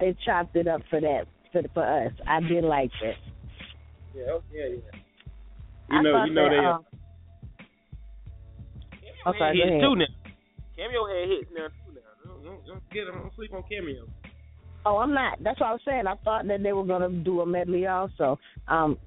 [0.00, 2.12] they chopped it up for that for for us.
[2.26, 3.14] I did like that.
[4.14, 5.00] Yeah, oh, yeah, yeah.
[5.90, 6.66] I You know, you know that, they.
[6.66, 6.78] uh,
[9.26, 10.06] I'm sorry, had go hits too now.
[10.76, 12.00] Cameo had hits now too now.
[12.24, 14.04] Don't, don't, don't get forget, don't sleep on Cameo.
[14.86, 15.42] Oh, I'm not.
[15.42, 16.06] That's what I was saying.
[16.06, 18.38] I thought that they were gonna do a medley also.
[18.68, 18.98] Um,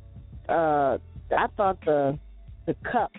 [0.47, 0.97] uh,
[1.31, 2.19] I thought the
[2.67, 3.11] the cup,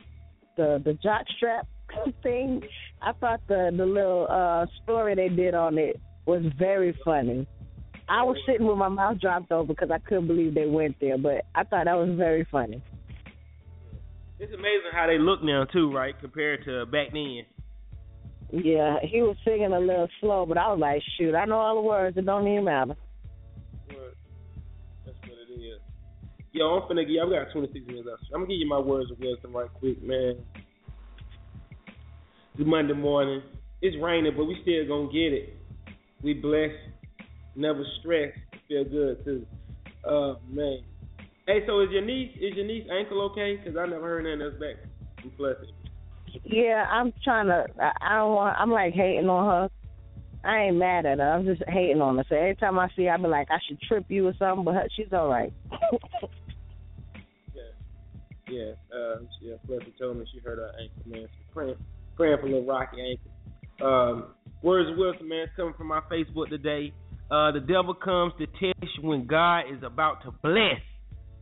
[0.56, 1.66] the the jock strap
[2.22, 2.62] thing.
[3.02, 7.46] I thought the the little uh story they did on it was very funny.
[8.08, 11.16] I was sitting with my mouth dropped over because I couldn't believe they went there,
[11.16, 12.82] but I thought that was very funny.
[14.38, 16.14] It's amazing how they look now too, right?
[16.20, 17.44] Compared to back then.
[18.62, 21.74] Yeah, he was singing a little slow, but I was like, shoot, I know all
[21.74, 22.16] the words.
[22.16, 22.94] It don't even matter.
[25.04, 25.80] That's what it is.
[26.52, 28.22] Yo, I'm finna give I've got 26 minutes left.
[28.32, 30.36] I'm gonna give you my words of wisdom right quick, man.
[32.56, 33.42] It's Monday morning.
[33.82, 35.56] It's raining, but we still gonna get it.
[36.22, 36.78] We blessed,
[37.56, 38.38] never stressed.
[38.68, 39.46] Feel good too.
[40.08, 40.78] Uh, man.
[41.48, 43.60] Hey, so is your niece is your niece ankle okay?
[43.64, 44.76] Cause I never heard nothing else back
[45.20, 45.83] from Fluffy.
[46.42, 47.66] Yeah, I'm trying to.
[47.78, 48.56] I, don't want.
[48.58, 49.70] I'm like hating on her.
[50.48, 51.32] I ain't mad at her.
[51.32, 52.24] I'm just hating on her.
[52.28, 54.64] So every time I see her, I be like, I should trip you or something.
[54.64, 55.52] But her, she's all right.
[58.46, 59.54] Yeah, uh, yeah.
[59.66, 61.26] Fluffy told me she hurt her ankle, man.
[61.26, 61.76] So praying,
[62.16, 63.86] praying for little Rocky ankle.
[63.86, 64.24] Um,
[64.62, 66.92] words of wisdom, man, coming from my Facebook today.
[67.30, 70.80] Uh, the devil comes to test when God is about to bless.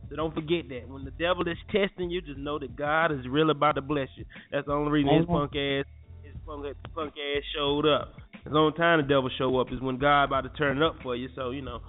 [0.09, 0.87] So don't forget that.
[0.87, 4.09] When the devil is testing you, just know that God is really about to bless
[4.15, 4.25] you.
[4.51, 5.85] That's the only reason his punk ass
[6.23, 8.13] his punk, punk ass showed up.
[8.45, 10.95] The only time the devil show up is when God about to turn it up
[11.01, 11.29] for you.
[11.35, 11.79] So, you know,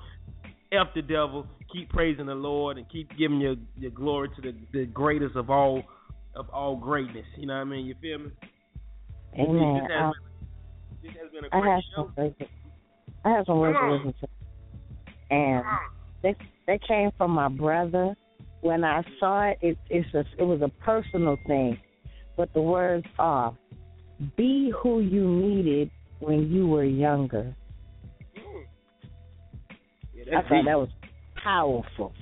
[0.72, 4.54] F the devil, keep praising the Lord and keep giving your, your glory to the,
[4.72, 5.82] the greatest of all
[6.36, 7.26] of all greatness.
[7.36, 7.86] You know what I mean?
[7.86, 8.30] You feel me?
[9.38, 9.80] Amen.
[9.82, 10.12] This has, Um,
[11.02, 12.10] been, this has been a I great have show.
[12.16, 12.34] some.
[13.24, 15.64] I have some words to listen to, and
[16.22, 16.34] they
[16.66, 18.14] they came from my brother.
[18.60, 21.78] When I saw it, it it's a, it was a personal thing,
[22.36, 23.56] but the words are,
[24.36, 27.54] "Be who you needed when you were younger."
[30.14, 30.64] Yeah, I that's thought deep.
[30.66, 30.88] that was
[31.42, 32.12] powerful.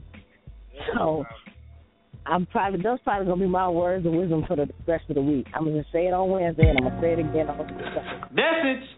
[0.95, 1.25] So
[2.27, 5.23] I'm probably those probably gonna be my words of wisdom for the rest of the
[5.23, 5.47] week.
[5.55, 8.21] I'm gonna say it on Wednesday and I'm gonna say it again on Thursday.
[8.33, 8.89] Message.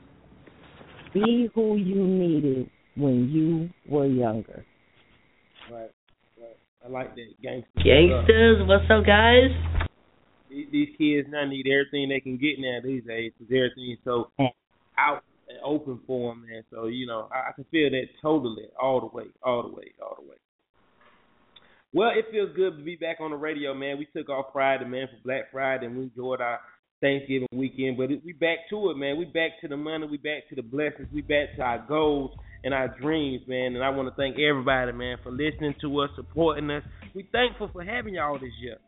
[1.13, 4.65] Be who you needed when you were younger.
[5.71, 5.91] Right,
[6.39, 6.57] right.
[6.85, 7.71] I like that gangster.
[7.83, 9.49] Gangsters, what's up, guys?
[10.51, 14.31] These, these kids now need everything they can get now these days because everything's so
[14.99, 16.63] out and open for them, man.
[16.71, 19.93] So you know, I, I can feel that totally, all the way, all the way,
[20.03, 20.37] all the way.
[21.95, 23.97] Well, it feels good to be back on the radio, man.
[23.97, 26.61] We took off Friday, man, for Black Friday, and we enjoyed our
[27.01, 27.97] Thanksgiving weekend.
[27.97, 29.17] But it, we back to it, man.
[29.17, 30.07] We back to the money.
[30.07, 31.09] We back to the blessings.
[31.13, 32.33] We back to our goals
[32.65, 33.75] and our dreams, man.
[33.75, 36.83] And I want to thank everybody, man, for listening to us, supporting us.
[37.15, 38.79] We thankful for having y'all this year.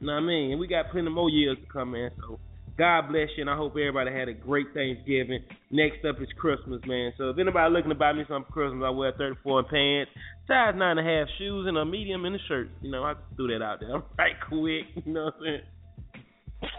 [0.00, 0.50] You know what I mean?
[0.50, 2.10] And we got plenty more years to come, man.
[2.20, 2.38] So
[2.76, 5.44] God bless you, and I hope everybody had a great Thanksgiving.
[5.70, 7.12] Next up is Christmas, man.
[7.16, 10.10] So if anybody looking to buy me some Christmas, I wear 34 in pants,
[10.48, 12.68] size nine and a half shoes, and a medium in a shirt.
[12.82, 13.94] You know, I threw that out there.
[13.94, 15.04] I'm right quick.
[15.06, 15.60] You know what I'm saying?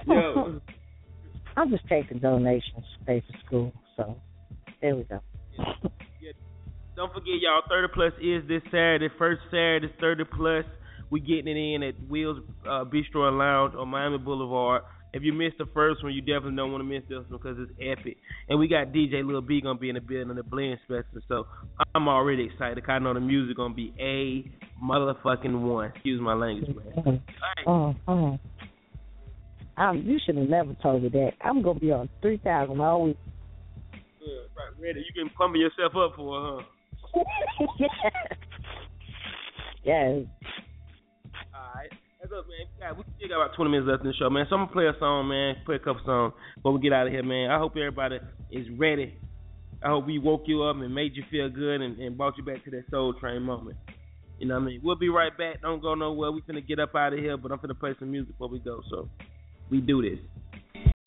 [0.08, 0.62] Yo.
[1.58, 3.74] I'm just taking donations to pay for school.
[3.96, 4.18] So
[4.82, 5.22] there we go.
[6.96, 7.62] Don't forget, y'all.
[7.68, 9.10] Thirty plus is this Saturday.
[9.18, 10.66] First Saturday, thirty plus.
[11.12, 14.84] We getting it in at Will's uh, Bistro and Lounge on Miami Boulevard.
[15.14, 17.58] If you missed the first one, you definitely don't want to miss this one because
[17.60, 18.18] it's epic.
[18.50, 21.22] And we got DJ Lil B gonna be in the building, the blend special.
[21.28, 21.48] So
[21.94, 22.84] I'm already excited.
[22.84, 24.50] 'cause I know the music gonna be a
[24.84, 25.92] motherfucking one.
[25.92, 27.22] Excuse my language, man.
[27.68, 28.40] Oh, oh.
[29.78, 31.34] Um, you should have never told me that.
[31.42, 33.18] I'm gonna be on three thousand all week.
[34.20, 35.00] Good, right, ready.
[35.02, 36.66] You can pumping yourself up for it, huh?
[39.84, 40.24] yes.
[41.54, 41.92] Alright.
[42.20, 42.66] That's up, man.
[42.80, 44.46] God, we still got about 20 minutes left in the show, man.
[44.50, 45.56] So I'm going to play a song, man.
[45.66, 47.52] Play a couple songs before we get out of here, man.
[47.52, 48.20] I hope everybody
[48.52, 49.18] is ready.
[49.84, 52.44] I hope we woke you up and made you feel good and, and brought you
[52.44, 53.78] back to that Soul Train moment.
[54.40, 54.82] You know what I mean?
[54.84, 55.62] We'll be right back.
[55.62, 56.32] Don't go nowhere.
[56.32, 58.60] We finna get up out of here, but I'm finna play some music before we
[58.60, 58.82] go.
[58.90, 59.10] So
[59.70, 60.20] we do this.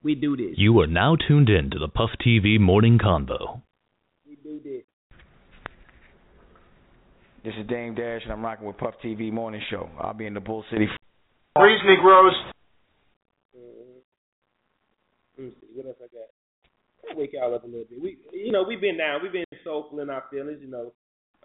[0.02, 0.55] We do this.
[0.56, 3.62] You are now tuned in to the Puff TV Morning Convo.
[4.26, 4.85] We do this.
[7.44, 9.89] This is Dame Dash, and I'm rocking with Puff TV Morning Show.
[10.01, 10.89] I'll be in the Bull City.
[11.56, 12.35] Freeze Negroes.
[15.36, 15.66] Let me see.
[15.74, 17.16] What else I got?
[17.16, 18.02] wake y'all up a little bit.
[18.02, 19.20] We, you know, we've been down.
[19.23, 20.59] We've been soulful in our feelings.
[20.60, 20.93] You know,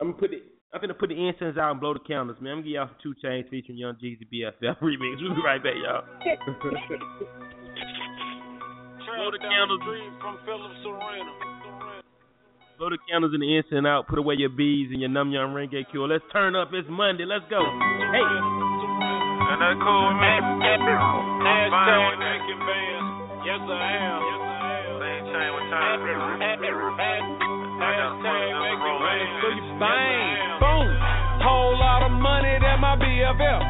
[0.02, 0.44] I'm gonna put it.
[0.74, 2.53] I'm gonna put the incense out and blow the candles, man.
[2.53, 5.22] I'm gonna give y'all some 2 Chainz featuring Young Jeezy BFF remix.
[5.22, 6.02] We'll be right back, y'all.
[9.14, 9.82] blow the candles.
[10.20, 11.62] from Philip Serena.
[12.84, 14.11] Blow the candles and the incense out.
[14.11, 16.03] Put away your beads and your num yum ring cure.
[16.03, 16.68] Let's turn up.
[16.76, 17.23] It's Monday.
[17.23, 17.64] Let's go.
[17.64, 18.19] Hey.
[18.19, 20.35] And that cool with me.
[20.60, 20.99] Making
[22.60, 23.07] bands.
[23.47, 24.19] Yes, I am.
[24.19, 24.99] Yes, I am.
[24.99, 25.95] Same chain with time.
[27.80, 29.31] Hashtag making bands.
[29.39, 30.84] So you bang, boom.
[31.39, 33.64] Whole lot of money that my BFL.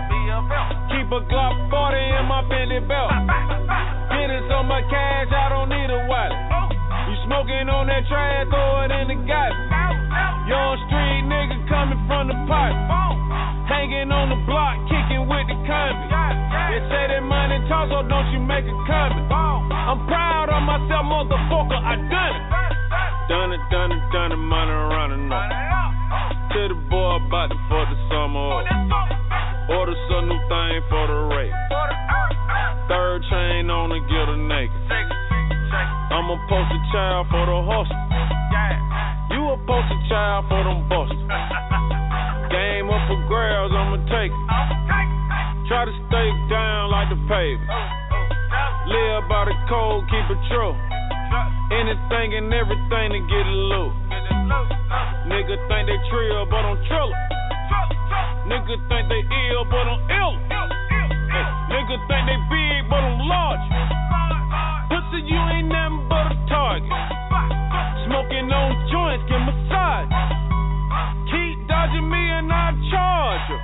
[0.89, 3.13] Keep a Glock 40 in my Fendi belt.
[4.09, 6.42] Getting so much cash, I don't need a wallet.
[7.23, 9.55] Smoking on that trash, throw it in the galley.
[10.51, 12.75] Young street nigga coming from the pipe.
[13.71, 16.11] Hanging on the block, kicking with the convict.
[16.11, 19.31] They say that money talk, so don't you make a comment.
[19.31, 22.43] I'm proud of myself, motherfucker, I done it.
[23.31, 25.47] Done it, done it, done it, money running up.
[26.51, 28.67] Tell the boy about the fuck the summer up.
[29.71, 31.55] Order some new thing for the rate.
[32.91, 35.22] Third chain on to get a naked.
[36.13, 37.97] I'm a poster child for the hustle.
[39.33, 41.17] You a poster child for them busters.
[42.53, 44.45] Game up for grabs, I'ma take it.
[45.65, 47.65] Try to stay down like the pavement.
[48.93, 50.77] Live by the code, keep it true.
[51.81, 53.93] Anything and everything to get a loot.
[55.25, 57.17] Nigga think they trill, but I'm trillin'.
[58.53, 60.37] Nigga think they ill, but I'm ill.
[61.73, 64.02] Nigga think they big, but I'm large.
[65.13, 66.89] Pussy, you ain't nothing but a target.
[68.05, 70.09] Smoking on joints, get massage.
[71.29, 73.59] Keep dodging me and I charge you.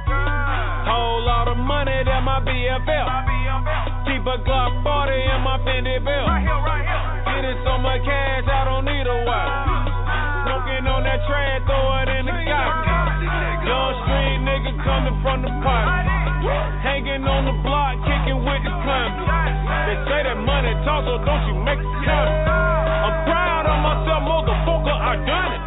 [0.85, 3.07] Whole lot of money that my BFL.
[4.05, 6.29] Keep a Glock 40 in my Fendi belt.
[7.25, 9.89] Getting so much cash, I don't need a wallet.
[10.45, 13.65] Smoking on that trash, throw it in the garbage.
[13.65, 16.08] Young street nigga coming from the party.
[20.85, 22.39] That so don't you make it comment.
[22.47, 25.63] I'm proud of myself, motherfucker, I done it.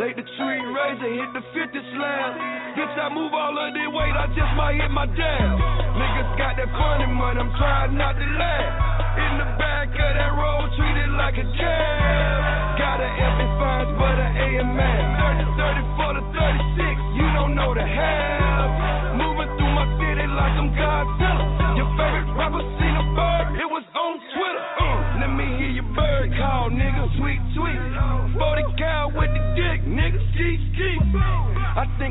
[0.00, 2.28] Take the tree razor, hit the 50 slam.
[2.72, 5.52] Bitch, I move all of this weight, I just might hit my dam.
[6.00, 8.72] Niggas got that funny money, I'm trying not to laugh.
[9.20, 12.52] In the back of that road, treated like a jam.
[12.80, 15.44] Got a F in fines, but an A in math.
[15.60, 19.12] 30, 30 for the 36, you don't know the half.
[19.20, 21.44] Moving through my city like I'm Godzilla.
[21.76, 23.81] Your favorite rapper seen a bird, it was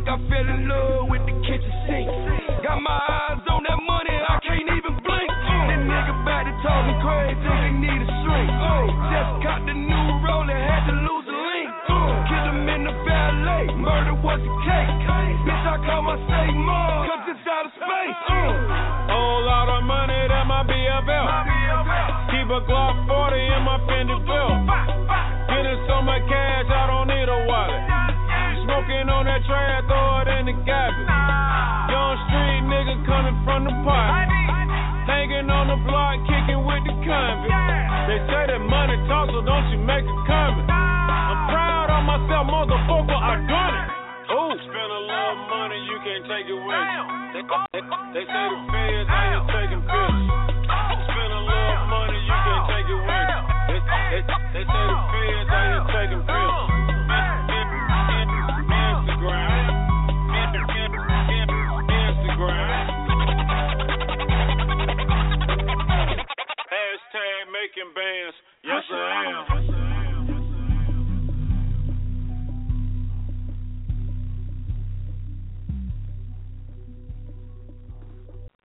[0.02, 2.10] think I fell in love with the kitchen sink.
[2.66, 5.30] Got my eyes on that money, I can't even blink.
[5.30, 8.50] That nigga back to talking crazy, they need a shrink.
[9.14, 11.70] Just got the new roller, had to lose a link.
[11.86, 14.90] Kill him in the valet, murder was a cake.
[15.46, 18.18] Bitch, I call my state mom, cause it's out of space.
[19.06, 21.28] Whole lot of money that my BFL.
[22.34, 24.91] Keep a Glock 40 in my Fendi belt.
[29.22, 31.06] On that trash, throw it in the garbage.
[31.94, 34.34] Young street nigga coming from the party.
[35.06, 37.54] Hanging on the block, kicking with the convict.
[38.10, 40.66] They say that money talks, so don't you make a comment.
[40.66, 43.88] I'm proud of myself, motherfucker, I done it.
[44.34, 44.58] Ooh.
[44.58, 47.04] Spend a little money, you can't take it with you.
[47.38, 47.44] They,
[47.78, 47.82] they,
[48.18, 50.41] they say the feds here taking pictures.
[67.82, 68.36] Hashtag making bands.
[68.64, 69.46] Yes, I am.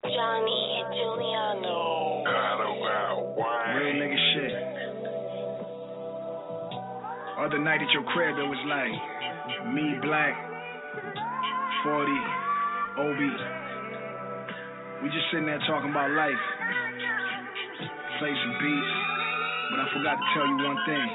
[0.04, 2.24] Johnny Giuliano.
[3.76, 4.54] Real nigga shit.
[7.38, 10.36] Other night at your crib, it was like me, Black,
[11.84, 12.12] 40,
[13.00, 13.30] Obi.
[15.04, 16.85] We just sitting there talking about life.
[18.16, 18.92] Play some beats,
[19.68, 21.08] but I forgot to tell you one thing.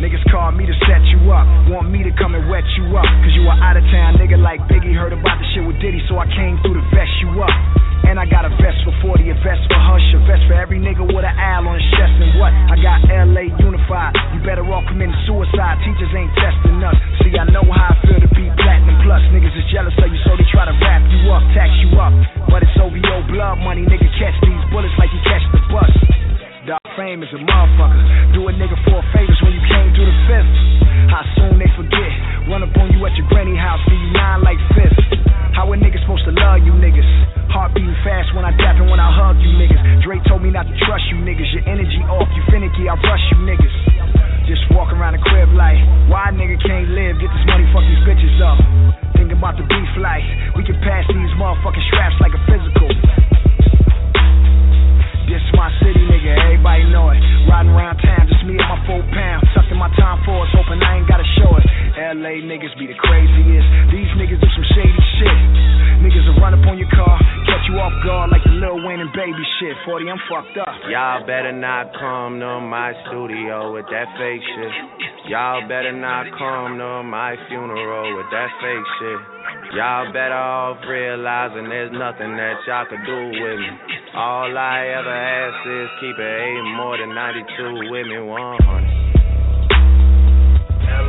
[0.00, 3.04] Niggas call me to set you up, want me to come and wet you up.
[3.04, 6.00] Cause you are out of town nigga like Biggie, heard about the shit with Diddy,
[6.08, 7.52] so I came through to vest you up.
[8.08, 10.80] And I got a vest for 40, a vest for Hush, a vest for every
[10.80, 12.16] nigga with an owl on his chest.
[12.16, 12.56] And what?
[12.56, 14.16] I got LA unified.
[14.32, 15.76] You better off committing suicide.
[15.84, 16.96] Teachers ain't testing us.
[17.20, 19.20] See, I know how I feel to be platinum plus.
[19.28, 22.39] Niggas is jealous of you, so they try to wrap you up, tax you up.
[27.20, 27.79] Fame is a motherfucker.
[75.60, 79.20] Y'all better not come to my funeral with that fake shit.
[79.76, 83.68] Y'all better off realizing there's nothing that y'all could do with me.
[84.16, 88.88] All I ever ask is keep it eight more than 92 with me 100.
[90.80, 91.04] Yeah.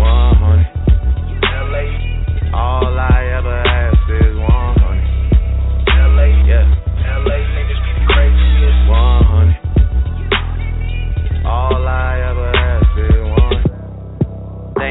[0.00, 0.64] 100.
[2.54, 3.77] All I ever ask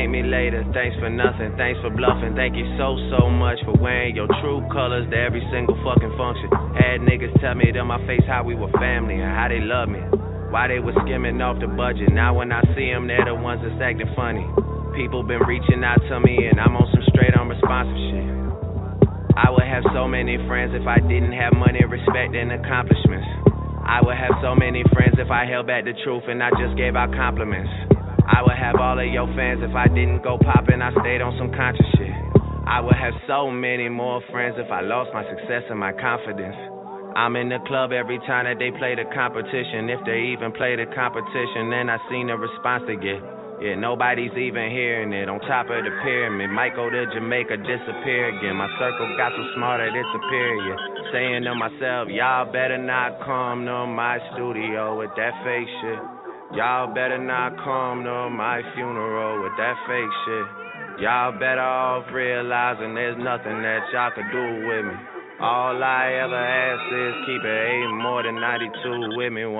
[0.08, 0.18] 100.
[0.18, 2.36] Thank me later, thanks for nothing, thanks for bluffing.
[2.36, 6.48] Thank you so, so much for wearing your true colors to every single fucking function.
[6.80, 9.90] Had niggas tell me to my face how we were family and how they love
[9.90, 10.00] me.
[10.48, 12.16] Why they was skimming off the budget.
[12.16, 14.48] Now when I see them, they're the ones that's acting funny.
[14.96, 18.28] People been reaching out to me and I'm on some straight unresponsive shit.
[19.36, 23.28] I would have so many friends if I didn't have money, respect, and accomplishments.
[23.84, 26.80] I would have so many friends if I held back the truth and I just
[26.80, 27.97] gave out compliments.
[28.28, 31.32] I would have all of your fans if I didn't go poppin', I stayed on
[31.40, 32.12] some conscious shit.
[32.68, 36.56] I would have so many more friends if I lost my success and my confidence.
[37.16, 39.88] I'm in the club every time that they play the competition.
[39.88, 43.24] If they even play the competition, then I seen the response they get.
[43.64, 45.32] Yeah, nobody's even hearing it.
[45.32, 48.60] On top of the pyramid, might go to Jamaica, disappear again.
[48.60, 50.76] My circle got so smart that it's superior.
[51.10, 56.17] Saying to myself, y'all better not come to my studio with that fake shit.
[56.56, 60.48] Y'all better not come to my funeral with that fake shit.
[61.04, 64.96] Y'all better off realizing there's nothing that y'all could do with me.
[65.44, 69.52] All I ever ask is keep it eight more than 92 with me 100.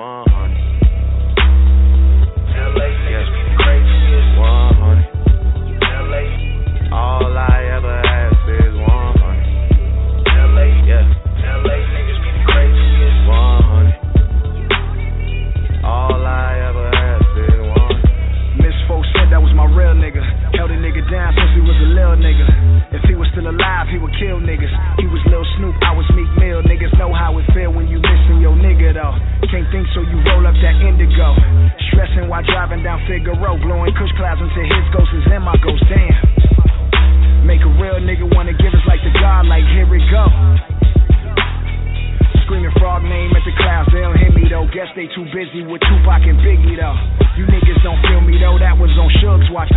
[2.56, 2.72] Yeah.
[4.40, 5.04] 100.
[6.90, 8.07] All I ever
[19.68, 20.24] my real nigga.
[20.56, 22.48] Held a nigga down since he was a little nigga.
[22.92, 24.72] If he was still alive, he would kill niggas.
[24.96, 26.64] He was Lil Snoop, I was Meek Mill.
[26.64, 29.14] Niggas know how it feel when you missing your nigga though.
[29.48, 31.36] Can't think so you roll up that indigo.
[31.92, 35.84] Stressing while driving down Figueroa, blowing kush clouds until his ghost is in my ghost.
[35.88, 37.44] Damn.
[37.44, 40.24] Make a real nigga wanna give us like the God, like here we go.
[42.48, 44.64] Screaming frog name at the clouds, they don't hear me though.
[44.72, 46.96] Guess they too busy with Tupac and Biggie though.
[47.36, 48.47] You niggas don't feel me though,
[49.50, 49.70] watch.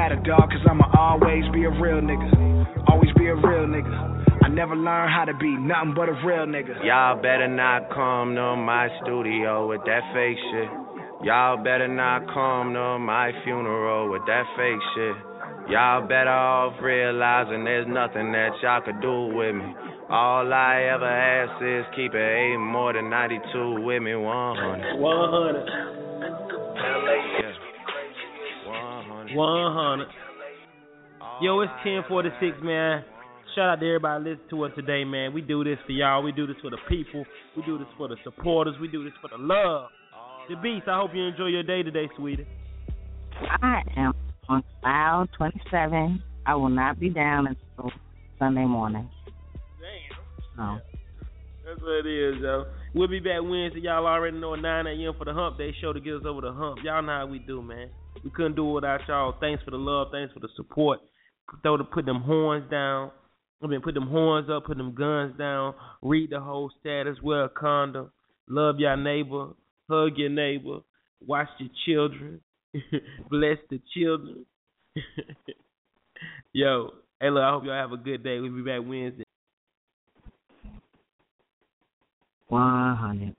[0.00, 2.88] Matter, dog, cause I'ma always be a real nigga.
[2.88, 3.92] Always be a real nigga.
[4.40, 6.72] I never learned how to be nothing but a real nigga.
[6.82, 10.70] Y'all better not come to my studio with that fake shit.
[11.28, 15.16] Y'all better not come to my funeral with that fake shit.
[15.68, 19.68] Y'all better off realizing there's nothing that y'all could do with me.
[20.08, 24.96] All I ever ask is keep it eight more than 92 with me 100.
[24.96, 25.90] 100.
[29.30, 29.36] Yeah.
[29.36, 30.06] 100.
[30.06, 31.44] 100.
[31.44, 33.04] Yo, it's 1046, man.
[33.54, 35.32] Shout out to everybody listening to us today, man.
[35.32, 36.22] We do this for y'all.
[36.22, 37.24] We do this for the people.
[37.56, 38.76] We do this for the supporters.
[38.80, 39.88] We do this for the love.
[40.48, 42.46] The Beast, I hope you enjoy your day today, sweetie.
[43.62, 44.12] I am
[44.48, 46.22] on cloud 27.
[46.46, 47.90] I will not be down until
[48.38, 49.08] Sunday morning.
[50.56, 50.80] Damn.
[50.80, 50.89] So,
[51.70, 52.64] That's what it is, yo.
[52.94, 53.82] We'll be back Wednesday.
[53.82, 55.14] Y'all already know at 9 a.m.
[55.16, 56.78] for the Hump Day show to get us over the hump.
[56.82, 57.90] Y'all know how we do, man.
[58.24, 59.36] We couldn't do it without y'all.
[59.40, 60.08] Thanks for the love.
[60.10, 60.98] Thanks for the support.
[61.62, 63.12] Throw to put them horns down.
[63.62, 65.74] I mean, put them horns up, put them guns down.
[66.02, 67.18] Read the whole status.
[67.22, 68.10] Wear a condom.
[68.48, 69.50] Love your neighbor.
[69.88, 70.80] Hug your neighbor.
[71.24, 72.40] Watch your children.
[73.30, 74.44] Bless the children.
[76.52, 76.90] Yo,
[77.20, 78.40] hey, look, I hope y'all have a good day.
[78.40, 79.22] We'll be back Wednesday.
[82.50, 83.34] 100.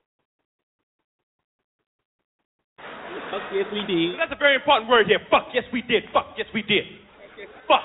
[3.32, 4.20] Fuck yes we did.
[4.20, 5.20] That's a very important word here.
[5.30, 6.04] Fuck yes we did.
[6.14, 6.84] Fuck yes we did.
[7.68, 7.82] Fuck.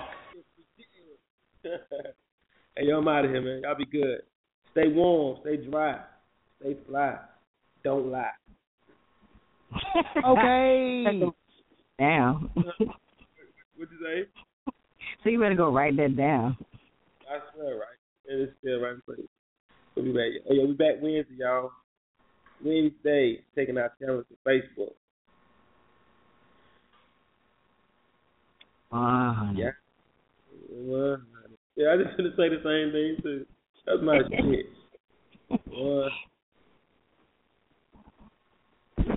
[2.76, 3.62] hey, yo, I'm out of here, man.
[3.62, 4.22] Y'all be good.
[4.72, 6.00] Stay warm, stay dry,
[6.60, 7.16] stay fly.
[7.82, 8.30] Don't lie.
[10.24, 11.22] Okay.
[11.98, 12.50] Down.
[12.54, 14.72] What'd you say?
[15.22, 16.56] so you better go write that down.
[17.30, 17.98] I swear, right?
[18.26, 19.26] It is still right in place.
[19.96, 20.42] We'll be back.
[20.48, 21.70] Oh, yeah, we back Wednesday, y'all.
[22.62, 24.92] Wednesday, taking our challenge to Facebook.
[28.92, 29.70] Uh, Yeah.
[30.70, 31.18] Well,
[31.76, 33.46] yeah, I just gonna say the same thing too.
[33.86, 34.66] That's my shit.
[35.66, 36.08] Boy.
[38.98, 39.16] I can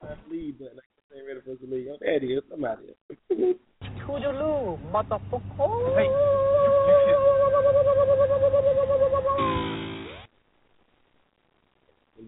[0.00, 1.88] try to leave, but I ain't ready for us to leave.
[1.90, 2.42] Oh, there it is.
[2.52, 2.84] I'm out of
[3.28, 3.54] here.
[4.06, 6.26] Toodaloo, motherfucker.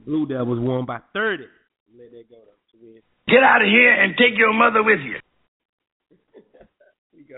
[0.09, 1.44] Blue Devils won by 30.
[1.93, 2.36] Let that go.
[3.28, 5.20] Get out of here and take your mother with you.
[7.14, 7.36] we go.